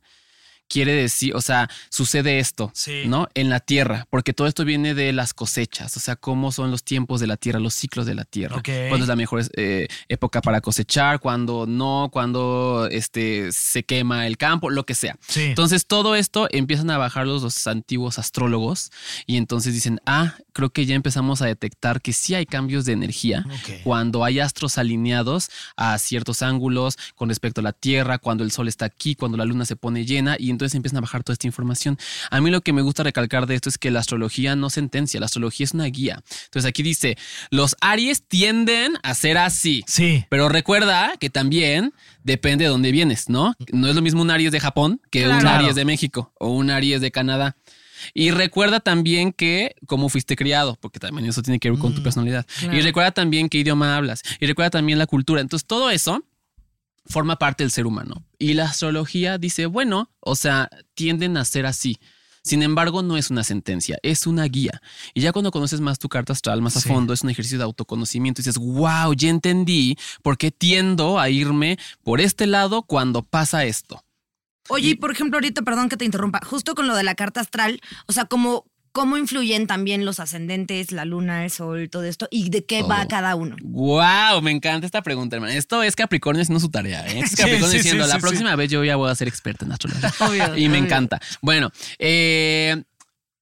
quiere 0.69 0.93
decir, 0.93 1.35
o 1.35 1.41
sea, 1.41 1.69
sucede 1.91 2.39
esto, 2.39 2.71
Sí. 2.75 3.05
¿no? 3.07 3.29
En 3.35 3.49
la 3.51 3.61
tierra, 3.61 4.07
porque 4.11 4.33
todo 4.33 4.47
esto 4.47 4.65
viene 4.65 4.95
de 4.95 5.13
las 5.13 5.35
cosechas, 5.35 5.97
o 5.97 6.01
sea, 6.01 6.17
cómo 6.17 6.53
son 6.53 6.71
los 6.71 6.83
tiempos 6.85 7.21
de 7.21 7.27
la 7.27 7.37
tierra, 7.37 7.59
los 7.59 7.75
ciclos 7.75 8.07
de 8.07 8.15
la 8.15 8.25
tierra. 8.25 8.57
Ok. 8.57 8.69
Cuándo 8.89 9.05
es 9.05 9.09
la 9.09 9.17
mejor 9.17 9.43
eh, 9.57 9.89
época 10.09 10.41
para 10.41 10.61
cosechar, 10.61 11.21
cuándo 11.21 11.67
no, 11.67 12.09
cuando 12.13 12.89
este, 12.91 13.51
se 13.53 13.83
quema 13.85 14.27
el 14.27 14.37
campo, 14.37 14.71
lo 14.71 14.85
que 14.85 14.95
sea. 14.95 15.17
Sí. 15.27 15.43
Entonces, 15.43 15.87
todo 15.87 16.15
esto 16.15 16.49
empiezan 16.51 16.91
a 16.91 16.99
bajar 16.99 17.27
los, 17.27 17.43
los 17.43 17.67
antiguos 17.67 18.19
astrólogos 18.19 18.91
y 19.27 19.37
entonces 19.37 19.75
dicen, 19.75 20.01
ah, 20.07 20.35
creo 20.53 20.71
que 20.71 20.87
ya 20.87 20.95
empezamos 20.95 21.43
a 21.43 21.47
detectar 21.47 22.01
que 22.03 22.13
sí 22.13 22.35
hay 22.35 22.47
cambios 22.47 22.85
de 22.85 22.93
energía 22.93 23.47
cuando 23.85 24.25
hay 24.25 24.41
astros 24.41 24.79
alineados 24.79 25.51
a 25.77 25.97
ciertos 25.99 26.43
ángulos 26.43 26.97
con 27.15 27.29
respecto 27.29 27.61
a 27.61 27.65
la 27.65 27.73
Tierra, 27.73 28.19
cuando 28.19 28.45
el 28.45 28.51
Sol 28.51 28.69
está 28.69 28.85
aquí, 28.87 29.15
cuando 29.15 29.37
la 29.37 29.45
Luna 29.45 29.65
se 29.65 29.77
pone 29.77 30.05
llena 30.05 30.37
y 30.39 30.51
entonces 30.59 30.75
empiezan 30.75 30.99
a 30.99 31.01
bajar 31.03 31.23
toda 31.23 31.35
esta 31.35 31.47
información. 31.47 31.97
A 32.31 32.41
mí 32.41 32.51
lo 32.51 32.61
que 32.61 32.73
me 32.73 32.83
gusta 32.83 33.03
recalcar 33.05 33.47
de 33.47 33.55
esto 33.55 33.69
es 33.69 33.79
que 33.79 33.91
la 33.91 34.01
astrología 34.01 34.57
no 34.57 34.71
sentencia, 34.71 35.21
la 35.21 35.27
astrología 35.27 35.65
es 35.65 35.73
una 35.73 35.85
guía. 35.87 36.23
Entonces 36.47 36.69
aquí 36.69 36.83
dice, 36.83 37.17
los 37.51 37.77
Aries 37.81 38.23
tienden 38.27 38.95
a 39.03 39.15
ser 39.15 39.39
así. 39.39 39.85
Sí. 39.87 40.25
Pero 40.29 40.49
recuerda 40.49 41.13
que 41.19 41.31
también 41.31 41.95
depende 42.25 42.65
de 42.65 42.71
dónde 42.71 42.91
vienes, 42.91 43.29
¿no? 43.29 43.55
No 43.73 43.89
es 43.89 43.95
lo 43.95 44.03
mismo 44.03 44.21
un 44.23 44.31
Aries 44.31 44.53
de 44.53 44.61
Japón 44.61 45.01
que 45.11 45.29
un 45.29 45.39
Claro. 45.39 45.61
Aries 45.61 45.77
de 45.77 45.85
México 45.85 46.33
o 46.39 46.51
un 46.51 46.71
Aries 46.71 47.01
de 47.01 47.11
Canadá. 47.11 47.57
Y 48.15 48.31
recuerda 48.31 48.81
también 48.81 49.33
que 49.33 49.75
cómo 49.87 50.09
fuiste 50.09 50.37
criado, 50.37 50.77
porque 50.81 50.99
también 51.01 51.29
eso 51.29 51.43
tiene 51.43 51.59
que 51.59 51.71
ver 51.71 51.79
con 51.79 51.95
tu 51.95 52.03
personalidad. 52.03 52.47
Y 52.73 52.81
recuerda 52.81 53.11
también 53.13 53.49
qué 53.49 53.59
idioma 53.59 53.97
hablas. 53.97 54.23
Y 54.41 54.47
recuerda 54.47 54.71
también 54.71 54.99
la 54.99 55.07
cultura. 55.07 55.41
Entonces 55.41 55.67
todo 55.67 55.91
eso 55.91 56.23
forma 57.09 57.37
parte 57.37 57.65
del 57.65 57.71
ser 57.71 57.87
humano. 57.87 58.25
Y 58.39 58.55
la 58.55 58.67
astrología 58.67 59.39
dice, 59.39 59.67
bueno, 59.67 60.11
o 60.21 60.37
sea, 60.37 60.69
tienden 60.95 61.37
a 61.37 61.45
ser 61.45 61.67
así. 61.67 61.99
Sin 62.45 62.63
embargo, 62.63 63.03
no 63.03 63.17
es 63.17 63.31
una 63.31 63.45
sentencia, 63.45 63.99
es 64.03 64.27
una 64.27 64.45
guía. 64.45 64.81
Y 65.13 65.21
ya 65.21 65.33
cuando 65.33 65.51
conoces 65.51 65.81
más 65.81 65.99
tu 65.99 66.09
carta 66.09 66.33
astral, 66.33 66.63
más 66.63 66.77
a 66.77 66.81
Sí. 66.81 66.89
fondo, 66.89 67.13
es 67.13 67.23
un 67.23 67.31
ejercicio 67.31 67.59
de 67.59 67.65
autoconocimiento 67.65 68.41
y 68.41 68.45
dices, 68.45 68.59
wow, 68.59 69.13
ya 69.15 69.29
entendí 69.29 69.97
por 70.23 70.39
qué 70.39 70.51
tiendo 70.51 71.19
a 71.19 71.29
irme 71.29 71.79
por 72.03 72.21
este 72.21 72.47
lado 72.47 72.83
cuando 72.83 73.23
pasa 73.23 73.65
esto. 73.65 74.03
Oye, 74.71 74.91
y 74.91 74.95
por 74.95 75.11
ejemplo, 75.11 75.37
ahorita, 75.39 75.63
perdón 75.63 75.89
que 75.89 75.97
te 75.97 76.05
interrumpa, 76.05 76.41
justo 76.45 76.75
con 76.75 76.87
lo 76.87 76.95
de 76.95 77.03
la 77.03 77.15
carta 77.15 77.41
astral, 77.41 77.81
o 78.07 78.13
sea, 78.13 78.27
cómo, 78.27 78.65
cómo 78.93 79.17
influyen 79.17 79.67
también 79.67 80.05
los 80.05 80.21
ascendentes, 80.21 80.93
la 80.93 81.05
luna, 81.05 81.45
el 81.45 81.51
sol, 81.51 81.89
todo 81.91 82.05
esto, 82.05 82.29
y 82.31 82.51
de 82.51 82.65
qué 82.65 82.83
va 82.83 83.07
cada 83.07 83.35
uno. 83.35 83.57
Wow, 83.63 84.43
me 84.43 84.51
encanta 84.51 84.87
esta 84.87 85.03
pregunta, 85.03 85.37
hermano. 85.37 85.53
Esto 85.53 85.83
es 85.83 85.97
Capricornio 85.97 86.43
haciendo 86.43 86.61
su 86.61 86.71
tarea. 86.71 87.07
¿eh? 87.07 87.21
Esto 87.21 87.25
es 87.25 87.37
Capricornio 87.37 87.69
sí, 87.71 87.77
diciendo, 87.79 88.05
sí, 88.05 88.09
la 88.11 88.17
sí, 88.17 88.21
próxima 88.21 88.57
vez 88.57 88.71
yo 88.71 88.85
ya 88.85 88.97
voy 88.97 89.11
a 89.11 89.15
ser 89.15 89.29
experta 89.29 89.65
en 89.65 89.73
astrología. 89.73 90.13
Obvio, 90.21 90.57
y 90.57 90.69
me 90.69 90.79
obvio. 90.79 90.87
encanta. 90.87 91.21
Bueno, 91.41 91.71
eh, 91.99 92.83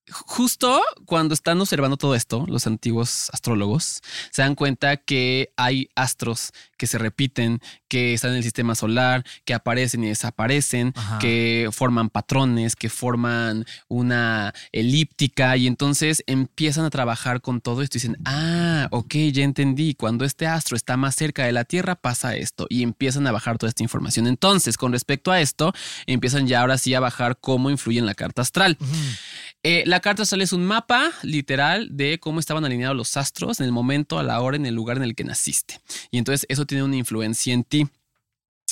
justo 0.09 0.81
cuando 1.05 1.33
están 1.33 1.59
observando 1.59 1.97
todo 1.97 2.15
esto, 2.15 2.45
los 2.47 2.67
antiguos 2.67 3.29
astrólogos 3.33 4.01
se 4.31 4.41
dan 4.41 4.55
cuenta 4.55 4.97
que 4.97 5.51
hay 5.57 5.89
astros 5.95 6.51
que 6.77 6.87
se 6.87 6.97
repiten, 6.97 7.59
que 7.87 8.13
están 8.13 8.31
en 8.31 8.37
el 8.37 8.43
sistema 8.43 8.75
solar, 8.75 9.25
que 9.45 9.53
aparecen 9.53 10.03
y 10.03 10.07
desaparecen, 10.07 10.93
Ajá. 10.95 11.19
que 11.19 11.69
forman 11.71 12.09
patrones, 12.09 12.75
que 12.75 12.89
forman 12.89 13.65
una 13.87 14.53
elíptica 14.71 15.57
y 15.57 15.67
entonces 15.67 16.23
empiezan 16.27 16.85
a 16.85 16.89
trabajar 16.89 17.41
con 17.41 17.61
todo 17.61 17.81
esto 17.81 17.97
y 17.97 17.99
dicen, 17.99 18.17
ah, 18.25 18.87
ok, 18.91 19.15
ya 19.31 19.43
entendí, 19.43 19.95
cuando 19.95 20.25
este 20.25 20.47
astro 20.47 20.77
está 20.77 20.97
más 20.97 21.15
cerca 21.15 21.45
de 21.45 21.51
la 21.51 21.65
Tierra 21.65 21.95
pasa 21.95 22.35
esto 22.35 22.67
y 22.69 22.83
empiezan 22.83 23.27
a 23.27 23.31
bajar 23.31 23.57
toda 23.57 23.69
esta 23.69 23.83
información. 23.83 24.27
Entonces, 24.27 24.77
con 24.77 24.91
respecto 24.91 25.31
a 25.31 25.41
esto, 25.41 25.73
empiezan 26.05 26.47
ya 26.47 26.61
ahora 26.61 26.77
sí 26.77 26.93
a 26.93 26.99
bajar 26.99 27.37
cómo 27.39 27.69
influye 27.69 27.99
en 27.99 28.05
la 28.05 28.15
carta 28.15 28.41
astral. 28.41 28.77
Eh, 29.63 29.83
la 29.85 29.99
carta 29.99 30.23
astral 30.23 30.41
es 30.41 30.53
un 30.53 30.65
mapa 30.65 31.11
literal 31.23 31.89
de 31.91 32.19
cómo 32.19 32.39
estaban 32.39 32.63
alineados 32.63 32.95
los 32.95 33.17
astros 33.17 33.59
en 33.59 33.65
el 33.65 33.71
momento, 33.71 34.19
a 34.19 34.23
la 34.23 34.39
hora, 34.41 34.55
en 34.55 34.65
el 34.65 34.75
lugar 34.75 34.97
en 34.97 35.03
el 35.03 35.15
que 35.15 35.23
naciste. 35.23 35.79
Y 36.11 36.17
entonces 36.17 36.45
eso 36.49 36.65
tiene 36.65 36.83
una 36.83 36.95
influencia 36.95 37.53
en 37.53 37.63
ti. 37.63 37.87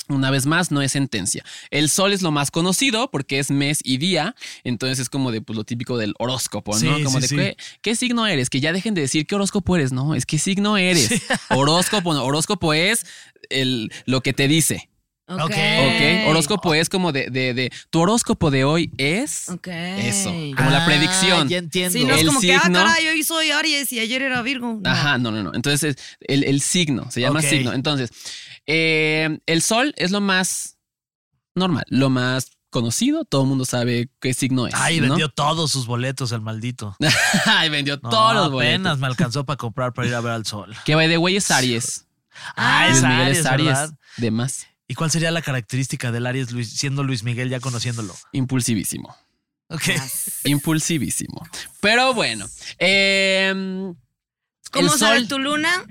Una 0.07 0.29
vez 0.29 0.45
más, 0.45 0.69
no 0.69 0.83
es 0.83 0.91
sentencia. 0.91 1.43
El 1.71 1.89
sol 1.89 2.13
es 2.13 2.21
lo 2.21 2.29
más 2.29 2.51
conocido 2.51 3.09
porque 3.09 3.39
es 3.39 3.49
mes 3.49 3.79
y 3.83 3.97
día. 3.97 4.35
Entonces 4.63 4.99
es 4.99 5.09
como 5.09 5.31
de 5.31 5.41
pues, 5.41 5.57
lo 5.57 5.63
típico 5.63 5.97
del 5.97 6.13
horóscopo, 6.19 6.73
¿no? 6.73 6.97
Sí, 6.97 7.03
como 7.03 7.17
sí, 7.17 7.21
de 7.21 7.27
sí. 7.27 7.35
¿qué, 7.35 7.57
qué 7.81 7.95
signo 7.95 8.27
eres. 8.27 8.51
Que 8.51 8.59
ya 8.59 8.71
dejen 8.71 8.93
de 8.93 9.01
decir 9.01 9.25
qué 9.25 9.33
horóscopo 9.33 9.75
eres, 9.75 9.91
¿no? 9.91 10.13
Es 10.13 10.27
qué 10.27 10.37
signo 10.37 10.77
eres. 10.77 11.09
Horóscopo, 11.49 12.13
no. 12.13 12.23
Horóscopo 12.23 12.73
es 12.73 13.05
el, 13.49 13.91
lo 14.05 14.21
que 14.21 14.33
te 14.33 14.47
dice. 14.47 14.89
Ok. 15.27 15.39
Ok. 15.39 15.51
Ok. 15.51 16.27
Horóscopo 16.29 16.73
es 16.75 16.87
como 16.89 17.11
de, 17.11 17.29
de, 17.31 17.53
de 17.53 17.71
tu 17.89 18.01
horóscopo 18.01 18.51
de 18.51 18.63
hoy 18.63 18.91
es 18.97 19.49
Ok. 19.49 19.67
eso. 19.67 20.29
Como 20.55 20.69
la 20.69 20.83
Ah, 20.83 20.85
predicción. 20.85 21.49
Ya 21.49 21.57
entiendo. 21.57 21.97
Sí, 21.97 22.05
no 22.05 22.13
es 22.13 22.21
El 22.21 22.27
como 22.27 22.39
que, 22.41 22.53
ah, 22.53 22.61
signo- 22.63 22.79
caray, 22.79 23.07
hoy 23.07 23.23
soy 23.23 23.49
Aries 23.51 23.91
y 23.91 23.99
ayer 23.99 24.21
era 24.21 24.41
Virgo. 24.43 24.79
No. 24.83 24.89
Ajá, 24.89 25.17
no, 25.17 25.31
no, 25.31 25.41
no. 25.43 25.51
Entonces, 25.55 25.95
el, 26.21 26.43
el 26.43 26.61
signo, 26.61 27.09
se 27.09 27.21
llama 27.21 27.41
signo. 27.41 27.73
Entonces, 27.73 28.11
eh, 28.67 29.39
el 29.47 29.61
sol 29.61 29.93
es 29.97 30.11
lo 30.11 30.21
más 30.21 30.77
normal, 31.55 31.85
lo 31.89 32.09
más 32.09 32.51
conocido. 32.69 33.25
Todo 33.25 33.43
el 33.43 33.47
mundo 33.47 33.65
sabe 33.65 34.09
qué 34.21 34.33
signo 34.33 34.67
es. 34.67 34.73
Ay, 34.75 34.99
¿no? 34.99 35.07
vendió 35.09 35.29
todos 35.29 35.71
sus 35.71 35.87
boletos 35.87 36.31
el 36.33 36.41
maldito. 36.41 36.95
Ay, 37.45 37.69
vendió 37.69 37.99
No, 38.03 38.09
todos 38.09 38.33
los 38.35 38.45
apenas 38.47 38.51
boletos. 38.81 38.99
me 38.99 39.07
alcanzó 39.07 39.45
para 39.45 39.57
comprar 39.57 39.93
para 39.93 40.07
ir 40.07 40.13
a 40.13 40.21
ver 40.21 40.33
al 40.33 40.45
sol. 40.45 40.75
Que 40.85 40.93
by 40.95 41.07
the 41.07 41.17
way 41.17 41.35
es 41.37 41.49
Aries. 41.51 42.05
Ah, 42.55 42.85
Luis 42.89 42.97
es 42.97 43.03
Miguel 43.03 43.21
Aries, 43.21 43.39
es 43.39 43.45
Aries. 43.45 43.65
¿verdad? 43.67 43.89
De 44.17 44.31
más. 44.31 44.67
¿Y 44.87 44.93
cuál 44.95 45.11
sería 45.11 45.31
la 45.31 45.41
característica 45.41 46.11
del 46.11 46.25
Aries 46.27 46.51
Luis, 46.51 46.69
siendo 46.69 47.03
Luis 47.03 47.23
Miguel 47.23 47.49
ya 47.49 47.59
conociéndolo? 47.59 48.15
Impulsivísimo. 48.31 49.15
Ok. 49.69 49.89
Impulsivísimo. 50.43 51.41
Pero 51.81 52.13
bueno. 52.13 52.45
eh, 52.77 53.93
¿Cómo 54.71 54.89
sabe 54.89 55.19
sol. 55.19 55.27
tu 55.27 55.39
luna? 55.39 55.85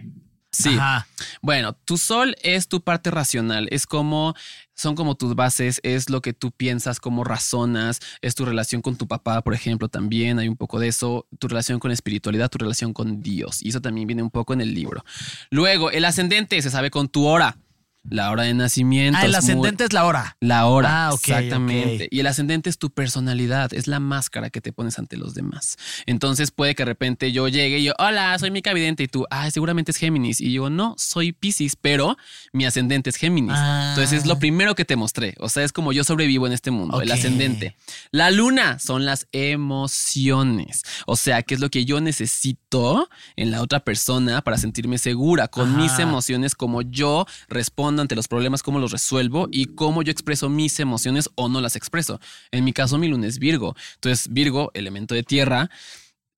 Sí. 0.50 0.74
Ajá. 0.74 1.08
Bueno, 1.42 1.72
tu 1.72 1.98
sol 1.98 2.36
es 2.42 2.68
tu 2.68 2.80
parte 2.80 3.10
racional, 3.10 3.66
es 3.72 3.88
como, 3.88 4.36
son 4.76 4.94
como 4.94 5.16
tus 5.16 5.34
bases, 5.34 5.80
es 5.82 6.10
lo 6.10 6.22
que 6.22 6.32
tú 6.32 6.52
piensas, 6.52 7.00
cómo 7.00 7.24
razonas, 7.24 7.98
es 8.22 8.36
tu 8.36 8.44
relación 8.44 8.80
con 8.80 8.96
tu 8.96 9.08
papá, 9.08 9.42
por 9.42 9.52
ejemplo, 9.52 9.88
también 9.88 10.38
hay 10.38 10.46
un 10.46 10.56
poco 10.56 10.78
de 10.78 10.86
eso, 10.86 11.26
tu 11.40 11.48
relación 11.48 11.80
con 11.80 11.88
la 11.88 11.94
espiritualidad, 11.94 12.50
tu 12.50 12.58
relación 12.58 12.92
con 12.92 13.20
Dios, 13.20 13.62
y 13.62 13.70
eso 13.70 13.80
también 13.80 14.06
viene 14.06 14.22
un 14.22 14.30
poco 14.30 14.52
en 14.52 14.60
el 14.60 14.72
libro. 14.74 15.04
Luego, 15.50 15.90
el 15.90 16.04
ascendente 16.04 16.62
se 16.62 16.70
sabe 16.70 16.90
con 16.90 17.08
tu 17.08 17.26
hora, 17.26 17.58
la 18.08 18.30
hora 18.30 18.42
de 18.44 18.54
nacimiento. 18.54 19.18
Ah, 19.20 19.24
el 19.24 19.34
es 19.34 19.42
muy- 19.44 19.50
ascendente 19.52 19.84
es 19.84 19.92
la 19.92 20.04
hora. 20.04 20.36
la 20.40 20.66
hora, 20.66 21.06
Ah, 21.06 21.12
ok, 21.14 21.20
exactamente. 21.28 22.04
ok. 22.04 22.08
Y 22.12 22.20
el 22.20 22.26
ascendente 22.26 22.68
es 22.70 22.78
tu 22.78 22.90
personalidad, 22.90 23.72
es 23.72 23.86
la 23.86 23.98
máscara 24.00 24.50
que 24.50 24.60
te 24.60 24.72
pones 24.72 24.98
ante 24.98 25.16
los 25.16 25.34
demás. 25.34 25.76
Entonces 26.06 26.50
puede 26.50 26.74
que 26.74 26.82
de 26.82 26.86
repente 26.86 27.32
yo 27.32 27.48
llegue 27.48 27.78
y 27.78 27.84
yo, 27.84 27.94
hola, 27.98 28.38
soy 28.38 28.50
Mica 28.50 28.72
Vidente, 28.74 29.02
y 29.04 29.08
tú, 29.08 29.24
ah, 29.30 29.50
seguramente 29.50 29.90
es 29.90 29.96
Géminis. 29.96 30.40
Y 30.40 30.52
yo, 30.52 30.68
no, 30.70 30.94
soy 30.98 31.32
Pisces, 31.32 31.76
pero 31.76 32.16
mi 32.52 32.66
ascendente 32.66 33.08
es 33.10 33.16
Géminis. 33.16 33.52
Ah. 33.54 33.90
Entonces 33.90 34.20
es 34.20 34.26
lo 34.26 34.38
primero 34.38 34.74
que 34.74 34.84
te 34.84 34.96
mostré. 34.96 35.34
O 35.38 35.48
sea, 35.48 35.64
es 35.64 35.72
como 35.72 35.92
yo 35.92 36.04
sobrevivo 36.04 36.46
en 36.46 36.52
este 36.52 36.70
mundo, 36.70 37.00
el 37.00 37.10
Ok. 37.10 37.16
ascendente. 37.16 37.76
La 38.10 38.30
luna 38.30 38.78
son 38.78 39.04
las 39.06 39.26
emociones. 39.32 40.82
O 41.06 41.16
sea, 41.16 41.42
que 41.42 41.54
es 41.54 41.60
lo 41.60 41.70
que 41.70 41.84
yo 41.84 42.00
necesito 42.00 43.08
en 43.36 43.50
la 43.50 43.62
otra 43.62 43.80
persona 43.80 44.42
para 44.42 44.58
sentirme 44.58 44.98
segura 44.98 45.48
con 45.48 45.70
Ajá. 45.70 45.78
mis 45.78 45.98
emociones, 45.98 46.54
como 46.54 46.82
yo 46.82 47.26
respondo 47.48 47.93
ante 48.02 48.14
los 48.16 48.28
problemas, 48.28 48.62
cómo 48.62 48.78
los 48.78 48.92
resuelvo 48.92 49.48
y 49.50 49.66
cómo 49.74 50.02
yo 50.02 50.10
expreso 50.12 50.48
mis 50.48 50.78
emociones 50.80 51.28
o 51.34 51.48
no 51.48 51.60
las 51.60 51.76
expreso. 51.76 52.20
En 52.50 52.64
mi 52.64 52.72
caso, 52.72 52.98
mi 52.98 53.08
luna 53.08 53.26
es 53.26 53.38
Virgo. 53.38 53.74
Entonces, 53.94 54.32
Virgo, 54.32 54.70
elemento 54.74 55.14
de 55.14 55.22
tierra. 55.22 55.70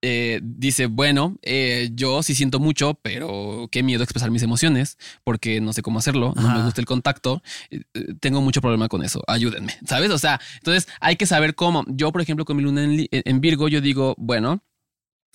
eh, 0.02 0.40
dice, 0.42 0.86
bueno, 0.86 1.36
eh, 1.42 1.90
yo 1.92 2.22
sí 2.22 2.34
siento 2.34 2.60
mucho, 2.60 2.94
pero 3.02 3.68
qué 3.72 3.82
miedo 3.82 4.04
expresar 4.04 4.30
mis 4.30 4.42
emociones, 4.42 4.98
porque 5.24 5.60
no 5.60 5.72
sé 5.72 5.82
cómo 5.82 5.98
hacerlo, 5.98 6.32
no 6.36 6.54
me 6.54 6.62
gusta 6.62 6.80
el 6.80 6.86
contacto, 6.86 7.42
eh, 7.70 7.80
tengo 8.20 8.40
mucho 8.40 8.60
problema 8.60 8.88
con 8.88 9.02
eso, 9.02 9.22
ayúdenme, 9.26 9.74
¿sabes? 9.86 10.10
O 10.10 10.18
sea, 10.18 10.40
entonces 10.58 10.86
hay 11.00 11.16
que 11.16 11.26
saber 11.26 11.54
cómo. 11.54 11.84
Yo, 11.88 12.12
por 12.12 12.20
ejemplo, 12.20 12.44
con 12.44 12.56
mi 12.56 12.62
luna 12.62 12.84
en 12.84 13.40
Virgo, 13.40 13.68
yo 13.68 13.80
digo, 13.80 14.14
bueno, 14.18 14.62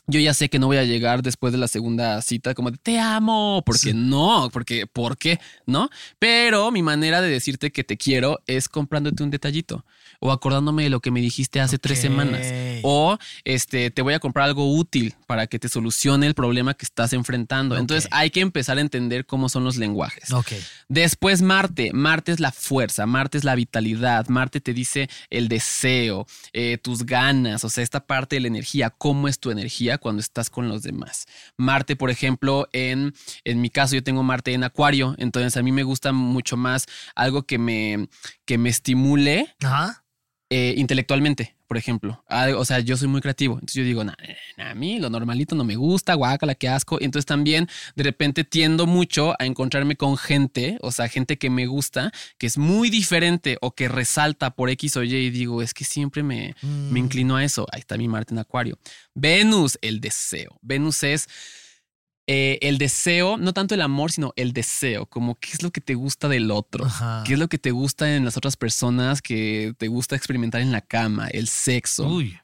yo 0.07 0.19
ya 0.19 0.33
sé 0.33 0.49
que 0.49 0.59
no 0.59 0.67
voy 0.67 0.77
a 0.77 0.83
llegar 0.83 1.21
después 1.21 1.53
de 1.53 1.59
la 1.59 1.67
segunda 1.67 2.21
cita 2.21 2.53
como 2.53 2.71
de 2.71 2.77
te 2.77 2.99
amo, 2.99 3.63
porque 3.65 3.93
no, 3.93 4.49
porque 4.51 4.87
¿por 4.87 5.17
qué? 5.17 5.39
¿No? 5.65 5.89
Pero 6.19 6.71
mi 6.71 6.81
manera 6.81 7.21
de 7.21 7.29
decirte 7.29 7.71
que 7.71 7.83
te 7.83 7.97
quiero 7.97 8.39
es 8.47 8.67
comprándote 8.67 9.23
un 9.23 9.31
detallito 9.31 9.85
o 10.19 10.31
acordándome 10.31 10.83
de 10.83 10.89
lo 10.89 10.99
que 10.99 11.11
me 11.11 11.21
dijiste 11.21 11.59
hace 11.59 11.77
tres 11.77 11.99
semanas 11.99 12.45
o 12.83 13.17
este 13.43 13.89
te 13.89 14.01
voy 14.01 14.13
a 14.13 14.19
comprar 14.19 14.45
algo 14.45 14.73
útil 14.73 15.15
para 15.25 15.47
que 15.47 15.59
te 15.59 15.69
solucione 15.69 16.27
el 16.27 16.33
problema 16.33 16.73
que 16.73 16.85
estás 16.85 17.13
enfrentando. 17.13 17.77
Entonces 17.77 18.07
hay 18.11 18.29
que 18.29 18.41
empezar 18.41 18.77
a 18.77 18.81
entender 18.81 19.25
cómo 19.25 19.49
son 19.49 19.63
los 19.63 19.77
lenguajes. 19.77 20.31
Después 20.89 21.41
Marte, 21.41 21.91
Marte 21.93 22.31
es 22.31 22.39
la 22.39 22.51
fuerza, 22.51 23.05
Marte 23.05 23.37
es 23.37 23.43
la 23.43 23.55
vitalidad, 23.55 24.27
Marte 24.27 24.61
te 24.61 24.73
dice 24.73 25.09
el 25.29 25.47
deseo, 25.47 26.27
eh, 26.53 26.77
tus 26.77 27.05
ganas, 27.05 27.63
o 27.63 27.69
sea, 27.69 27.83
esta 27.83 28.05
parte 28.05 28.35
de 28.35 28.41
la 28.41 28.47
energía, 28.47 28.89
cómo 28.89 29.27
es 29.27 29.39
tu 29.39 29.51
energía 29.51 29.90
cuando 29.97 30.19
estás 30.19 30.49
con 30.49 30.67
los 30.67 30.83
demás. 30.83 31.25
Marte, 31.57 31.95
por 31.95 32.09
ejemplo, 32.09 32.67
en, 32.73 33.13
en 33.43 33.61
mi 33.61 33.69
caso 33.69 33.95
yo 33.95 34.03
tengo 34.03 34.23
Marte 34.23 34.53
en 34.53 34.63
Acuario, 34.63 35.15
entonces 35.17 35.57
a 35.57 35.63
mí 35.63 35.71
me 35.71 35.83
gusta 35.83 36.11
mucho 36.11 36.57
más 36.57 36.85
algo 37.15 37.43
que 37.43 37.57
me, 37.57 38.07
que 38.45 38.57
me 38.57 38.69
estimule 38.69 39.55
Ajá. 39.61 40.03
eh, 40.49 40.73
intelectualmente, 40.77 41.55
por 41.71 41.77
ejemplo. 41.77 42.21
Ah, 42.27 42.49
O 42.57 42.65
sea, 42.65 42.81
yo 42.81 42.97
soy 42.97 43.07
muy 43.07 43.21
creativo. 43.21 43.53
Entonces 43.53 43.75
yo 43.75 43.83
digo, 43.85 44.03
"Nah, 44.03 44.11
nah, 44.57 44.71
a 44.71 44.75
mí 44.75 44.99
lo 44.99 45.09
normalito 45.09 45.55
no 45.55 45.63
me 45.63 45.77
gusta, 45.77 46.15
guácala, 46.15 46.53
qué 46.53 46.67
asco. 46.67 46.97
Entonces 46.99 47.25
también 47.25 47.69
de 47.95 48.03
repente 48.03 48.43
tiendo 48.43 48.87
mucho 48.87 49.35
a 49.39 49.45
encontrarme 49.45 49.95
con 49.95 50.17
gente, 50.17 50.77
o 50.81 50.91
sea, 50.91 51.07
gente 51.07 51.37
que 51.37 51.49
me 51.49 51.67
gusta, 51.67 52.11
que 52.37 52.45
es 52.47 52.57
muy 52.57 52.89
diferente 52.89 53.57
o 53.61 53.71
que 53.71 53.87
resalta 53.87 54.53
por 54.53 54.69
X 54.69 54.97
o 54.97 55.03
Y 55.03 55.15
y 55.15 55.29
digo, 55.29 55.61
es 55.61 55.73
que 55.73 55.85
siempre 55.85 56.23
me, 56.23 56.55
me 56.61 56.99
inclino 56.99 57.37
a 57.37 57.43
eso. 57.45 57.65
Ahí 57.71 57.79
está 57.79 57.95
mi 57.97 58.09
Marte 58.09 58.33
en 58.33 58.39
Acuario. 58.39 58.77
Venus, 59.13 59.79
el 59.81 60.01
deseo. 60.01 60.59
Venus 60.61 61.03
es 61.03 61.29
eh, 62.33 62.59
el 62.61 62.77
deseo, 62.77 63.35
no 63.37 63.51
tanto 63.51 63.75
el 63.75 63.81
amor, 63.81 64.09
sino 64.09 64.31
el 64.37 64.53
deseo, 64.53 65.05
como 65.05 65.35
qué 65.35 65.49
es 65.51 65.63
lo 65.63 65.71
que 65.71 65.81
te 65.81 65.95
gusta 65.95 66.29
del 66.29 66.49
otro, 66.49 66.85
Ajá. 66.85 67.25
qué 67.27 67.33
es 67.33 67.39
lo 67.39 67.49
que 67.49 67.57
te 67.57 67.71
gusta 67.71 68.15
en 68.15 68.23
las 68.23 68.37
otras 68.37 68.55
personas, 68.55 69.21
que 69.21 69.73
te 69.77 69.89
gusta 69.89 70.15
experimentar 70.15 70.61
en 70.61 70.71
la 70.71 70.79
cama, 70.79 71.27
el 71.27 71.49
sexo, 71.49 72.07
Uy. 72.07 72.39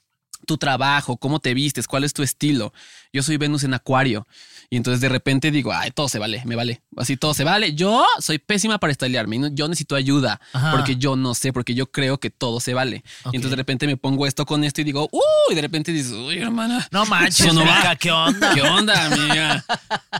tu 0.45 0.57
trabajo, 0.57 1.15
cómo 1.15 1.39
te 1.39 1.53
vistes, 1.53 1.87
cuál 1.87 2.03
es 2.03 2.11
tu 2.11 2.21
estilo. 2.21 2.73
Yo 3.13 3.23
soy 3.23 3.37
Venus 3.37 3.63
en 3.63 3.73
Acuario 3.75 4.27
y 4.69 4.75
entonces 4.75 4.99
de 4.99 5.07
repente 5.07 5.51
digo, 5.51 5.71
ay, 5.71 5.91
todo 5.91 6.09
se 6.09 6.19
vale, 6.19 6.41
me 6.43 6.57
vale, 6.57 6.81
así 6.97 7.17
todo 7.17 7.33
se 7.33 7.43
vale. 7.43 7.73
Yo 7.73 8.05
soy 8.19 8.39
pésima 8.39 8.77
para 8.79 8.91
estilearme, 8.91 9.39
yo 9.53 9.67
necesito 9.67 9.95
ayuda 9.95 10.39
Ajá. 10.53 10.71
porque 10.71 10.95
yo 10.97 11.15
no 11.15 11.33
sé, 11.33 11.53
porque 11.53 11.73
yo 11.75 11.87
creo 11.91 12.19
que 12.19 12.29
todo 12.29 12.59
se 12.59 12.73
vale. 12.73 13.03
Y 13.25 13.35
entonces 13.35 13.51
de 13.51 13.55
repente 13.57 13.87
me 13.87 13.97
pongo 13.97 14.25
esto 14.27 14.45
con 14.45 14.63
esto 14.63 14.81
y 14.81 14.83
digo, 14.83 15.07
uy, 15.11 15.21
y 15.51 15.55
de 15.55 15.61
repente 15.61 15.91
dices, 15.91 16.11
uy, 16.11 16.37
hermana. 16.39 16.87
No 16.91 17.05
manches, 17.05 17.53
no 17.53 17.65
va. 17.65 17.95
¿qué 17.95 18.11
onda? 18.11 18.53
¿Qué 18.53 18.61
onda, 18.61 19.05
amiga? 19.05 19.65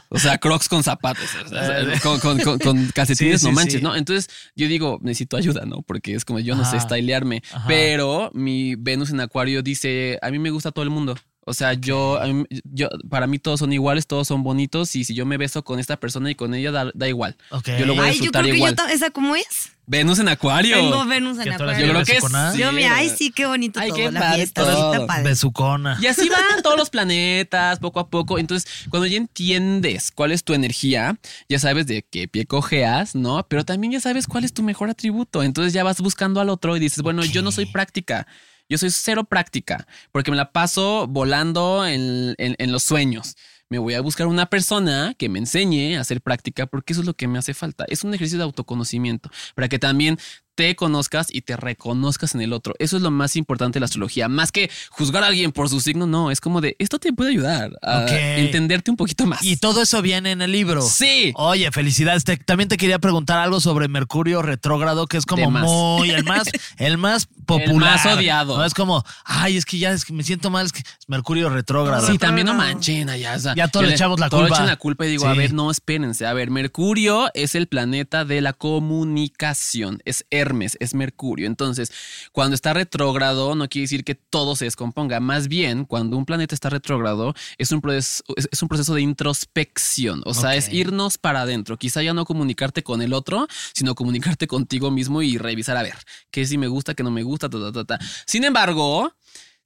O 0.10 0.20
sea, 0.20 0.38
crocs 0.38 0.68
con 0.70 0.84
zapatos, 0.84 1.30
o 1.46 1.50
sea, 1.50 2.00
con, 2.02 2.20
con- 2.20 2.40
con- 2.40 2.60
con 2.60 2.86
calcetines, 2.94 3.42
Sí, 3.42 3.48
no 3.48 3.54
manches, 3.54 3.76
sí. 3.76 3.82
¿no? 3.82 3.96
Entonces 3.96 4.30
yo 4.56 4.68
digo, 4.68 5.00
necesito 5.02 5.38
ayuda, 5.38 5.66
¿no? 5.66 5.82
Porque 5.82 6.14
es 6.14 6.26
como 6.26 6.40
yo 6.40 6.56
no 6.56 6.64
sé. 6.64 6.78
Ajá. 6.78 7.66
Pero 7.68 8.32
mi 8.34 8.76
Venus 8.76 9.10
en 9.10 9.20
Acuario 9.20 9.62
dice, 9.62 10.18
a 10.22 10.30
mí 10.30 10.40
me 10.40 10.50
gusta 10.50 10.72
todo 10.72 10.84
el 10.84 10.90
mundo. 10.90 11.18
O 11.50 11.54
sea, 11.54 11.74
yo, 11.76 12.20
yo, 12.66 12.90
para 13.10 13.26
mí 13.26 13.40
todos 13.40 13.62
son 13.62 13.72
iguales, 13.72 14.06
todos 14.06 14.28
son 14.28 14.44
bonitos 14.44 14.94
y 14.98 15.06
si 15.06 15.16
yo 15.16 15.26
me 15.26 15.38
beso 15.38 15.64
con 15.64 15.80
esta 15.80 15.98
persona 15.98 16.30
y 16.30 16.36
con 16.36 16.54
ella 16.54 16.72
da, 16.72 16.92
da 16.94 17.08
igual. 17.08 17.38
Ok. 17.52 17.70
Yo 17.80 17.86
lo 17.86 17.96
voy 17.96 18.04
a 18.04 18.10
Ay, 18.10 18.16
yo 18.16 18.20
disfrutar 18.24 18.44
creo 18.44 18.54
que 18.54 18.76
yo 18.76 18.94
¿Esa 18.94 19.12
cómo 19.12 19.34
es? 19.34 19.72
Venus 19.86 20.20
en 20.20 20.28
Acuario. 20.28 20.76
Tengo 20.76 21.06
Venus 21.06 21.40
en 21.40 21.54
Acuario. 21.54 21.86
Yo 21.88 21.94
creo 21.94 22.04
que 22.04 22.14
besucona. 22.16 22.52
sí. 22.52 22.58
Yo, 22.60 22.74
mira, 22.74 22.94
ay, 22.98 23.10
sí, 23.10 23.32
qué 23.32 23.46
bonito 23.46 23.80
Ay, 23.80 23.88
todo, 23.88 23.98
qué 23.98 24.12
la 24.12 24.20
padre 24.20 24.36
fiesta. 24.36 24.62
todo. 24.62 24.94
está 24.94 25.08
padre. 25.08 25.24
Besucona. 25.24 25.98
Y 26.02 26.08
así 26.08 26.28
van 26.54 26.62
todos 26.62 26.76
los 26.78 26.90
planetas, 26.90 27.80
poco 27.80 28.02
a 28.02 28.10
poco. 28.10 28.38
Entonces, 28.38 28.70
cuando 28.90 29.08
ya 29.08 29.16
entiendes 29.16 30.12
cuál 30.12 30.34
es 30.34 30.44
tu 30.44 30.54
energía, 30.54 31.18
ya 31.48 31.60
sabes 31.60 31.88
de 31.88 32.04
qué 32.04 32.28
pie 32.28 32.46
cojeas, 32.46 33.16
¿no? 33.16 33.48
Pero 33.48 33.64
también 33.64 33.94
ya 33.94 34.02
sabes 34.02 34.28
cuál 34.28 34.44
es 34.44 34.54
tu 34.54 34.64
mejor 34.64 34.90
atributo. 34.90 35.42
Entonces 35.44 35.72
ya 35.72 35.86
vas 35.86 36.02
buscando 36.02 36.42
al 36.42 36.50
otro 36.50 36.76
y 36.76 36.82
dices, 36.82 37.02
bueno, 37.02 37.24
yo 37.24 37.42
no 37.42 37.54
soy 37.54 37.68
práctica. 37.68 38.28
Yo 38.70 38.78
soy 38.78 38.90
cero 38.92 39.24
práctica, 39.24 39.88
porque 40.12 40.32
me 40.32 40.38
la 40.38 40.52
paso 40.52 41.08
volando 41.08 41.86
en, 41.86 42.36
en- 42.38 42.72
los 42.72 42.84
sueños. 42.84 43.36
Me 43.70 43.80
voy 43.80 43.94
a 43.96 44.02
buscar 44.02 44.28
una 44.28 44.46
persona 44.50 45.14
que 45.18 45.30
me 45.30 45.40
enseñe 45.40 45.98
a 45.98 46.02
hacer 46.02 46.22
práctica, 46.22 46.68
porque 46.68 46.94
eso 46.94 47.02
es 47.02 47.08
lo 47.08 47.14
que 47.16 47.28
me 47.28 47.38
hace 47.40 47.54
falta. 47.54 47.86
Es 47.88 48.04
un 48.04 48.14
ejercicio 48.14 48.38
de 48.38 48.44
autoconocimiento, 48.46 49.30
para 49.56 49.68
que 49.70 49.80
también 49.80 50.18
te 50.58 50.76
conozcas 50.76 51.28
y 51.32 51.42
te 51.42 51.56
reconozcas 51.56 52.34
en 52.34 52.42
el 52.42 52.52
otro. 52.52 52.74
Eso 52.80 52.98
es 52.98 53.04
lo 53.04 53.12
más 53.12 53.36
importante 53.36 53.76
de 53.78 53.82
la 53.82 53.86
astrología. 53.86 54.28
Más 54.28 54.52
que 54.52 54.72
juzgar 54.90 55.24
a 55.24 55.28
alguien 55.28 55.52
por 55.52 55.70
su 55.70 55.80
signo, 55.80 56.08
no. 56.08 56.32
Es 56.32 56.42
como 56.42 56.62
de 56.62 56.76
esto 56.80 56.98
te 56.98 57.14
puede 57.14 57.30
ayudar 57.30 57.72
a 57.84 58.08
entenderte 58.38 58.90
un 58.90 58.98
poquito 58.98 59.28
más. 59.28 59.44
Y 59.44 59.58
todo 59.58 59.84
eso 59.84 60.02
viene 60.02 60.32
en 60.32 60.42
el 60.42 60.52
libro. 60.52 60.82
Sí. 60.82 61.32
Oye, 61.36 61.72
felicidades. 61.72 62.24
Te- 62.24 62.38
también 62.38 62.68
te 62.70 62.78
quería 62.78 62.98
preguntar 62.98 63.38
algo 63.38 63.60
sobre 63.60 63.88
Mercurio 63.88 64.42
retrógrado, 64.42 65.06
que 65.06 65.18
es 65.18 65.28
como 65.28 65.52
muy 65.52 66.10
el 66.10 66.24
más, 66.24 66.48
el 66.78 66.98
más 66.98 67.28
popular. 67.46 68.00
más 68.04 68.06
odiado. 68.18 68.58
No 68.58 68.66
es 68.66 68.74
como, 68.74 69.04
ay, 69.26 69.58
es 69.58 69.66
que 69.66 69.78
ya 69.78 69.92
es 69.92 70.06
que 70.06 70.14
me 70.14 70.24
siento 70.24 70.50
mal, 70.50 70.66
es 70.66 70.74
que 70.74 70.80
es 70.80 70.86
Mercurio 71.08 71.50
retrógrado. 71.52 72.08
Sí, 72.08 72.18
también 72.18 72.48
no 72.48 72.56
manchen 72.56 73.10
allá. 73.12 73.36
o 73.36 73.40
sea, 73.40 73.54
Ya 73.56 73.68
todos 73.68 73.86
le 73.86 73.94
echamos 73.94 74.20
la 74.20 74.28
todos 74.30 74.42
le 74.44 74.48
culpa. 74.50 74.58
echan 74.64 74.68
la 74.68 74.76
culpa 74.78 75.06
y 75.06 75.10
digo, 75.10 75.28
a 75.28 75.36
ver, 75.36 75.54
no, 75.54 75.70
espérense. 75.70 76.26
A 76.26 76.34
ver, 76.34 76.50
Mercurio 76.50 77.30
es 77.36 77.54
el 77.54 77.68
planeta 77.68 78.26
de 78.26 78.42
la 78.42 78.54
comunicación. 78.54 80.02
Es 80.06 80.26
Hermes, 80.48 80.78
es 80.80 80.94
Mercurio. 80.94 81.46
Entonces, 81.46 81.92
cuando 82.32 82.56
está 82.56 82.74
retrógrado, 82.74 83.56
no 83.56 83.68
quiere 83.70 83.84
decir 83.84 84.04
que 84.04 84.16
todo 84.16 84.56
se 84.56 84.66
descomponga. 84.66 85.20
Más 85.20 85.48
bien, 85.48 85.86
cuando 85.86 86.18
un 86.18 86.26
planeta 86.26 86.56
está 86.56 86.70
retrógrado, 86.70 87.34
es 87.58 87.72
un 87.72 87.82
proceso, 87.82 88.24
es, 88.36 88.50
es 88.52 88.62
un 88.62 88.70
proceso 88.70 88.94
de 88.96 89.02
introspección. 89.02 90.22
O 90.26 90.34
sea, 90.34 90.56
es 90.56 90.72
irnos 90.72 91.18
para 91.18 91.42
adentro. 91.42 91.78
Quizá 91.78 92.02
ya 92.02 92.14
no 92.14 92.26
comunicarte 92.26 92.84
con 92.84 93.02
el 93.02 93.14
otro, 93.14 93.48
sino 93.74 93.94
comunicarte 93.96 94.48
contigo 94.48 94.90
mismo 94.90 95.22
y 95.22 95.38
revisar 95.38 95.78
a 95.78 95.84
ver 95.84 95.98
qué 96.32 96.46
si 96.46 96.58
me 96.58 96.68
gusta, 96.68 96.94
qué 96.94 97.04
no 97.04 97.12
me 97.12 97.24
gusta, 97.24 97.50
ta, 97.50 97.60
ta, 97.60 97.72
ta, 97.72 97.86
ta. 97.86 98.00
Sin 98.26 98.44
embargo, 98.44 99.14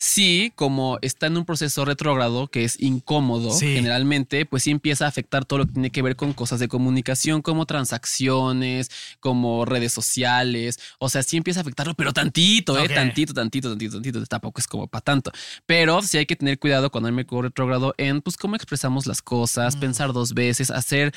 sí, 0.03 0.51
como 0.55 0.97
está 1.03 1.27
en 1.27 1.37
un 1.37 1.45
proceso 1.45 1.85
retrógrado 1.85 2.47
que 2.47 2.63
es 2.63 2.81
incómodo 2.81 3.51
Sí. 3.51 3.75
generalmente, 3.75 4.47
pues 4.47 4.63
sí 4.63 4.71
empieza 4.71 5.05
a 5.05 5.09
afectar 5.09 5.45
todo 5.45 5.59
lo 5.59 5.67
que 5.67 5.73
tiene 5.73 5.91
que 5.91 6.01
ver 6.01 6.15
con 6.15 6.33
cosas 6.33 6.59
de 6.59 6.67
comunicación, 6.67 7.43
como 7.43 7.67
transacciones, 7.67 8.89
como 9.19 9.63
redes 9.63 9.93
sociales. 9.93 10.79
O 10.97 11.07
sea, 11.07 11.21
sí 11.21 11.37
empieza 11.37 11.59
a 11.59 11.61
afectarlo, 11.61 11.93
pero 11.93 12.13
tantito, 12.13 12.79
¿eh? 12.79 12.89
Tantito, 12.89 13.31
tantito, 13.35 13.69
tantito, 13.69 13.93
tantito. 14.01 14.25
Tampoco 14.25 14.59
es 14.59 14.65
como 14.67 14.87
para 14.87 15.03
tanto. 15.03 15.31
Pero 15.67 16.01
sí 16.01 16.17
hay 16.17 16.25
que 16.25 16.35
tener 16.35 16.57
cuidado 16.57 16.89
cuando 16.89 17.07
hay 17.07 17.13
Mercurio 17.13 17.43
retrógrado 17.43 17.93
en, 17.99 18.21
pues, 18.23 18.37
cómo 18.37 18.55
expresamos 18.55 19.05
las 19.05 19.21
cosas, 19.21 19.75
Mm. 19.75 19.79
pensar 19.81 20.13
dos 20.13 20.33
veces, 20.33 20.71
hacer 20.71 21.13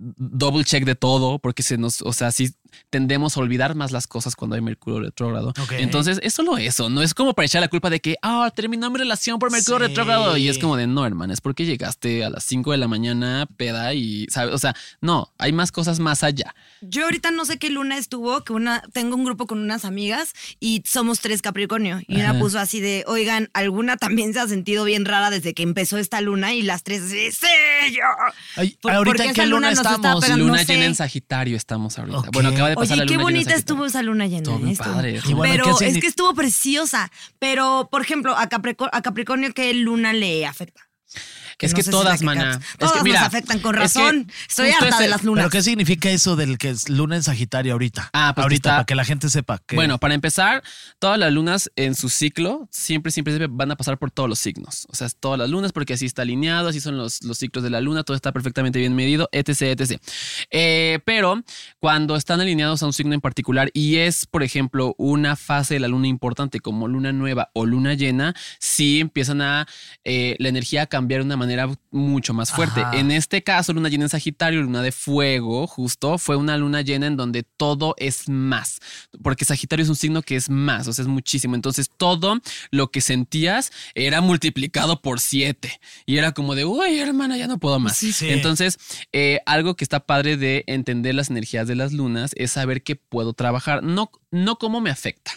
double 0.00 0.64
check 0.64 0.84
de 0.84 0.94
todo, 0.94 1.38
porque 1.40 1.62
se 1.64 1.76
nos, 1.76 2.02
o 2.02 2.12
sea, 2.12 2.30
sí 2.30 2.50
tendemos 2.90 3.36
a 3.36 3.40
olvidar 3.40 3.74
más 3.74 3.92
las 3.92 4.06
cosas 4.06 4.36
cuando 4.36 4.56
hay 4.56 4.62
Mercurio 4.62 5.00
retrógrado. 5.00 5.52
Entonces, 5.78 6.18
es 6.22 6.34
solo 6.34 6.58
eso, 6.58 6.88
no 6.90 7.02
es 7.02 7.14
como 7.14 7.34
para 7.34 7.46
echar 7.46 7.60
la 7.60 7.68
culpa 7.68 7.90
de 7.90 8.00
que, 8.00 8.16
ah, 8.22 8.50
terminó 8.54 8.90
mi 8.90 8.98
relación 8.98 9.38
por 9.38 9.50
Mercurio 9.50 9.78
Sí. 9.80 9.86
retrógrado. 9.88 10.36
Y 10.36 10.48
es 10.48 10.58
como 10.58 10.76
de, 10.76 10.86
no, 10.86 11.04
hermano, 11.06 11.32
es 11.32 11.40
porque 11.40 11.64
llegaste 11.66 12.24
a 12.24 12.30
las 12.30 12.44
5 12.44 12.72
de 12.72 12.78
la 12.78 12.88
mañana, 12.88 13.46
peda 13.56 13.94
y, 13.94 14.26
¿sabes? 14.30 14.54
O 14.54 14.58
sea, 14.58 14.74
no, 15.00 15.32
hay 15.38 15.52
más 15.52 15.72
cosas 15.72 16.00
más 16.00 16.22
allá. 16.22 16.54
Yo 16.80 17.04
ahorita 17.04 17.30
no 17.30 17.44
sé 17.44 17.58
qué 17.58 17.70
luna 17.70 17.96
estuvo, 17.98 18.42
que 18.44 18.52
una 18.52 18.82
tengo 18.92 19.16
un 19.16 19.24
grupo 19.24 19.46
con 19.46 19.58
unas 19.58 19.84
amigas 19.84 20.32
y 20.60 20.82
somos 20.86 21.20
tres 21.20 21.42
Capricornio. 21.42 22.00
Y 22.06 22.16
una 22.16 22.38
puso 22.38 22.58
así 22.58 22.80
de, 22.80 23.04
oigan, 23.06 23.50
alguna 23.52 23.96
también 23.96 24.32
se 24.32 24.40
ha 24.40 24.48
sentido 24.48 24.84
bien 24.84 25.04
rara 25.04 25.30
desde 25.30 25.54
que 25.54 25.62
empezó 25.62 25.98
esta 25.98 26.20
luna 26.20 26.54
y 26.54 26.62
las 26.62 26.82
tres, 26.82 27.02
sí, 27.10 27.30
sí, 27.32 27.46
yo. 27.94 28.02
Ay, 28.56 28.76
Por- 28.80 28.92
ahorita 28.92 29.24
en 29.24 29.34
qué 29.34 29.46
luna 29.46 29.70
estamos. 29.70 30.28
luna 30.28 30.52
no 30.52 30.58
sé. 30.58 30.72
llena 30.74 30.84
en 30.86 30.94
Sagitario 30.94 31.56
estamos 31.56 31.98
ahorita. 31.98 32.30
Bueno, 32.32 32.52
acaba 32.58 32.68
de 32.70 32.74
pasar 32.76 32.92
Oye, 32.94 33.04
la 33.04 33.06
qué 33.06 33.14
luna 33.14 33.26
llena 33.26 33.30
en 33.30 33.34
bonita 33.34 33.54
estuvo 33.54 33.84
esa 33.86 34.02
luna 34.02 34.26
llena. 34.26 34.50
¿eh? 34.52 34.72
Estuvo- 34.72 34.92
padre. 34.94 35.20
Bueno, 35.34 35.64
Pero 35.64 35.76
¿qué 35.78 35.86
es 35.86 35.98
que 35.98 36.06
estuvo 36.06 36.34
preciosa. 36.34 37.10
Pero, 37.38 37.88
por 37.90 38.02
ejemplo, 38.02 38.36
a, 38.36 38.48
Capricornio, 38.48 38.94
a 38.94 39.02
Capricornio, 39.02 39.52
¿qué 39.54 39.72
luna 39.74 40.12
le 40.12 40.46
afecta? 40.46 40.87
Es 41.66 41.72
no 41.72 41.76
que 41.76 41.82
sé 41.82 41.90
si 41.90 41.90
todas, 41.90 42.18
que 42.20 42.24
maná. 42.24 42.52
Es 42.52 42.76
Todas 42.78 43.02
que, 43.02 43.10
nos 43.10 43.18
afectan, 43.22 43.58
con 43.60 43.74
es 43.74 43.92
que 43.92 43.98
razón. 44.00 44.32
Estoy 44.48 44.70
harta 44.70 44.98
de 45.00 45.08
las 45.08 45.24
lunas. 45.24 45.42
¿Pero 45.42 45.50
qué 45.50 45.62
significa 45.62 46.08
eso 46.10 46.36
del 46.36 46.56
que 46.58 46.70
es 46.70 46.88
luna 46.88 47.16
en 47.16 47.22
Sagitario 47.22 47.72
ahorita? 47.72 48.10
Ah, 48.12 48.32
pues 48.34 48.42
ahorita, 48.44 48.68
está- 48.68 48.76
para 48.76 48.84
que 48.84 48.94
la 48.94 49.04
gente 49.04 49.28
sepa. 49.28 49.58
Que, 49.66 49.74
Bueno, 49.76 49.98
para 49.98 50.14
empezar, 50.14 50.62
todas 50.98 51.18
las 51.18 51.32
lunas 51.32 51.70
en 51.76 51.94
su 51.94 52.08
ciclo 52.08 52.68
siempre, 52.70 53.10
siempre, 53.10 53.32
siempre 53.32 53.48
van 53.50 53.70
a 53.70 53.76
pasar 53.76 53.98
por 53.98 54.10
todos 54.10 54.28
los 54.28 54.38
signos. 54.38 54.86
O 54.90 54.94
sea, 54.94 55.08
todas 55.20 55.38
las 55.38 55.48
lunas, 55.50 55.72
porque 55.72 55.94
así 55.94 56.06
está 56.06 56.22
alineado, 56.22 56.68
así 56.68 56.80
son 56.80 56.96
los, 56.96 57.22
los 57.24 57.38
ciclos 57.38 57.64
de 57.64 57.70
la 57.70 57.80
luna, 57.80 58.04
todo 58.04 58.14
está 58.16 58.30
perfectamente 58.32 58.78
bien 58.78 58.94
medido, 58.94 59.28
etc, 59.32 59.62
etc. 59.62 60.00
Eh, 60.50 61.00
pero 61.04 61.42
cuando 61.80 62.14
están 62.16 62.40
alineados 62.40 62.82
a 62.82 62.86
un 62.86 62.92
signo 62.92 63.14
en 63.14 63.20
particular 63.20 63.70
y 63.72 63.96
es, 63.96 64.26
por 64.26 64.42
ejemplo, 64.42 64.94
una 64.98 65.34
fase 65.36 65.74
de 65.74 65.80
la 65.80 65.88
luna 65.88 66.06
importante 66.08 66.60
como 66.60 66.88
luna 66.88 67.12
nueva 67.12 67.50
o 67.54 67.66
luna 67.66 67.94
llena, 67.94 68.34
sí 68.60 69.00
empiezan 69.00 69.40
a 69.42 69.66
eh, 70.04 70.36
la 70.38 70.48
energía 70.48 70.82
a 70.82 70.86
cambiar 70.86 71.20
de 71.22 71.26
una 71.26 71.36
manera 71.36 71.47
manera 71.48 71.78
mucho 71.90 72.34
más 72.34 72.50
fuerte. 72.50 72.80
Ajá. 72.80 72.98
En 72.98 73.10
este 73.10 73.42
caso, 73.42 73.72
luna 73.72 73.88
llena 73.88 74.04
en 74.04 74.10
Sagitario, 74.10 74.62
luna 74.62 74.82
de 74.82 74.92
fuego, 74.92 75.66
justo, 75.66 76.18
fue 76.18 76.36
una 76.36 76.56
luna 76.56 76.82
llena 76.82 77.06
en 77.06 77.16
donde 77.16 77.42
todo 77.42 77.94
es 77.96 78.28
más, 78.28 78.80
porque 79.22 79.44
Sagitario 79.44 79.82
es 79.82 79.88
un 79.88 79.96
signo 79.96 80.22
que 80.22 80.36
es 80.36 80.50
más, 80.50 80.86
o 80.88 80.92
sea, 80.92 81.02
es 81.02 81.08
muchísimo. 81.08 81.54
Entonces, 81.54 81.90
todo 81.96 82.40
lo 82.70 82.90
que 82.90 83.00
sentías 83.00 83.72
era 83.94 84.20
multiplicado 84.20 85.00
por 85.00 85.20
siete 85.20 85.80
y 86.04 86.18
era 86.18 86.32
como 86.32 86.54
de, 86.54 86.64
uy, 86.64 86.98
hermana, 86.98 87.36
ya 87.36 87.46
no 87.46 87.58
puedo 87.58 87.78
más. 87.80 87.96
Sí, 87.96 88.12
sí. 88.12 88.28
Entonces, 88.28 88.78
eh, 89.12 89.40
algo 89.46 89.74
que 89.74 89.84
está 89.84 90.00
padre 90.00 90.36
de 90.36 90.64
entender 90.66 91.14
las 91.14 91.30
energías 91.30 91.66
de 91.66 91.76
las 91.76 91.92
lunas 91.92 92.32
es 92.36 92.52
saber 92.52 92.82
que 92.82 92.96
puedo 92.96 93.32
trabajar, 93.32 93.82
no, 93.82 94.10
no 94.30 94.56
cómo 94.56 94.80
me 94.80 94.90
afecta 94.90 95.32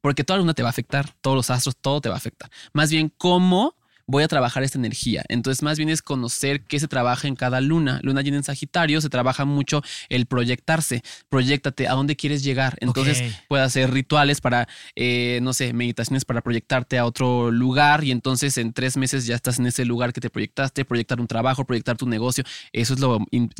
porque 0.00 0.22
toda 0.22 0.38
luna 0.38 0.52
te 0.52 0.62
va 0.62 0.68
a 0.68 0.70
afectar, 0.70 1.14
todos 1.22 1.34
los 1.34 1.48
astros, 1.48 1.78
todo 1.80 2.02
te 2.02 2.10
va 2.10 2.16
a 2.16 2.18
afectar. 2.18 2.50
Más 2.74 2.90
bien, 2.90 3.10
cómo 3.16 3.74
voy 4.06 4.22
a 4.22 4.28
trabajar 4.28 4.62
esta 4.62 4.78
energía. 4.78 5.22
Entonces, 5.28 5.62
más 5.62 5.78
bien 5.78 5.88
es 5.88 6.02
conocer 6.02 6.62
qué 6.62 6.78
se 6.80 6.88
trabaja 6.88 7.28
en 7.28 7.36
cada 7.36 7.60
luna. 7.60 8.00
Luna 8.02 8.22
llena 8.22 8.36
en 8.38 8.44
Sagitario 8.44 9.00
se 9.00 9.08
trabaja 9.08 9.44
mucho 9.44 9.82
el 10.08 10.26
proyectarse. 10.26 11.02
Proyectate 11.28 11.88
a 11.88 11.92
dónde 11.94 12.16
quieres 12.16 12.42
llegar. 12.42 12.76
Entonces, 12.80 13.18
Ok. 13.20 13.44
puedes 13.48 13.66
hacer 13.66 13.90
rituales 13.92 14.40
para, 14.40 14.68
eh, 14.96 15.38
no 15.42 15.52
sé, 15.52 15.72
meditaciones 15.72 16.24
para 16.24 16.40
proyectarte 16.40 16.98
a 16.98 17.06
otro 17.06 17.50
lugar 17.50 18.04
y 18.04 18.10
entonces 18.10 18.56
en 18.58 18.72
tres 18.72 18.96
meses 18.96 19.26
ya 19.26 19.34
estás 19.34 19.58
en 19.58 19.66
ese 19.66 19.84
lugar 19.84 20.12
que 20.12 20.20
te 20.20 20.30
proyectaste, 20.30 20.84
proyectar 20.84 21.20
un 21.20 21.26
trabajo, 21.26 21.64
proyectar 21.64 21.96
tu 21.96 22.06
negocio. 22.06 22.44
Eso 22.72 22.94
es 22.94 23.00
lo, 23.00 23.18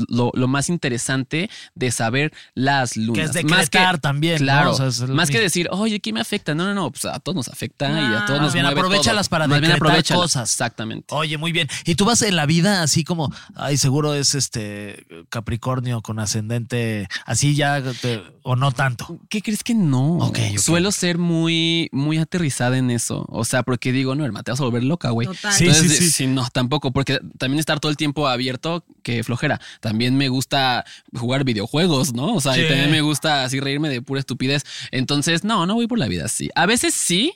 lo, 0.09 0.31
lo 0.35 0.49
más 0.49 0.69
interesante 0.69 1.49
de 1.75 1.91
saber 1.91 2.33
las 2.55 2.97
lunas. 2.97 3.35
es 3.37 3.45
Más 3.45 3.71
decretar 3.71 3.99
también, 3.99 4.35
¿no? 4.35 4.39
Claro. 4.45 4.73
O 4.73 4.75
sea, 4.75 4.87
es 4.89 5.01
lo 5.01 5.15
más 5.15 5.31
que 5.31 5.41
decir, 5.41 5.69
oye, 5.71 6.01
¿qué 6.01 6.13
me 6.13 6.21
afecta? 6.21 6.55
No, 6.55 6.65
no, 6.67 6.75
no, 6.75 6.91
pues 6.91 7.05
a 7.07 7.19
todos 7.21 7.37
nos 7.37 7.49
afecta 7.49 7.89
y 7.89 8.15
a 8.15 8.27
todos 8.27 8.41
Más 8.41 8.47
nos 8.47 8.53
bien, 8.53 8.65
mueve 8.67 8.81
todo. 8.99 9.23
para 9.31 9.47
Más 9.49 9.61
bien 9.61 9.73
decretar 9.73 9.77
aprovéchalas. 9.89 10.23
cosas. 10.23 10.34
Exactamente. 10.43 11.15
Oye, 11.15 11.39
muy 11.39 11.53
bien. 11.53 11.69
Y 11.85 11.95
tú 11.95 12.05
vas 12.05 12.23
en 12.23 12.37
la 12.37 12.47
vida 12.47 12.83
así 12.83 13.05
como, 13.05 13.33
ay, 13.55 13.77
seguro 13.77 14.15
es 14.15 14.35
este 14.35 15.07
Capricornio 15.29 16.03
con 16.03 16.19
ascendente, 16.19 17.09
así 17.27 17.55
ya, 17.55 17.83
te- 18.01 18.23
o 18.43 18.57
no 18.57 18.73
tanto. 18.73 19.19
¿Qué 19.29 19.41
crees 19.43 19.63
que 19.65 19.75
no? 19.75 20.19
Ok, 20.19 20.39
ok. 20.53 20.59
Suelo 20.59 20.93
ser 20.93 21.19
muy, 21.19 21.89
muy 21.93 22.19
aterrizada 22.19 22.77
en 22.79 22.91
eso. 22.91 23.25
O 23.29 23.45
sea, 23.45 23.63
porque 23.63 23.93
digo, 23.93 24.15
no, 24.15 24.25
hermano, 24.25 24.43
te 24.43 24.51
vas 24.51 24.61
a 24.61 24.65
volver 24.65 24.85
loca, 24.85 25.11
güey. 25.11 25.27
Total. 25.29 25.53
Sí, 25.53 25.67
Entonces, 25.67 25.97
sí, 25.99 26.05
sí. 26.05 26.11
sí, 26.11 26.27
no, 26.27 26.47
tampoco, 26.53 26.93
porque 26.93 27.21
también 27.39 27.59
estar 27.59 27.81
todo 27.81 27.91
el 27.91 27.97
tiempo 27.97 28.29
abierto, 28.29 28.85
que 29.03 29.23
flojera. 29.25 29.61
También 29.81 30.17
me 30.17 30.29
gusta 30.29 30.85
jugar 31.15 31.45
videojuegos, 31.45 32.13
¿no? 32.13 32.35
O 32.35 32.41
sea, 32.41 32.55
Sí. 32.55 32.61
y 32.63 32.69
también 32.69 32.91
me 32.91 33.01
gusta 33.01 33.45
así 33.45 33.61
reírme 33.61 33.89
de 33.89 34.03
pura 34.03 34.21
estupidez. 34.21 34.65
Entonces, 34.91 35.45
no, 35.45 35.67
no 35.67 35.75
voy 35.75 35.87
por 35.87 35.99
la 35.99 36.07
vida 36.09 36.27
así. 36.27 36.51
A 36.55 36.67
veces 36.67 36.95
sí, 36.95 37.35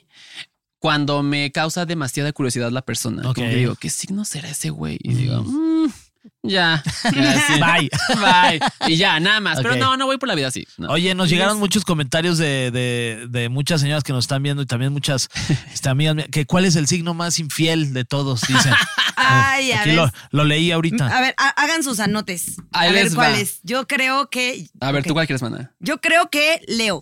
cuando 0.79 1.21
me 1.23 1.51
causa 1.51 1.85
demasiada 1.85 2.31
curiosidad 2.31 2.71
la 2.71 2.81
persona. 2.81 3.27
Ok. 3.29 3.35
Como 3.35 3.49
que 3.49 3.55
digo, 3.55 3.75
¿qué 3.75 3.89
signo 3.89 4.25
será 4.25 4.49
ese 4.49 4.69
güey? 4.69 4.97
Y 5.03 5.13
digo, 5.13 5.43
"Mm, 5.43 5.91
ya, 6.43 6.81
ya. 7.03 7.57
Bye. 7.59 7.89
Bye. 8.87 8.93
Y 8.93 8.97
ya, 8.97 9.19
nada 9.19 9.39
más. 9.41 9.57
Pero 9.61 9.75
no, 9.75 9.97
no 9.97 10.05
voy 10.05 10.17
por 10.17 10.27
la 10.29 10.35
vida 10.35 10.47
así. 10.47 10.65
no. 10.77 10.89
Oye, 10.89 11.13
nos 11.15 11.29
llegaron 11.29 11.55
es- 11.55 11.59
muchos 11.59 11.83
comentarios 11.85 12.37
de, 12.37 12.71
de- 12.71 13.27
de 13.29 13.49
muchas 13.49 13.81
señoras 13.81 14.03
que 14.03 14.13
nos 14.13 14.23
están 14.25 14.41
viendo 14.41 14.61
y 14.61 14.65
también 14.65 14.93
muchas 14.93 15.29
este, 15.73 15.89
amigas 15.89 16.15
que 16.31 16.45
cuál 16.45 16.65
es 16.65 16.75
el 16.77 16.87
signo 16.87 17.13
más 17.13 17.39
infiel 17.39 17.93
de 17.93 18.05
todos, 18.05 18.41
dicen. 18.47 18.73
Ay, 19.21 19.73
a 19.73 19.81
Aquí 19.81 19.89
ver. 19.89 19.97
lo, 19.97 20.11
lo 20.31 20.43
leí 20.45 20.71
ahorita. 20.71 21.07
A 21.07 21.19
ver, 21.19 21.35
ha- 21.37 21.49
hagan 21.61 21.83
sus 21.83 21.99
anotes. 21.99 22.55
Ahí 22.71 22.87
a 22.89 22.91
ver 22.93 23.13
cuál 23.13 23.33
va. 23.33 23.39
es. 23.39 23.59
Yo 23.63 23.85
creo 23.85 24.29
que. 24.29 24.67
A 24.79 24.93
ver. 24.93 25.03
¿tú 25.03 25.11
cuál 25.13 25.27
quieres, 25.27 25.41
mana? 25.41 25.73
Yo 25.79 25.99
creo 25.99 26.29
que 26.29 26.61
Leo. 26.69 27.01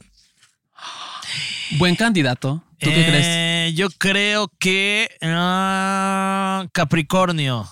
Buen 1.78 1.95
candidato. 1.95 2.63
¿Tú 2.80 2.89
qué 2.89 3.05
crees? 3.07 3.25
Eh, 3.68 3.74
Yo 3.74 3.89
creo 3.89 4.51
que 4.59 5.09
ah, 5.22 6.65
Capricornio. 6.72 7.68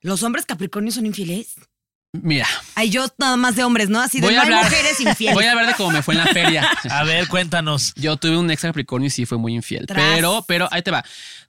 ¿Los 0.00 0.22
hombres 0.22 0.46
Capricornio 0.46 0.92
son 0.92 1.06
infieles? 1.06 1.54
Mira, 2.14 2.46
Ay, 2.74 2.90
yo 2.90 3.06
nada 3.16 3.38
más 3.38 3.56
de 3.56 3.64
hombres, 3.64 3.88
¿no? 3.88 3.98
Así 3.98 4.20
de 4.20 4.26
voy 4.26 4.34
no 4.34 4.40
a 4.40 4.44
hay 4.44 4.48
hablar. 4.52 4.64
mujeres 4.64 5.00
infieles. 5.00 5.34
Voy 5.34 5.46
a 5.46 5.52
hablar 5.52 5.66
de 5.68 5.74
cómo 5.74 5.90
me 5.92 6.02
fue 6.02 6.12
en 6.14 6.20
la 6.20 6.26
feria. 6.26 6.70
A 6.90 7.04
ver, 7.04 7.26
cuéntanos. 7.26 7.94
Yo 7.94 8.18
tuve 8.18 8.36
un 8.36 8.50
ex 8.50 8.60
Capricornio 8.60 9.06
y 9.06 9.10
sí 9.10 9.24
fue 9.24 9.38
muy 9.38 9.54
infiel. 9.54 9.86
Tras. 9.86 10.14
Pero, 10.14 10.44
pero 10.46 10.68
ahí 10.70 10.82
te 10.82 10.90
va. 10.90 11.02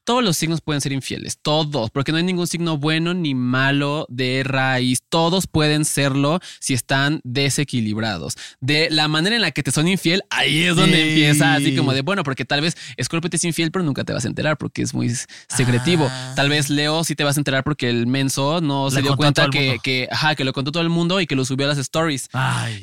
Todos 0.05 0.23
los 0.23 0.35
signos 0.35 0.61
pueden 0.61 0.81
ser 0.81 0.91
infieles, 0.91 1.37
todos, 1.41 1.89
porque 1.89 2.11
no 2.11 2.17
hay 2.17 2.23
ningún 2.23 2.47
signo 2.47 2.77
bueno 2.77 3.13
ni 3.13 3.35
malo 3.35 4.05
de 4.09 4.43
raíz. 4.43 5.01
Todos 5.07 5.47
pueden 5.47 5.85
serlo 5.85 6.39
si 6.59 6.73
están 6.73 7.21
desequilibrados. 7.23 8.35
De 8.59 8.89
la 8.89 9.07
manera 9.07 9.35
en 9.35 9.41
la 9.41 9.51
que 9.51 9.63
te 9.63 9.71
son 9.71 9.87
infiel, 9.87 10.23
ahí 10.29 10.63
es 10.63 10.75
donde 10.75 10.97
Sí. 10.97 11.09
empieza 11.09 11.53
así 11.53 11.75
como 11.75 11.93
de 11.93 12.01
bueno, 12.01 12.23
porque 12.23 12.43
tal 12.45 12.61
vez 12.61 12.75
Scorpio 13.01 13.29
te 13.29 13.37
es 13.37 13.45
infiel, 13.45 13.71
pero 13.71 13.85
nunca 13.85 14.03
te 14.03 14.13
vas 14.13 14.25
a 14.25 14.27
enterar 14.27 14.57
porque 14.57 14.81
es 14.81 14.93
muy 14.93 15.09
secretivo. 15.47 16.07
Ah. 16.09 16.33
Tal 16.35 16.49
vez 16.49 16.69
Leo 16.69 17.03
sí 17.03 17.15
te 17.15 17.23
vas 17.23 17.37
a 17.37 17.39
enterar 17.39 17.63
porque 17.63 17.89
el 17.89 18.05
menso 18.07 18.59
no 18.61 18.89
Le 18.89 18.95
se 18.95 19.01
dio 19.01 19.15
cuenta 19.15 19.49
que, 19.49 19.77
que, 19.81 20.07
ajá, 20.11 20.35
que 20.35 20.43
lo 20.43 20.53
contó 20.53 20.71
todo 20.71 20.83
el 20.83 20.89
mundo 20.89 21.21
y 21.21 21.27
que 21.27 21.35
lo 21.35 21.45
subió 21.45 21.65
a 21.65 21.69
las 21.69 21.77
stories. 21.77 22.29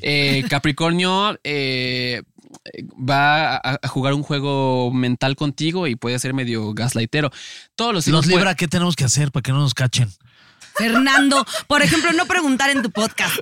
Eh, 0.02 0.44
Capricornio 0.48 1.38
eh, 1.44 2.22
va 2.98 3.56
a, 3.56 3.78
jugar 3.88 4.14
un 4.14 4.22
juego 4.22 4.90
mental 4.92 5.36
contigo 5.36 5.86
y 5.86 5.96
puede 5.96 6.18
ser 6.18 6.34
medio 6.34 6.72
gaslightero. 7.10 7.30
Todos 7.74 7.94
los 7.94 8.06
Los 8.06 8.26
Libra, 8.26 8.54
¿qué 8.54 8.68
tenemos 8.68 8.96
que 8.96 9.04
hacer 9.04 9.32
para 9.32 9.42
que 9.42 9.52
no 9.52 9.58
nos 9.58 9.74
cachen? 9.74 10.10
Fernando, 10.80 11.46
por 11.66 11.82
ejemplo, 11.82 12.12
no 12.12 12.26
preguntar 12.26 12.70
en 12.70 12.82
tu 12.82 12.90
podcast. 12.90 13.38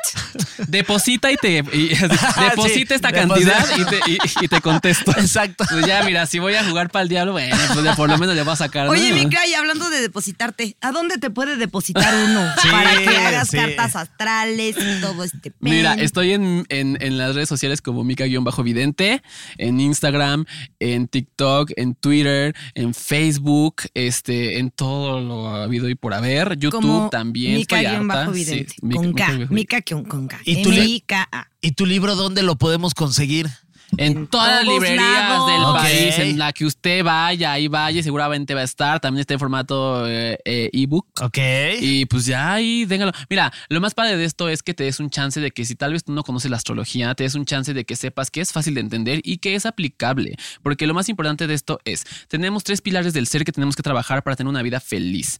Deposita 0.67 1.31
y 1.31 1.37
te 1.37 1.59
y- 1.73 1.89
deposita 2.51 2.95
esta 2.95 3.11
deposita. 3.13 3.53
cantidad 3.53 3.79
y 3.79 3.85
te, 3.85 4.11
y- 4.11 4.19
y 4.45 4.49
te 4.49 4.61
contesto. 4.61 5.13
Exacto. 5.13 5.65
Pues 5.71 5.87
ya, 5.87 6.03
mira, 6.03 6.27
si 6.27 6.39
voy 6.39 6.55
a 6.55 6.65
jugar 6.65 6.91
para 6.91 7.03
el 7.05 7.09
diablo, 7.09 7.33
bueno, 7.33 7.57
pues 7.73 7.85
ya 7.85 7.95
por 7.95 8.09
lo 8.11 8.19
menos 8.19 8.35
le 8.35 8.43
va 8.43 8.53
a 8.53 8.57
sacar. 8.57 8.87
¿no? 8.87 8.93
Oye, 8.93 9.13
Mica, 9.13 9.47
y 9.47 9.55
hablando 9.55 9.89
de 9.91 10.01
depositarte, 10.01 10.77
¿a 10.81 10.91
dónde 10.93 11.19
te 11.19 11.31
puede 11.31 11.57
depositar 11.57 12.13
uno? 12.15 12.49
Sí, 12.63 12.69
para 12.71 12.97
que 12.99 13.17
hagas 13.17 13.49
sí. 13.49 13.57
cartas 13.57 13.95
astrales 13.97 14.77
y 14.79 15.01
todo 15.01 15.23
este 15.25 15.53
Mira, 15.61 15.95
estoy 15.95 16.33
en, 16.33 16.67
en- 16.69 16.99
en 17.01 17.19
las 17.19 17.35
redes 17.35 17.49
sociales 17.49 17.81
como 17.83 18.03
Mica-Vidente, 18.05 19.23
en 19.59 19.81
Instagram, 19.81 20.45
en 20.81 21.09
TikTok, 21.09 21.71
en 21.77 21.95
Twitter, 21.95 22.55
en 22.75 22.95
Facebook, 22.95 23.77
este, 23.95 24.59
en 24.59 24.71
todo 24.71 25.21
lo 25.21 25.49
habido 25.55 25.89
y 25.89 25.95
por 25.95 26.15
haber. 26.15 26.59
YouTube 26.59 26.81
Como 26.83 27.11
también. 27.29 27.61
estoy 27.61 27.85
harta. 27.85 28.01
Mica-vidente. 28.03 28.73
Sí, 28.73 28.77
Mica- 28.83 28.97
con 29.03 29.13
K. 29.13 29.33
Mica- 29.33 29.47
Mica 29.51 29.83
con, 29.83 30.05
con 30.05 30.29
K. 30.29 30.41
¿Y 30.45 30.63
tú 30.63 30.71
le- 30.71 30.83
M-I-K-A. 30.83 31.49
¿Y 31.61 31.73
tu 31.73 31.87
libro 31.87 32.17
dónde 32.17 32.43
lo 32.43 32.57
podemos 32.57 32.95
conseguir? 32.95 33.49
En 33.97 34.27
todas 34.27 34.67
las 34.67 34.67
librerías 34.75 35.01
lados. 35.01 35.51
del 35.51 35.83
país, 35.83 36.19
en 36.19 36.39
la 36.39 36.53
que 36.53 36.67
usted 36.67 37.03
vaya, 37.03 37.53
ahí 37.53 37.69
vaya, 37.69 38.03
seguramente 38.03 38.53
va 38.53 38.61
a 38.61 38.65
estar. 38.65 39.01
También 39.01 39.23
está 39.23 39.33
en 39.33 39.41
formato 39.41 40.07
eh, 40.07 40.39
eh, 40.45 40.69
ebook. 40.75 41.07
Ok. 41.23 41.39
Y 41.81 42.05
pues 42.05 42.27
ya 42.27 42.53
ahí, 42.53 42.85
déngalo. 42.85 43.13
Mira, 43.31 43.51
lo 43.71 43.81
más 43.81 43.95
padre 43.95 44.19
de 44.19 44.27
esto 44.27 44.51
es 44.51 44.63
que 44.63 44.75
te 44.75 44.85
des 44.85 45.01
un 45.01 45.09
chance 45.09 45.41
de 45.41 45.53
que 45.53 45.65
si 45.65 45.75
tal 45.75 45.95
vez 45.95 46.05
tú 46.05 46.13
no 46.13 46.23
conoces 46.23 46.51
la 46.51 46.59
astrología, 46.59 47.15
te 47.15 47.25
des 47.25 47.35
un 47.35 47.47
chance 47.47 47.73
de 47.73 47.87
que 47.87 47.97
sepas 47.97 48.31
que 48.31 48.43
es 48.43 48.53
fácil 48.53 48.75
de 48.75 48.83
entender 48.83 49.23
y 49.25 49.39
que 49.39 49.55
es 49.55 49.65
aplicable. 49.65 50.37
Porque 50.63 50.87
lo 50.87 50.93
más 50.93 51.09
importante 51.09 51.47
de 51.47 51.55
esto 51.55 51.81
es, 51.87 52.05
tenemos 52.29 52.65
tres 52.65 52.83
pilares 52.83 53.15
del 53.15 53.27
ser 53.27 53.43
que 53.45 53.53
tenemos 53.53 53.75
que 53.75 53.83
trabajar 53.83 54.23
para 54.23 54.37
tener 54.37 54.51
una 54.51 54.61
vida 54.61 54.81
feliz. 54.81 55.39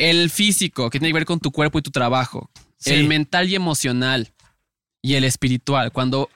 El 0.00 0.30
físico, 0.30 0.88
que 0.90 0.98
tiene 0.98 1.10
que 1.10 1.14
ver 1.14 1.24
con 1.26 1.40
tu 1.40 1.52
cuerpo 1.52 1.78
y 1.78 1.82
tu 1.82 1.90
trabajo. 1.90 2.50
Sí. 2.78 2.94
El 2.94 3.06
mental 3.06 3.48
y 3.48 3.54
emocional. 3.54 4.32
Y 5.02 5.14
el 5.14 5.24
espiritual. 5.24 5.92
Cuando 5.92 6.30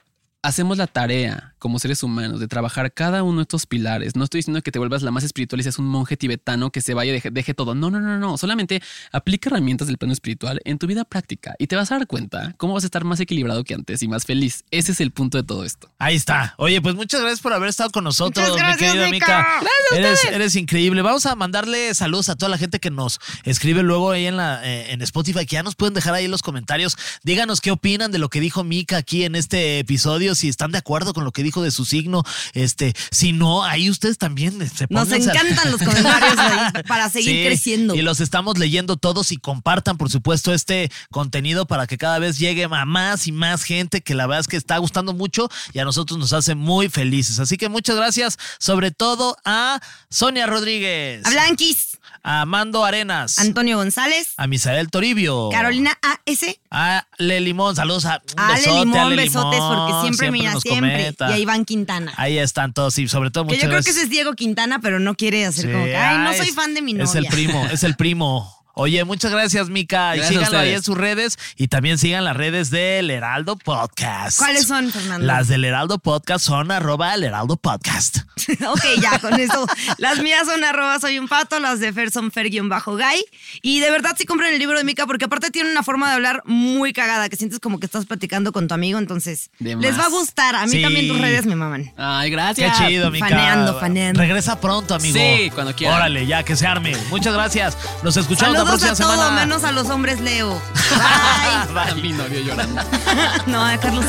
hacemos 0.45 0.77
la 0.77 0.85
tarea 0.85 1.55
como 1.57 1.79
seres 1.79 2.03
humanos 2.03 2.39
de 2.39 2.47
trabajar 2.47 2.93
cada 2.93 3.23
uno 3.23 3.37
de 3.37 3.43
estos 3.43 3.65
pilares, 3.65 4.15
no 4.15 4.23
estoy 4.23 4.39
diciendo 4.39 4.61
que 4.61 4.71
te 4.71 4.77
vuelvas 4.77 5.01
la 5.01 5.09
más 5.09 5.23
espiritual 5.23 5.59
y 5.59 5.63
seas 5.63 5.79
un 5.79 5.87
monje 5.87 6.15
tibetano 6.15 6.71
que 6.71 6.81
se 6.81 6.93
vaya 6.93 7.09
y 7.09 7.13
deje, 7.13 7.31
deje 7.31 7.55
todo. 7.55 7.73
No, 7.73 7.89
no, 7.89 7.99
no, 7.99 8.19
no. 8.19 8.37
Solamente 8.37 8.83
aplica 9.11 9.49
herramientas 9.49 9.87
del 9.87 9.97
plano 9.97 10.13
espiritual 10.13 10.61
en 10.63 10.77
tu 10.77 10.85
vida 10.85 11.03
práctica 11.05 11.55
y 11.57 11.65
te 11.65 11.75
vas 11.75 11.91
a 11.91 11.97
dar 11.97 12.05
cuenta 12.05 12.53
cómo 12.57 12.75
vas 12.75 12.83
a 12.83 12.87
estar 12.87 13.03
más 13.03 13.19
equilibrado 13.19 13.63
que 13.63 13.73
antes 13.73 14.03
y 14.03 14.07
más 14.07 14.25
feliz. 14.25 14.63
Ese 14.69 14.91
es 14.91 15.01
el 15.01 15.09
punto 15.11 15.39
de 15.39 15.43
todo 15.43 15.65
esto. 15.65 15.89
Ahí 15.97 16.15
está. 16.15 16.53
Oye, 16.57 16.79
pues 16.83 16.93
muchas 16.93 17.21
gracias 17.21 17.41
por 17.41 17.53
haber 17.53 17.69
estado 17.69 17.89
con 17.89 18.03
nosotros, 18.03 18.47
Muchas 18.47 18.61
gracias, 18.61 18.93
mi 18.93 18.99
querida 18.99 19.09
Mica. 19.09 19.59
Mica. 19.61 19.97
Eres, 19.97 20.23
eres 20.25 20.55
increíble. 20.55 21.01
Vamos 21.01 21.25
a 21.25 21.33
mandarle 21.35 21.95
saludos 21.95 22.29
a 22.29 22.35
toda 22.35 22.49
la 22.49 22.59
gente 22.59 22.79
que 22.79 22.91
nos 22.91 23.19
escribe 23.43 23.81
luego 23.81 24.11
ahí 24.11 24.27
en, 24.27 24.37
la, 24.37 24.61
eh, 24.63 24.91
en 24.91 25.01
Spotify, 25.01 25.47
que 25.47 25.55
ya 25.55 25.63
nos 25.63 25.73
pueden 25.73 25.95
dejar 25.95 26.13
ahí 26.13 26.25
en 26.25 26.31
los 26.31 26.43
comentarios. 26.43 26.95
Díganos 27.23 27.59
qué 27.59 27.71
opinan 27.71 28.11
de 28.11 28.19
lo 28.19 28.29
que 28.29 28.39
dijo 28.39 28.63
Mica 28.63 28.97
aquí 28.97 29.23
en 29.23 29.35
este 29.35 29.79
episodio, 29.79 30.34
si 30.35 30.49
están 30.49 30.71
de 30.71 30.77
acuerdo 30.77 31.13
con 31.13 31.23
lo 31.23 31.31
que 31.31 31.43
dijo 31.43 31.61
de 31.63 31.71
su 31.71 31.85
signo. 31.85 32.23
Este, 32.53 32.93
si 33.11 33.31
no, 33.33 33.63
ahí 33.63 33.89
ustedes 33.89 34.17
también 34.17 34.53
se 34.69 34.87
Nos 34.89 35.07
pónganse 35.07 35.29
a- 35.29 35.33
encantan 35.33 35.71
los 35.71 35.81
comentarios 35.83 36.37
ahí 36.37 36.83
para 36.87 37.09
seguir 37.09 37.29
Sí, 37.31 37.43
creciendo. 37.45 37.95
Y 37.95 38.01
los 38.01 38.19
estamos 38.19 38.57
leyendo 38.57 38.97
todos 38.97 39.31
y 39.31 39.37
compartan, 39.37 39.97
por 39.97 40.09
supuesto, 40.09 40.53
este 40.53 40.91
contenido 41.11 41.65
para 41.65 41.87
que 41.87 41.97
cada 41.97 42.19
vez 42.19 42.37
llegue 42.37 42.65
a 42.65 42.85
más 42.85 43.27
y 43.27 43.31
más 43.31 43.63
gente 43.63 44.01
que 44.01 44.13
la 44.15 44.27
verdad 44.27 44.41
es 44.41 44.47
que 44.47 44.57
está 44.57 44.77
gustando 44.77 45.13
mucho 45.13 45.49
y 45.73 45.79
a 45.79 45.85
nosotros 45.85 46.19
nos 46.19 46.33
hace 46.33 46.55
muy 46.55 46.89
felices. 46.89 47.39
Así 47.39 47.57
que 47.57 47.69
muchas 47.69 47.95
gracias, 47.95 48.37
sobre 48.59 48.91
todo 48.91 49.37
a 49.45 49.79
Sonia 50.09 50.45
Rodríguez, 50.45 51.25
A 51.25 51.29
Blanquis, 51.31 51.97
a 52.23 52.45
Mando 52.45 52.83
Arenas, 52.85 53.39
Antonio 53.39 53.77
González, 53.77 54.33
a 54.37 54.47
Misael 54.47 54.89
Toribio, 54.89 55.49
Carolina 55.51 55.97
A.S., 56.01 56.59
a 56.71 57.05
Ale 57.19 57.39
Limón, 57.41 57.75
saludos 57.75 58.05
a 58.05 58.21
Ale 58.37 58.55
besote, 58.55 58.85
Limón, 58.85 59.15
besotes, 59.15 59.59
porque 59.59 59.93
siempre, 60.01 60.31
mira, 60.31 60.59
siempre. 60.59 60.91
comenta. 60.91 61.29
Y 61.29 61.33
a 61.33 61.37
Iván 61.37 61.65
Quintana. 61.65 62.13
Ahí 62.17 62.37
están 62.37 62.73
todos 62.73 62.97
y 62.99 63.07
sobre 63.07 63.31
todo 63.31 63.45
que 63.45 63.53
muchas 63.53 63.63
yo 63.63 63.69
creo 63.69 63.83
que 63.83 63.89
ese 63.89 64.03
es 64.03 64.09
Diego 64.09 64.33
Quintana, 64.33 64.79
pero 64.79 64.99
no 64.99 65.15
quiere 65.15 65.45
hacer 65.45 65.65
Sí, 65.65 65.71
como 65.71 65.85
que, 65.85 65.95
ay, 65.95 66.17
no 66.17 66.29
ah, 66.29 66.33
soy 66.33 66.51
fan 66.51 66.73
de 66.73 66.81
mi 66.81 66.93
novia. 66.93 67.05
Es 67.05 67.15
el 67.15 67.27
primo, 67.27 67.65
es 67.71 67.83
el 67.83 67.95
primo. 67.95 68.54
Oye, 68.77 69.03
muchas 69.05 69.31
gracias, 69.31 69.69
Mica. 69.69 70.15
Gracias 70.15 70.27
síganlo 70.29 70.59
ahí 70.59 70.73
en 70.73 70.83
sus 70.83 70.97
redes 70.97 71.39
y 71.55 71.69
también 71.69 71.97
sigan 71.97 72.25
las 72.25 72.35
redes 72.35 72.69
del 72.71 73.09
Heraldo 73.09 73.55
Podcast. 73.55 74.37
¿Cuáles 74.37 74.67
son, 74.67 74.91
Fernando? 74.91 75.25
Las 75.25 75.47
del 75.47 75.63
Heraldo 75.63 75.97
Podcast 75.97 76.45
son 76.45 76.69
arroba 76.71 77.13
el 77.13 77.23
Heraldo 77.23 77.55
Podcast. 77.55 78.17
ok, 78.67 78.83
ya, 79.01 79.17
con 79.19 79.39
eso. 79.39 79.65
Las 79.97 80.19
mías 80.21 80.45
son 80.45 80.61
arroba 80.65 80.99
soy 80.99 81.17
un 81.19 81.27
pato, 81.29 81.59
las 81.61 81.79
de 81.79 81.93
Fer 81.93 82.11
son 82.11 82.31
fer-gay. 82.31 83.23
Y 83.61 83.79
de 83.79 83.91
verdad 83.91 84.13
sí 84.17 84.25
compren 84.25 84.53
el 84.53 84.59
libro 84.59 84.77
de 84.77 84.83
Mica 84.83 85.05
porque 85.07 85.25
aparte 85.25 85.51
tiene 85.51 85.71
una 85.71 85.81
forma 85.83 86.09
de 86.09 86.15
hablar 86.15 86.41
muy 86.45 86.91
cagada, 86.91 87.29
que 87.29 87.37
sientes 87.37 87.59
como 87.61 87.79
que 87.79 87.85
estás 87.85 88.05
platicando 88.05 88.51
con 88.51 88.67
tu 88.67 88.73
amigo, 88.73 88.99
entonces 88.99 89.51
De 89.59 89.77
les 89.77 89.91
más. 89.95 90.01
va 90.01 90.05
a 90.07 90.09
gustar. 90.09 90.55
A 90.55 90.65
mí 90.65 90.71
Sí. 90.73 90.81
también 90.81 91.07
tus 91.07 91.19
redes 91.21 91.45
me 91.45 91.55
maman. 91.55 91.93
Ay, 91.97 92.29
Qué 92.29 92.35
gracias. 92.35 92.77
chido, 92.77 93.09
Mica. 93.09 93.29
faneando, 93.29 93.79
faneando. 93.79 94.19
Regresa 94.19 94.59
pronto, 94.59 94.95
amigo. 94.95 95.17
Sí, 95.17 95.49
cuando 95.53 95.73
quiera. 95.73 95.95
Órale, 95.95 96.25
ya 96.27 96.43
que 96.43 96.57
se 96.57 96.67
arme. 96.67 96.93
Muchas 97.09 97.33
gracias. 97.33 97.77
Nos 98.03 98.17
escuchamos 98.17 98.64
la 98.65 98.75
a 98.75 98.77
próxima 98.77 99.11
semana. 99.11 99.41
menos 99.41 99.63
a 99.63 99.71
los 99.71 99.89
hombres 99.89 100.19
Leo. 100.19 100.61
Bye. 101.73 102.01
Mi 102.01 102.11
novio 102.13 102.39
llorando. 102.41 102.81
no, 103.47 103.65
a 103.65 103.77
Carlos. 103.77 104.05